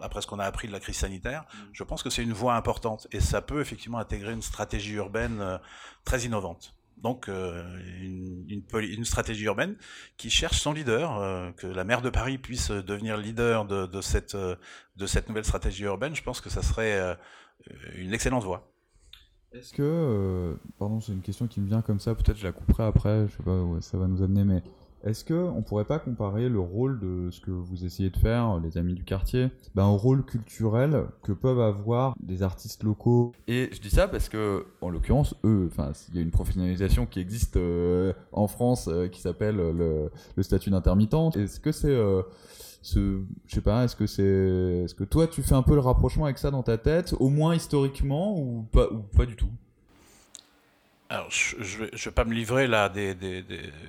après 0.02 0.20
ce 0.20 0.26
qu'on 0.26 0.38
a 0.38 0.44
appris 0.44 0.68
de 0.68 0.72
la 0.72 0.80
crise 0.80 0.96
sanitaire, 0.96 1.42
mm. 1.42 1.58
je 1.72 1.84
pense 1.84 2.02
que 2.02 2.10
c'est 2.10 2.22
une 2.22 2.32
voie 2.32 2.54
importante 2.54 3.08
et 3.12 3.20
ça 3.20 3.40
peut 3.40 3.60
effectivement 3.60 3.98
intégrer 3.98 4.32
une 4.32 4.42
stratégie 4.42 4.94
urbaine 4.94 5.40
euh, 5.40 5.58
très 6.04 6.20
innovante. 6.20 6.74
Donc 6.98 7.28
euh, 7.28 7.62
une, 8.00 8.62
une, 8.72 9.04
stratégie 9.04 9.44
urbaine 9.44 9.76
qui 10.16 10.30
cherche 10.30 10.60
son 10.60 10.72
leader, 10.72 11.18
euh, 11.18 11.52
que 11.52 11.66
la 11.66 11.84
maire 11.84 12.00
de 12.00 12.08
Paris 12.08 12.38
puisse 12.38 12.70
devenir 12.70 13.18
leader 13.18 13.66
de, 13.66 13.86
de, 13.86 14.00
cette, 14.00 14.34
de 14.34 15.06
cette 15.06 15.28
nouvelle 15.28 15.44
stratégie 15.44 15.84
urbaine, 15.84 16.14
je 16.14 16.22
pense 16.22 16.40
que 16.40 16.48
ça 16.48 16.62
serait 16.62 17.18
une 17.96 18.14
excellente 18.14 18.44
voie. 18.44 18.72
Est-ce 19.52 19.74
que, 19.74 20.56
pardon, 20.78 21.00
c'est 21.00 21.12
une 21.12 21.20
question 21.20 21.46
qui 21.46 21.60
me 21.60 21.68
vient 21.68 21.82
comme 21.82 22.00
ça, 22.00 22.14
peut-être 22.14 22.38
je 22.38 22.44
la 22.44 22.52
couperai 22.52 22.84
après, 22.84 23.28
je 23.28 23.36
sais 23.36 23.42
pas 23.42 23.58
où 23.58 23.78
ça 23.82 23.98
va 23.98 24.06
nous 24.06 24.22
amener, 24.22 24.44
mais 24.44 24.62
est-ce 25.06 25.24
qu'on 25.24 25.62
pourrait 25.62 25.84
pas 25.84 26.00
comparer 26.00 26.48
le 26.48 26.58
rôle 26.58 26.98
de 26.98 27.30
ce 27.30 27.40
que 27.40 27.52
vous 27.52 27.84
essayez 27.84 28.10
de 28.10 28.16
faire, 28.16 28.58
les 28.58 28.76
amis 28.76 28.94
du 28.94 29.04
quartier, 29.04 29.50
ben, 29.76 29.86
au 29.86 29.96
rôle 29.96 30.24
culturel 30.24 31.04
que 31.22 31.30
peuvent 31.30 31.60
avoir 31.60 32.16
des 32.20 32.42
artistes 32.42 32.82
locaux? 32.82 33.32
Et 33.46 33.70
je 33.72 33.80
dis 33.80 33.90
ça 33.90 34.08
parce 34.08 34.28
que, 34.28 34.66
en 34.80 34.90
l'occurrence, 34.90 35.36
eux, 35.44 35.70
il 36.08 36.16
y 36.16 36.18
a 36.18 36.22
une 36.22 36.32
professionnalisation 36.32 37.06
qui 37.06 37.20
existe 37.20 37.56
euh, 37.56 38.12
en 38.32 38.48
France 38.48 38.88
euh, 38.88 39.06
qui 39.06 39.20
s'appelle 39.20 39.56
le, 39.56 40.10
statut 40.42 40.70
d'intermittent. 40.70 41.36
Est-ce 41.36 41.60
que 41.60 41.70
c'est 41.70 41.86
euh, 41.88 42.22
ce, 42.82 43.20
je 43.46 43.54
sais 43.54 43.60
pas, 43.60 43.84
est-ce 43.84 43.94
que 43.94 44.06
c'est, 44.06 44.24
est-ce 44.84 44.94
que 44.94 45.04
toi 45.04 45.28
tu 45.28 45.42
fais 45.42 45.54
un 45.54 45.62
peu 45.62 45.74
le 45.74 45.80
rapprochement 45.80 46.24
avec 46.24 46.38
ça 46.38 46.50
dans 46.50 46.64
ta 46.64 46.78
tête, 46.78 47.14
au 47.20 47.28
moins 47.28 47.54
historiquement 47.54 48.36
ou 48.40 48.66
pas 48.72 49.26
du 49.26 49.36
tout? 49.36 49.50
Alors, 51.08 51.30
je 51.30 51.56
ne 51.56 51.86
vais, 51.86 52.10
pas 52.10 52.24
me 52.24 52.34
livrer 52.34 52.66
là 52.66 52.88
des, 52.88 53.14
des, 53.14 53.44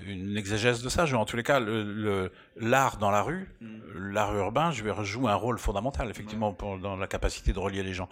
une 0.06 0.38
exégèse 0.38 0.84
de 0.84 0.90
ça. 0.90 1.06
Je, 1.06 1.16
en 1.16 1.26
tous 1.26 1.36
les 1.36 1.44
cas, 1.44 1.60
l'art 1.60 2.96
le, 2.96 3.00
dans 3.00 3.10
la 3.10 3.24
rue, 3.24 3.50
mm. 3.60 4.12
l'art 4.12 4.36
urbain, 4.36 4.72
je 4.72 4.84
vais 4.84 4.94
jouer 5.04 5.32
un 5.32 5.36
rôle 5.36 5.58
fondamental, 5.58 6.10
effectivement, 6.12 6.54
pour, 6.54 6.78
dans 6.78 6.96
la 6.96 7.08
capacité 7.08 7.54
de 7.54 7.60
relier 7.60 7.82
les 7.82 7.94
gens. 7.94 8.08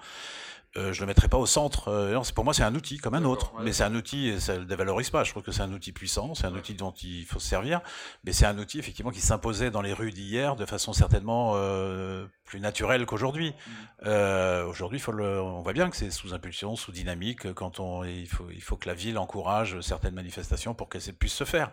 Euh, 0.77 0.91
je 0.91 0.99
le 1.01 1.07
mettrai 1.07 1.27
pas 1.27 1.37
au 1.37 1.45
centre. 1.45 1.87
Euh, 1.87 2.19
pour 2.33 2.43
moi, 2.43 2.53
c'est 2.53 2.63
un 2.63 2.75
outil 2.75 2.97
comme 2.97 3.13
un 3.13 3.23
autre, 3.23 3.53
mais 3.61 3.71
c'est 3.71 3.83
un 3.83 3.95
outil 3.95 4.27
et 4.27 4.39
ça 4.39 4.57
le 4.57 4.65
dévalorise 4.65 5.09
pas. 5.09 5.23
Je 5.23 5.31
trouve 5.31 5.43
que 5.43 5.51
c'est 5.51 5.61
un 5.61 5.71
outil 5.71 5.91
puissant, 5.91 6.35
c'est 6.35 6.45
un 6.47 6.53
outil 6.53 6.73
dont 6.73 6.91
il 6.91 7.25
faut 7.25 7.39
se 7.39 7.47
servir, 7.47 7.81
mais 8.23 8.33
c'est 8.33 8.45
un 8.45 8.57
outil 8.57 8.79
effectivement 8.79 9.11
qui 9.11 9.21
s'imposait 9.21 9.71
dans 9.71 9.81
les 9.81 9.93
rues 9.93 10.11
d'hier 10.11 10.55
de 10.55 10.65
façon 10.65 10.91
certainement 10.91 11.53
euh, 11.55 12.25
plus 12.45 12.59
naturelle 12.59 13.05
qu'aujourd'hui. 13.05 13.49
Mm. 13.49 13.71
Euh, 14.05 14.65
aujourd'hui, 14.65 15.01
on 15.07 15.61
voit 15.61 15.73
bien 15.73 15.89
que 15.89 15.95
c'est 15.95 16.11
sous 16.11 16.33
impulsion, 16.33 16.75
sous 16.75 16.91
dynamique, 16.91 17.53
quand 17.53 17.79
on, 17.79 18.03
il 18.03 18.27
faut, 18.27 18.47
il 18.53 18.61
faut 18.61 18.75
que 18.75 18.87
la 18.87 18.93
ville 18.93 19.17
encourage 19.17 19.79
certaines 19.81 20.13
manifestations 20.13 20.73
pour 20.73 20.89
qu'elles 20.89 21.13
puissent 21.13 21.33
se 21.33 21.43
faire. 21.43 21.71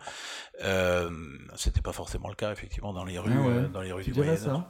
Euh, 0.63 1.09
C'était 1.55 1.81
pas 1.81 1.93
forcément 1.93 2.29
le 2.29 2.35
cas 2.35 2.51
effectivement 2.51 2.93
dans 2.93 3.05
les 3.05 3.19
rues, 3.19 3.31
ah 3.33 3.47
euh, 3.47 3.67
dans 3.67 3.81
les 3.81 3.91
rues 3.91 4.03
du 4.03 4.13
Moyen 4.13 4.33
Âge. 4.33 4.61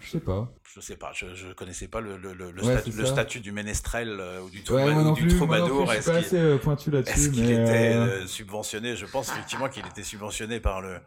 Je 0.00 0.10
sais 0.10 0.20
pas. 0.20 0.48
Je 0.74 0.80
sais 0.80 0.96
pas, 0.96 1.12
je, 1.14 1.34
je 1.34 1.52
connaissais 1.52 1.88
pas 1.88 2.00
le, 2.00 2.16
le, 2.16 2.34
le, 2.34 2.50
le 2.50 3.06
statut 3.06 3.40
du 3.40 3.52
ménestrel 3.52 4.18
euh, 4.20 4.40
ou 4.42 4.50
du, 4.50 4.62
troubadour. 4.62 5.12
du 5.14 5.28
troubadour. 5.28 5.92
Est-ce 5.92 6.28
qu'il 6.28 6.38
euh, 6.38 6.58
pointu 6.58 6.90
là-dessus 6.90 7.30
qu 7.30 7.40
était 7.42 7.94
euh, 7.94 8.26
subventionné? 8.26 8.94
Je 8.94 9.06
pense 9.06 9.30
effectivement 9.30 9.68
qu'il 9.68 9.86
était 9.86 10.02
subventionné 10.02 10.60
par 10.60 10.80
le 10.80 10.98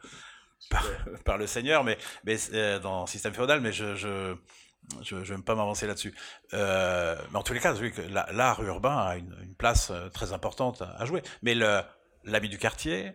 par, 0.69 0.85
par, 1.25 1.37
le 1.37 1.47
seigneur, 1.47 1.83
mais, 1.83 1.97
mais 2.25 2.37
dans 2.79 3.01
le 3.01 3.07
système 3.07 3.33
féodal. 3.33 3.61
Mais 3.61 3.71
je, 3.71 3.95
je 3.95 4.35
je 5.01 5.15
ne 5.15 5.21
vais 5.21 5.31
même 5.33 5.43
pas 5.43 5.55
m'avancer 5.55 5.87
là-dessus. 5.87 6.13
Euh, 6.53 7.15
mais 7.31 7.37
en 7.37 7.43
tous 7.43 7.53
les 7.53 7.59
cas, 7.59 7.73
l'art 8.31 8.63
urbain 8.63 8.97
a 8.97 9.17
une, 9.17 9.35
une, 9.43 9.55
place 9.55 9.91
très 10.13 10.33
importante 10.33 10.81
à, 10.81 11.05
jouer. 11.05 11.21
Mais 11.43 11.53
l'habit 12.23 12.49
du 12.49 12.57
quartier, 12.57 13.13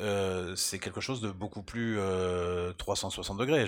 euh, 0.00 0.56
c'est 0.56 0.80
quelque 0.80 1.00
chose 1.00 1.20
de 1.20 1.30
beaucoup 1.30 1.62
plus 1.62 1.98
360 2.78 3.36
euh, 3.40 3.44
degrés. 3.44 3.66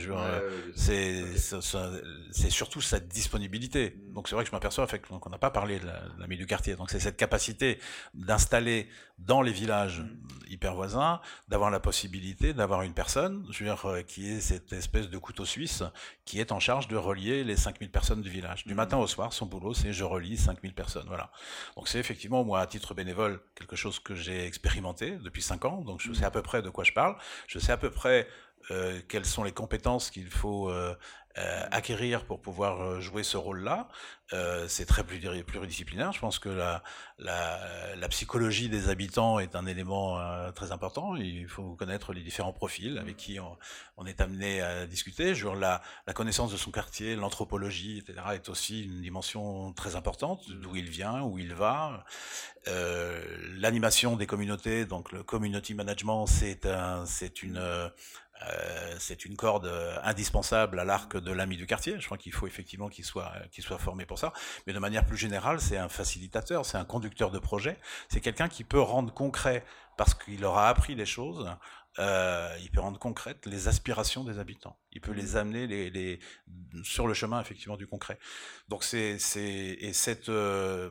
c'est 0.75 2.51
surtout 2.51 2.81
sa 2.81 2.99
disponibilité. 2.99 3.97
Donc 4.13 4.29
c'est 4.29 4.35
vrai 4.35 4.43
que 4.43 4.51
je 4.51 4.55
m'aperçois 4.55 4.89
qu'on 4.89 5.31
n'a 5.31 5.39
pas 5.39 5.51
parlé 5.51 5.79
de 5.79 5.87
l'ami 6.19 6.37
du 6.37 6.47
quartier. 6.47 6.75
Donc 6.75 6.91
c'est 6.91 6.99
cette 6.99 7.17
capacité 7.17 7.79
d'installer 8.15 8.89
dans 9.19 9.41
les 9.41 9.53
villages 9.53 10.01
mm. 10.01 10.19
hyper 10.49 10.75
voisins, 10.75 11.21
d'avoir 11.49 11.71
la 11.71 11.81
possibilité 11.81 12.53
d'avoir 12.55 12.83
une 12.83 12.93
personne, 12.93 13.47
je 13.51 13.65
veux 13.65 13.71
dire, 13.71 13.87
euh, 13.87 14.03
qui 14.03 14.29
est 14.29 14.41
cette 14.41 14.73
espèce 14.73 15.09
de 15.09 15.19
couteau 15.19 15.45
suisse 15.45 15.83
qui 16.25 16.41
est 16.41 16.53
en 16.53 16.59
charge 16.61 16.89
de 16.89 16.97
relier 16.97 17.45
les 17.45 17.57
5000 17.57 17.91
personnes 17.91 18.21
du 18.21 18.31
village. 18.31 18.67
Du 18.67 18.75
mm. 18.75 18.77
matin 18.77 18.97
au 18.99 19.07
soir, 19.07 19.33
son 19.33 19.47
boulot, 19.47 19.75
c'est 19.75 19.93
je 19.93 20.05
relie 20.05 20.37
5000 20.37 20.75
personnes. 20.75 21.07
Voilà. 21.07 21.31
Donc 21.77 21.89
c'est 21.89 21.99
effectivement, 21.99 22.45
moi, 22.45 22.61
à 22.61 22.67
titre 22.67 22.95
bénévole, 22.95 23.41
quelque 23.55 23.77
chose 23.77 24.01
que 24.01 24.15
j'ai 24.15 24.45
expérimenté 24.45 25.13
depuis 25.23 25.43
5 25.43 25.65
ans. 25.65 25.83
Donc 25.83 26.01
je 26.01 26.13
sais 26.17 26.25
à 26.25 26.31
peu 26.31 26.43
près 26.43 26.63
de 26.63 26.71
quoi 26.71 26.85
je 26.85 26.93
parle. 26.93 27.17
Je 27.47 27.59
sais 27.59 27.73
à 27.73 27.77
peu 27.77 27.91
près 27.91 28.29
euh, 28.71 29.01
quelles 29.09 29.27
sont 29.27 29.45
les 29.45 29.53
compétences 29.53 30.11
qu'il 30.11 30.31
faut 30.31 30.71
euh, 30.71 30.95
euh, 31.39 31.67
acquérir 31.71 32.25
pour 32.25 32.41
pouvoir 32.41 32.81
euh, 32.81 33.01
jouer 33.01 33.23
ce 33.23 33.37
rôle-là. 33.37 33.89
Euh, 34.33 34.67
c'est 34.69 34.87
très 34.87 35.05
pluridisciplinaire. 35.05 36.13
Je 36.13 36.19
pense 36.19 36.39
que 36.39 36.49
la, 36.49 36.83
la, 37.19 37.95
la, 37.95 38.09
psychologie 38.09 38.69
des 38.69 38.89
habitants 38.89 39.39
est 39.39 39.55
un 39.55 39.67
élément 39.67 40.19
euh, 40.19 40.51
très 40.51 40.73
important. 40.73 41.15
Il 41.15 41.47
faut 41.47 41.75
connaître 41.77 42.13
les 42.13 42.23
différents 42.23 42.55
profils 42.55 42.99
avec 42.99 43.17
qui 43.17 43.39
on, 43.39 43.57
on 43.99 44.07
est 44.07 44.21
amené 44.21 44.63
à 44.63 44.87
discuter. 44.87 45.35
La, 45.61 45.83
la 46.07 46.13
connaissance 46.13 46.51
de 46.53 46.57
son 46.57 46.71
quartier, 46.71 47.15
l'anthropologie, 47.17 47.99
etc., 47.99 48.27
est 48.35 48.49
aussi 48.49 48.85
une 48.85 49.03
dimension 49.03 49.73
très 49.75 49.95
importante, 49.95 50.51
d'où 50.51 50.75
il 50.75 50.89
vient, 50.89 51.23
où 51.23 51.39
il 51.39 51.55
va. 51.55 52.05
L'animation 53.59 54.17
des 54.17 54.27
communautés, 54.27 54.87
donc 54.87 55.13
le 55.13 55.23
community 55.23 55.75
management, 55.75 56.27
c'est 56.27 56.67
un, 56.67 57.07
c'est 57.07 57.45
une 57.45 57.61
euh, 58.43 58.95
c'est 58.99 59.25
une 59.25 59.37
corde 59.37 59.67
euh, 59.67 59.97
indispensable 60.03 60.79
à 60.79 60.85
l'arc 60.85 61.17
de 61.17 61.33
l'ami 61.33 61.57
du 61.57 61.67
quartier. 61.67 61.99
Je 61.99 62.05
crois 62.05 62.19
qu'il 62.19 62.33
faut 62.33 62.47
effectivement 62.47 62.89
qu'il 62.89 63.05
soit, 63.05 63.33
qu'il 63.51 63.65
soit 63.65 63.79
formé 63.79 64.07
pour 64.07 64.19
ça. 64.19 64.33
Mais 64.67 64.73
de 64.73 64.79
manière 64.79 65.07
plus 65.07 65.17
générale, 65.17 65.61
c'est 65.61 65.79
un 65.79 65.89
facilitateur, 65.89 66.67
c'est 66.67 66.79
un 66.79 66.85
conducteur 66.85 67.31
de 67.31 67.39
projet. 67.39 67.79
C'est 68.09 68.21
quelqu'un 68.21 68.49
qui 68.49 68.65
peut 68.65 68.81
rendre 68.81 69.13
concret, 69.13 69.65
parce 69.97 70.15
qu'il 70.15 70.45
aura 70.45 70.69
appris 70.69 70.95
les 70.95 71.07
choses, 71.07 71.49
euh, 71.99 72.55
il 72.61 72.71
peut 72.71 72.81
rendre 72.81 72.99
concrètes 72.99 73.47
les 73.47 73.69
aspirations 73.69 74.23
des 74.25 74.39
habitants. 74.39 74.79
Il 74.93 75.01
peut 75.01 75.13
les 75.13 75.37
amener 75.37 75.67
les, 75.67 75.91
les, 75.91 76.19
sur 76.83 77.07
le 77.07 77.15
chemin 77.15 77.41
effectivement 77.41 77.77
du 77.77 77.87
concret. 77.87 78.19
Donc 78.69 78.85
c'est, 78.85 79.19
c'est 79.19 79.41
et 79.43 79.93
cette 79.93 80.29
euh, 80.29 80.91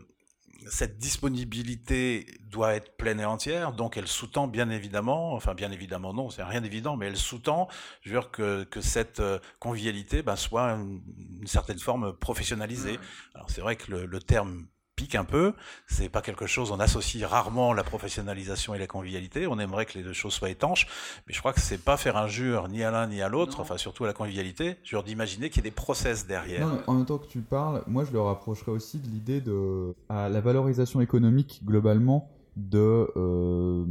cette 0.68 0.98
disponibilité 0.98 2.26
doit 2.50 2.74
être 2.74 2.96
pleine 2.98 3.20
et 3.20 3.26
entière, 3.26 3.74
donc 3.74 3.98
elle 3.98 4.08
sous-tend 4.08 4.48
bien 4.48 4.70
évidemment, 4.70 5.34
enfin 5.34 5.54
bien 5.54 5.72
évidemment 5.72 6.14
non, 6.14 6.30
c'est 6.30 6.44
rien 6.44 6.62
d'évident, 6.62 6.98
mais 6.98 7.08
elle 7.08 7.18
sous-tend, 7.18 7.68
je 8.02 8.10
veux 8.10 8.20
dire 8.20 8.32
que, 8.32 8.64
que 8.64 8.82
cette 8.82 9.20
euh, 9.20 9.40
convivialité 9.60 10.22
ben, 10.22 10.36
soit 10.36 10.72
une, 10.72 11.02
certaine 11.46 11.80
forme 11.80 12.14
professionnalisée. 12.14 13.00
Alors 13.36 13.50
c'est 13.50 13.62
vrai 13.62 13.76
que 13.76 13.92
le, 13.92 14.06
le 14.06 14.20
terme 14.20 14.66
pique 14.96 15.16
un 15.16 15.26
peu. 15.26 15.54
C'est 15.88 16.10
pas 16.10 16.22
quelque 16.22 16.48
chose, 16.48 16.72
on 16.72 16.80
associe 16.80 17.24
rarement 17.24 17.74
la 17.74 17.84
professionnalisation 17.84 18.74
et 18.74 18.80
la 18.80 18.88
convivialité. 18.88 19.48
On 19.48 19.60
aimerait 19.60 19.86
que 19.86 19.98
les 19.98 20.04
deux 20.04 20.14
choses 20.14 20.34
soient 20.34 20.50
étanches, 20.50 20.88
mais 21.28 21.34
je 21.34 21.40
crois 21.40 21.54
que 21.54 21.62
c'est 21.62 21.78
pas 21.78 21.98
faire 21.98 22.18
injure 22.18 22.68
ni 22.68 22.84
à 22.84 22.92
l'un 22.92 23.08
ni 23.08 23.22
à 23.22 23.30
l'autre, 23.30 23.60
enfin 23.60 23.78
surtout 23.78 24.04
à 24.06 24.08
la 24.08 24.14
convivialité, 24.14 24.78
genre 24.84 25.04
d'imaginer 25.04 25.50
qu'il 25.50 25.58
y 25.58 25.68
a 25.68 25.70
des 25.70 25.76
process 25.76 26.28
derrière. 26.28 26.68
en 26.88 26.94
même 26.94 27.06
temps 27.06 27.18
que 27.18 27.28
tu 27.28 27.40
parles, 27.40 27.84
moi 27.88 28.06
je 28.06 28.12
le 28.12 28.22
rapprocherais 28.22 28.72
aussi 28.72 29.00
de 29.00 29.08
l'idée 29.08 29.42
de 29.42 29.94
à 30.10 30.30
la 30.30 30.42
valorisation 30.42 31.02
économique 31.02 31.62
globalement 31.66 32.30
de, 32.56 33.12
euh, 33.18 33.86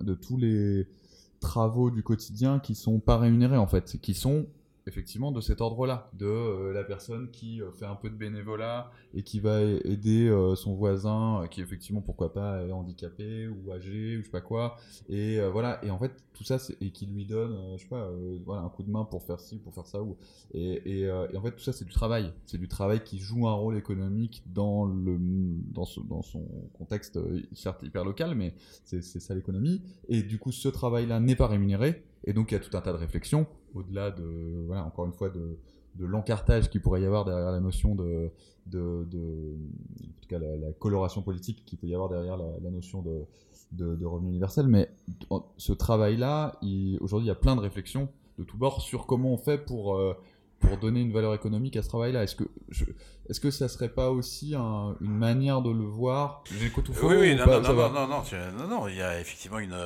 de 0.00 0.14
tous 0.14 0.36
les 0.36 0.86
travaux 1.40 1.90
du 1.90 2.02
quotidien 2.02 2.58
qui 2.58 2.74
sont 2.74 3.00
pas 3.00 3.18
rémunérés 3.18 3.56
en 3.56 3.66
fait, 3.66 3.98
qui 4.00 4.14
sont 4.14 4.46
effectivement 4.86 5.32
de 5.32 5.40
cet 5.40 5.60
ordre-là, 5.60 6.10
de 6.12 6.26
euh, 6.26 6.72
la 6.72 6.84
personne 6.84 7.30
qui 7.30 7.62
euh, 7.62 7.70
fait 7.72 7.86
un 7.86 7.94
peu 7.94 8.10
de 8.10 8.14
bénévolat 8.14 8.90
et 9.14 9.22
qui 9.22 9.40
va 9.40 9.62
aider 9.62 10.28
euh, 10.28 10.54
son 10.54 10.74
voisin 10.74 11.46
qui 11.50 11.62
effectivement 11.62 12.02
pourquoi 12.02 12.32
pas 12.32 12.62
est 12.66 12.72
handicapé 12.72 13.48
ou 13.48 13.72
âgé 13.72 14.16
ou 14.16 14.20
je 14.20 14.24
sais 14.26 14.30
pas 14.30 14.40
quoi. 14.40 14.76
Et 15.08 15.40
voilà. 15.48 15.82
Et 15.84 15.90
en 15.90 15.98
fait 15.98 16.12
tout 16.34 16.44
ça 16.44 16.58
et 16.80 16.90
qui 16.90 17.06
lui 17.06 17.24
donne 17.24 17.56
je 17.76 17.82
sais 17.82 17.88
pas 17.88 18.10
voilà 18.44 18.62
un 18.62 18.68
coup 18.68 18.82
de 18.82 18.90
main 18.90 19.04
pour 19.04 19.22
faire 19.22 19.38
ci 19.38 19.58
pour 19.58 19.72
faire 19.72 19.86
ça 19.86 20.02
ou 20.02 20.16
et, 20.52 21.02
et, 21.02 21.10
en 21.10 21.42
fait 21.42 21.52
tout 21.52 21.62
ça 21.62 21.72
c'est 21.72 21.84
du 21.84 21.92
travail. 21.92 22.32
C'est 22.46 22.58
du 22.58 22.68
travail 22.68 23.02
qui 23.02 23.18
joue 23.18 23.46
un 23.48 23.52
rôle 23.52 23.76
économique 23.76 24.42
dans 24.52 24.84
le 24.84 25.18
dans, 25.72 25.86
dans 26.08 26.22
son 26.22 26.46
contexte 26.72 27.18
certes 27.54 27.82
hyper 27.82 28.04
local 28.04 28.34
mais 28.34 28.54
c'est 28.84 29.02
ça 29.02 29.34
l'économie. 29.34 29.82
Et 30.08 30.22
du 30.22 30.38
coup 30.38 30.52
ce 30.52 30.68
travail 30.68 31.06
là 31.06 31.20
n'est 31.20 31.36
pas 31.36 31.46
rémunéré 31.46 32.02
et 32.24 32.32
donc 32.32 32.50
il 32.50 32.54
y 32.54 32.56
a 32.56 32.60
tout 32.60 32.76
un 32.76 32.80
tas 32.80 32.92
de 32.92 32.98
réflexions 32.98 33.46
au-delà 33.74 34.10
de, 34.10 34.68
encore 34.70 35.06
une 35.06 35.12
fois, 35.12 35.30
de, 35.30 35.58
l'encartage 35.98 36.70
qu'il 36.70 36.80
pourrait 36.80 37.02
y 37.02 37.04
avoir 37.04 37.24
derrière 37.24 37.52
la 37.52 37.60
notion 37.60 37.94
de, 37.94 38.30
en 38.74 39.04
tout 39.10 40.28
cas 40.28 40.38
la, 40.38 40.72
coloration 40.72 41.22
politique 41.22 41.64
qu'il 41.64 41.78
peut 41.78 41.86
y 41.86 41.94
avoir 41.94 42.08
derrière 42.08 42.36
la, 42.36 42.70
notion 42.70 43.02
de, 43.02 44.04
revenu 44.04 44.28
universel. 44.28 44.66
Mais 44.66 44.90
ce 45.56 45.72
travail-là, 45.72 46.58
aujourd'hui, 47.00 47.26
il 47.26 47.28
y 47.28 47.32
a 47.32 47.36
plein 47.36 47.56
de 47.56 47.60
réflexions 47.60 48.08
de 48.38 48.44
tous 48.44 48.56
bords 48.56 48.80
sur 48.80 49.06
comment 49.06 49.32
on 49.32 49.36
fait 49.36 49.58
pour, 49.58 49.96
euh, 49.96 50.14
pour 50.58 50.78
donner 50.78 51.00
une 51.00 51.12
valeur 51.12 51.34
économique 51.34 51.76
à 51.76 51.82
ce 51.82 51.88
travail-là. 51.88 52.24
Est-ce 52.24 52.34
que, 52.34 52.44
est-ce 53.28 53.40
que 53.40 53.50
ça 53.50 53.68
serait 53.68 53.88
pas 53.88 54.10
aussi 54.10 54.54
un, 54.54 54.96
une 55.00 55.16
manière 55.16 55.62
de 55.62 55.70
le 55.70 55.84
voir 55.84 56.44
J'écoute 56.58 56.84
tout 56.84 56.92
faux 56.92 57.08
Oui, 57.08 57.16
oui, 57.18 57.34
non, 57.34 57.46
non, 57.46 57.60
non, 57.60 57.90
non, 57.90 58.22
non, 58.58 58.68
non, 58.68 58.88
il 58.88 58.96
y 58.96 59.02
a 59.02 59.18
effectivement 59.18 59.58
une, 59.58 59.76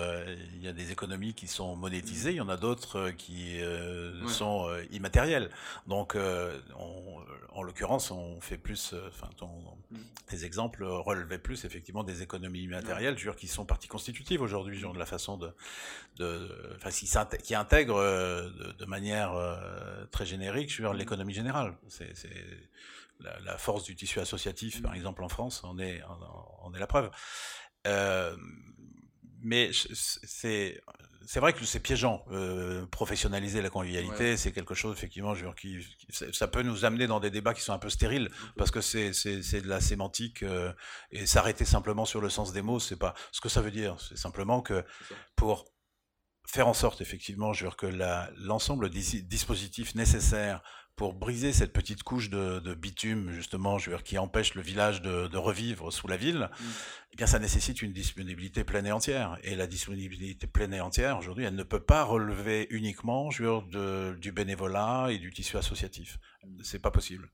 il 0.56 0.64
y 0.64 0.68
a 0.68 0.72
des 0.72 0.90
économies 0.90 1.34
qui 1.34 1.46
sont 1.46 1.76
monétisées, 1.76 2.30
il 2.30 2.36
y 2.36 2.40
en 2.40 2.48
a 2.48 2.56
d'autres 2.56 2.98
euh, 2.98 3.12
qui 3.12 3.60
euh, 3.60 4.26
sont 4.26 4.68
euh, 4.68 4.82
immatérielles. 4.90 5.50
Donc, 5.86 6.16
on, 6.16 7.18
en 7.52 7.62
l'occurrence, 7.62 8.10
on 8.10 8.40
fait 8.40 8.58
plus, 8.58 8.94
enfin, 9.08 9.28
mm. 9.90 9.96
tes 10.26 10.44
exemples 10.44 10.84
relevaient 10.84 11.38
plus 11.38 11.64
effectivement 11.64 12.02
des 12.02 12.22
économies 12.22 12.62
immatérielles, 12.62 13.16
je 13.18 13.24
veux 13.24 13.30
dire, 13.30 13.38
qui 13.38 13.46
sont 13.46 13.64
partie 13.64 13.88
constitutive 13.88 14.42
aujourd'hui, 14.42 14.78
genre 14.78 14.94
de 14.94 14.98
la 14.98 15.06
façon 15.06 15.36
de, 15.36 15.50
de 16.16 16.74
enfin, 16.76 16.90
qui, 17.38 17.54
intègrent 17.54 18.02
de, 18.02 18.72
de, 18.72 18.84
manière 18.84 19.32
très 20.10 20.26
générique, 20.26 20.72
je 20.72 20.82
veux 20.82 20.88
dire, 20.88 20.94
mm. 20.94 20.98
l'économie 20.98 21.34
générale. 21.34 21.76
C'est 21.88 22.14
la, 23.20 23.58
force 23.58 23.84
du 23.84 23.96
tissu 23.96 24.20
associatif, 24.20 24.82
par 24.82 24.94
exemple 24.94 25.22
en 25.22 25.28
France, 25.28 25.62
on 25.64 25.78
est, 25.78 26.02
on, 26.62 26.72
est 26.74 26.78
la 26.78 26.86
preuve. 26.86 27.10
Euh, 27.86 28.36
mais 29.40 29.70
c'est 29.72 30.80
c'est 31.26 31.40
vrai 31.40 31.52
que 31.52 31.64
c'est 31.64 31.80
piégeant. 31.80 32.24
Euh, 32.30 32.86
professionnaliser 32.86 33.60
la 33.60 33.68
convivialité, 33.68 34.36
c'est 34.36 34.50
quelque 34.50 34.74
chose 34.74 34.96
effectivement, 34.96 35.34
je 35.34 35.46
qui, 35.48 35.86
ça 36.10 36.48
peut 36.48 36.62
nous 36.62 36.84
amener 36.84 37.06
dans 37.06 37.20
des 37.20 37.30
débats 37.30 37.52
qui 37.52 37.60
sont 37.60 37.74
un 37.74 37.78
peu 37.78 37.90
stériles 37.90 38.30
parce 38.56 38.70
que 38.70 38.80
c'est 38.80 39.12
c'est 39.12 39.60
de 39.60 39.68
la 39.68 39.80
sémantique 39.80 40.42
euh, 40.42 40.72
et 41.10 41.26
s'arrêter 41.26 41.64
simplement 41.64 42.06
sur 42.06 42.20
le 42.20 42.30
sens 42.30 42.52
des 42.52 42.62
mots, 42.62 42.80
c'est 42.80 42.96
pas 42.96 43.14
ce 43.30 43.40
que 43.40 43.48
ça 43.48 43.60
veut 43.60 43.70
dire. 43.70 43.96
C'est 44.00 44.16
simplement 44.16 44.62
que 44.62 44.84
pour 45.36 45.66
faire 46.46 46.66
en 46.66 46.74
sorte 46.74 47.00
effectivement, 47.00 47.52
je 47.52 47.64
veux 47.64 47.70
dire 47.70 47.76
que 47.76 47.86
l'ensemble 48.38 48.88
des 48.90 49.22
dispositifs 49.22 49.94
nécessaires 49.94 50.62
pour 50.98 51.14
briser 51.14 51.52
cette 51.52 51.72
petite 51.72 52.02
couche 52.02 52.28
de, 52.28 52.74
bitume, 52.74 53.30
justement, 53.30 53.78
je 53.78 53.88
veux 53.88 53.96
dire, 53.96 54.04
qui 54.04 54.18
empêche 54.18 54.54
le 54.54 54.62
village 54.62 55.00
de, 55.00 55.28
de 55.28 55.38
revivre 55.38 55.92
sous 55.92 56.08
la 56.08 56.16
ville, 56.16 56.50
mm. 56.60 56.64
Eh 57.12 57.16
bien, 57.16 57.26
ça 57.26 57.38
nécessite 57.38 57.80
une 57.82 57.92
disponibilité 57.92 58.64
pleine 58.64 58.86
et 58.86 58.92
entière. 58.92 59.38
Et 59.42 59.54
la 59.54 59.66
disponibilité 59.66 60.46
pleine 60.46 60.74
et 60.74 60.80
entière, 60.80 61.18
aujourd'hui, 61.18 61.44
elle 61.44 61.54
ne 61.54 61.62
peut 61.62 61.80
pas 61.80 62.04
relever 62.04 62.66
uniquement, 62.70 63.28
dire, 63.30 63.62
de, 63.62 64.14
du 64.20 64.30
bénévolat 64.30 65.08
et 65.10 65.18
du 65.18 65.32
tissu 65.32 65.56
associatif. 65.56 66.18
C'est 66.62 66.80
pas 66.80 66.90
possible. 66.90 67.30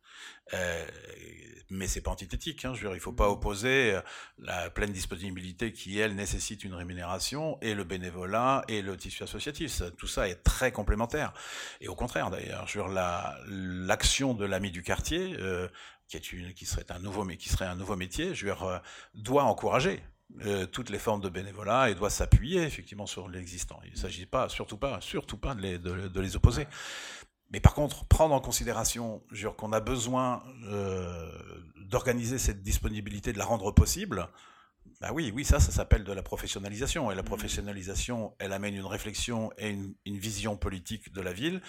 Euh, 0.53 0.87
mais 1.71 1.89
c'est 1.89 2.01
pas 2.01 2.11
antithétique. 2.11 2.65
Hein, 2.65 2.75
je 2.75 2.83
veux 2.83 2.89
dire, 2.89 2.97
il 2.97 3.01
faut 3.01 3.13
pas 3.13 3.29
opposer 3.29 3.95
euh, 3.95 4.01
la 4.39 4.71
pleine 4.71 4.93
disponibilité 4.93 5.73
qui, 5.73 5.99
elle, 5.99 6.15
nécessite 6.15 6.63
une 6.65 6.75
rémunération 6.75 7.59
et 7.61 7.75
le 7.75 7.85
bénévolat 7.85 8.65
et 8.69 8.81
le 8.81 8.97
tissu 8.97 9.23
associatif. 9.23 9.83
tout 9.99 10.07
ça 10.07 10.29
est 10.29 10.43
très 10.43 10.73
complémentaire. 10.73 11.33
Et 11.81 11.89
au 11.89 11.95
contraire, 11.95 12.31
d'ailleurs, 12.31 12.89
la 12.89 13.39
l'action 13.49 14.35
de 14.35 14.45
l'ami 14.45 14.71
du 14.71 14.83
quartier, 14.83 15.37
euh, 15.39 15.69
qui, 16.09 16.17
est 16.17 16.33
une, 16.33 16.53
qui, 16.55 16.67
serait 16.67 16.85
un 16.91 16.99
nouveau, 16.99 17.25
mais 17.25 17.37
qui 17.37 17.49
serait 17.49 17.67
un 17.67 17.77
nouveau 17.77 17.97
métier, 17.97 18.35
je 18.35 18.47
veux 18.47 18.53
dire, 18.53 18.63
euh, 18.65 18.79
doit 19.15 19.45
encourager 19.45 20.03
euh, 20.45 20.67
toutes 20.67 20.91
les 20.91 20.99
formes 20.99 21.21
de 21.21 21.29
bénévolat 21.29 21.91
et 21.91 21.95
doit 21.95 22.11
s'appuyer 22.11 22.63
effectivement 22.63 23.07
sur 23.07 23.29
l'existant. 23.29 23.81
Il 23.85 23.93
ne 23.93 23.97
s'agit 23.97 24.27
pas, 24.27 24.49
surtout 24.49 24.79
pas, 24.79 25.01
surtout 25.01 25.37
pas 25.37 25.55
de 25.55 25.61
les, 25.61 25.79
de, 25.79 26.21
les, 26.21 26.37
opposer. 26.37 26.67
Mais 27.51 27.61
par 27.61 27.75
contre, 27.75 28.05
prendre 28.07 28.35
en 28.35 28.41
considération 28.41 29.23
qu'on 29.57 29.73
a 29.73 29.81
besoin 29.81 30.43
d'organiser 31.95 32.39
cette 32.39 32.63
disponibilité, 32.63 33.33
de 33.33 33.39
la 33.39 33.45
rendre 33.45 33.71
possible, 33.71 34.29
Bah 35.01 35.11
oui, 35.13 35.33
oui, 35.35 35.45
ça, 35.45 35.61
ça 35.61 35.71
s'appelle 35.71 36.05
de 36.05 36.13
la 36.13 36.23
professionnalisation. 36.23 37.11
Et 37.11 37.15
la 37.15 37.23
mmh. 37.23 37.27
professionnalisation, 37.27 38.35
elle 38.39 38.53
amène 38.53 38.75
une 38.75 38.87
réflexion 38.87 39.53
et 39.59 39.71
une, 39.71 40.19
vision 40.19 40.57
politique 40.57 41.13
de 41.13 41.21
la 41.21 41.33
ville 41.33 41.61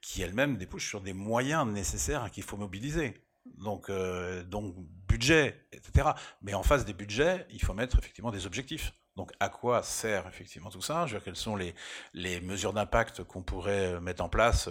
qui 0.00 0.22
elle-même 0.22 0.56
débouche 0.56 0.88
sur 0.88 1.00
des 1.00 1.12
moyens 1.12 1.66
nécessaires 1.66 2.30
qu'il 2.30 2.42
faut 2.42 2.56
mobiliser. 2.56 3.14
Donc, 3.46 3.88
euh, 3.88 4.44
donc 4.44 4.74
budget, 5.08 5.66
etc. 5.72 6.10
Mais 6.42 6.54
en 6.54 6.62
face 6.62 6.84
des 6.84 6.92
budgets, 6.92 7.46
il 7.50 7.62
faut 7.62 7.74
mettre 7.74 7.98
effectivement 7.98 8.30
des 8.30 8.46
objectifs. 8.46 8.92
Donc 9.16 9.32
à 9.40 9.48
quoi 9.48 9.82
sert 9.82 10.26
effectivement 10.28 10.70
tout 10.70 10.80
ça? 10.80 11.06
Je 11.06 11.12
veux 11.12 11.18
dire, 11.18 11.24
Quelles 11.24 11.36
sont 11.36 11.56
les, 11.56 11.74
les 12.14 12.40
mesures 12.40 12.72
d'impact 12.72 13.24
qu'on 13.24 13.42
pourrait 13.42 13.94
euh, 13.94 14.00
mettre 14.00 14.22
en 14.22 14.28
place 14.28 14.70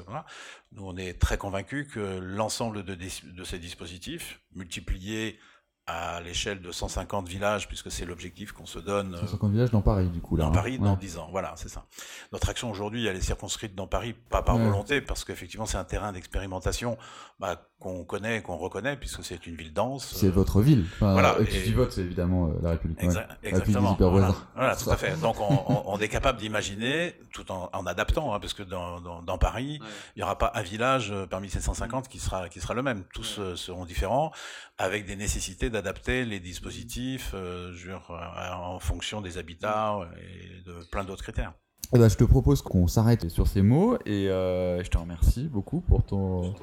Nous, 0.71 0.85
on 0.85 0.97
est 0.97 1.19
très 1.19 1.37
convaincus 1.37 1.87
que 1.91 2.19
l'ensemble 2.19 2.83
de, 2.83 2.95
de, 2.95 3.43
ces 3.43 3.59
dispositifs, 3.59 4.41
multipliés 4.55 5.39
à 5.85 6.21
l'échelle 6.21 6.61
de 6.61 6.71
150 6.71 7.27
villages, 7.27 7.67
puisque 7.67 7.91
c'est 7.91 8.05
l'objectif 8.05 8.51
qu'on 8.51 8.67
se 8.67 8.79
donne. 8.79 9.17
150 9.17 9.43
euh, 9.43 9.53
villages 9.53 9.71
dans 9.71 9.81
Paris, 9.81 10.07
du 10.09 10.21
coup. 10.21 10.35
Là, 10.35 10.45
dans 10.45 10.51
Paris, 10.51 10.77
dans 10.77 10.95
10 10.95 11.17
ans, 11.17 11.29
voilà, 11.31 11.53
c'est 11.57 11.69
ça. 11.69 11.85
Notre 12.31 12.49
action 12.49 12.69
aujourd'hui, 12.69 13.07
elle 13.07 13.17
est 13.17 13.21
circonscrite 13.21 13.75
dans 13.75 13.87
Paris, 13.87 14.13
pas 14.13 14.43
par 14.43 14.57
volonté, 14.57 15.01
parce 15.01 15.25
qu'effectivement, 15.25 15.65
c'est 15.65 15.77
un 15.77 15.83
terrain 15.83 16.11
d'expérimentation 16.11 16.97
bah, 17.39 17.68
qu'on 17.79 18.03
connaît, 18.03 18.41
qu'on 18.41 18.57
reconnaît, 18.57 18.97
puisque 18.97 19.23
c'est 19.23 19.47
une 19.47 19.55
ville 19.55 19.73
dense. 19.73 20.13
C'est 20.13 20.29
votre 20.29 20.61
ville. 20.61 20.85
voilà. 20.99 21.37
Et 21.39 21.45
qui 21.45 21.71
vote, 21.71 21.91
c'est 21.91 22.01
évidemment 22.01 22.47
euh, 22.47 22.59
la 22.61 22.71
République. 22.71 22.99
exactement. 23.43 23.95
voilà. 23.99 24.35
voilà. 24.55 24.75
tout 24.75 24.89
à 24.89 24.97
fait. 24.97 25.19
Donc, 25.21 25.37
on, 25.39 25.83
on, 25.85 25.97
est 25.99 26.09
capable 26.09 26.39
d'imaginer, 26.39 27.15
tout 27.33 27.49
en, 27.51 27.69
en 27.71 27.85
adaptant, 27.85 28.33
hein, 28.33 28.39
parce 28.39 28.53
que 28.53 28.63
dans, 28.63 28.99
dans, 28.99 29.21
dans 29.21 29.37
Paris, 29.37 29.79
il 30.15 30.19
n'y 30.19 30.23
aura 30.23 30.37
pas 30.37 30.51
un 30.55 30.61
village 30.61 31.11
euh, 31.11 31.25
parmi 31.25 31.49
ces 31.49 31.61
150 31.61 32.09
qui 32.09 32.19
sera, 32.19 32.49
qui 32.49 32.59
sera 32.59 32.73
le 32.73 32.83
même. 32.83 33.03
Tous 33.13 33.39
seront 33.55 33.85
différents, 33.85 34.31
avec 34.77 35.05
des 35.05 35.15
nécessités 35.15 35.69
d'adapter 35.69 36.25
les 36.25 36.39
dispositifs 36.39 37.31
euh, 37.33 37.73
euh, 37.87 38.53
en 38.53 38.79
fonction 38.79 39.21
des 39.21 39.37
habitats 39.37 39.99
et 40.21 40.61
de 40.63 40.83
plein 40.91 41.03
d'autres 41.03 41.23
critères. 41.23 41.53
Eh 41.93 41.97
ben, 41.97 42.07
je 42.07 42.17
te 42.17 42.23
propose 42.23 42.61
qu'on 42.61 42.87
s'arrête 42.87 43.29
sur 43.29 43.47
ces 43.47 43.63
mots 43.63 43.97
et 44.05 44.29
euh, 44.29 44.83
je 44.83 44.89
te 44.89 44.97
remercie 44.97 45.47
beaucoup 45.47 45.81
pour 45.81 46.03
ton, 46.03 46.53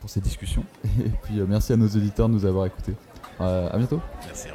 pour 0.00 0.08
ces 0.08 0.20
discussions 0.20 0.64
et 0.84 1.10
puis 1.22 1.40
merci 1.48 1.72
à 1.72 1.76
nos 1.76 1.88
auditeurs 1.88 2.28
de 2.28 2.34
nous 2.34 2.46
avoir 2.46 2.66
écoutés. 2.66 2.94
à 3.40 3.76
bientôt. 3.76 4.00
Merci. 4.26 4.48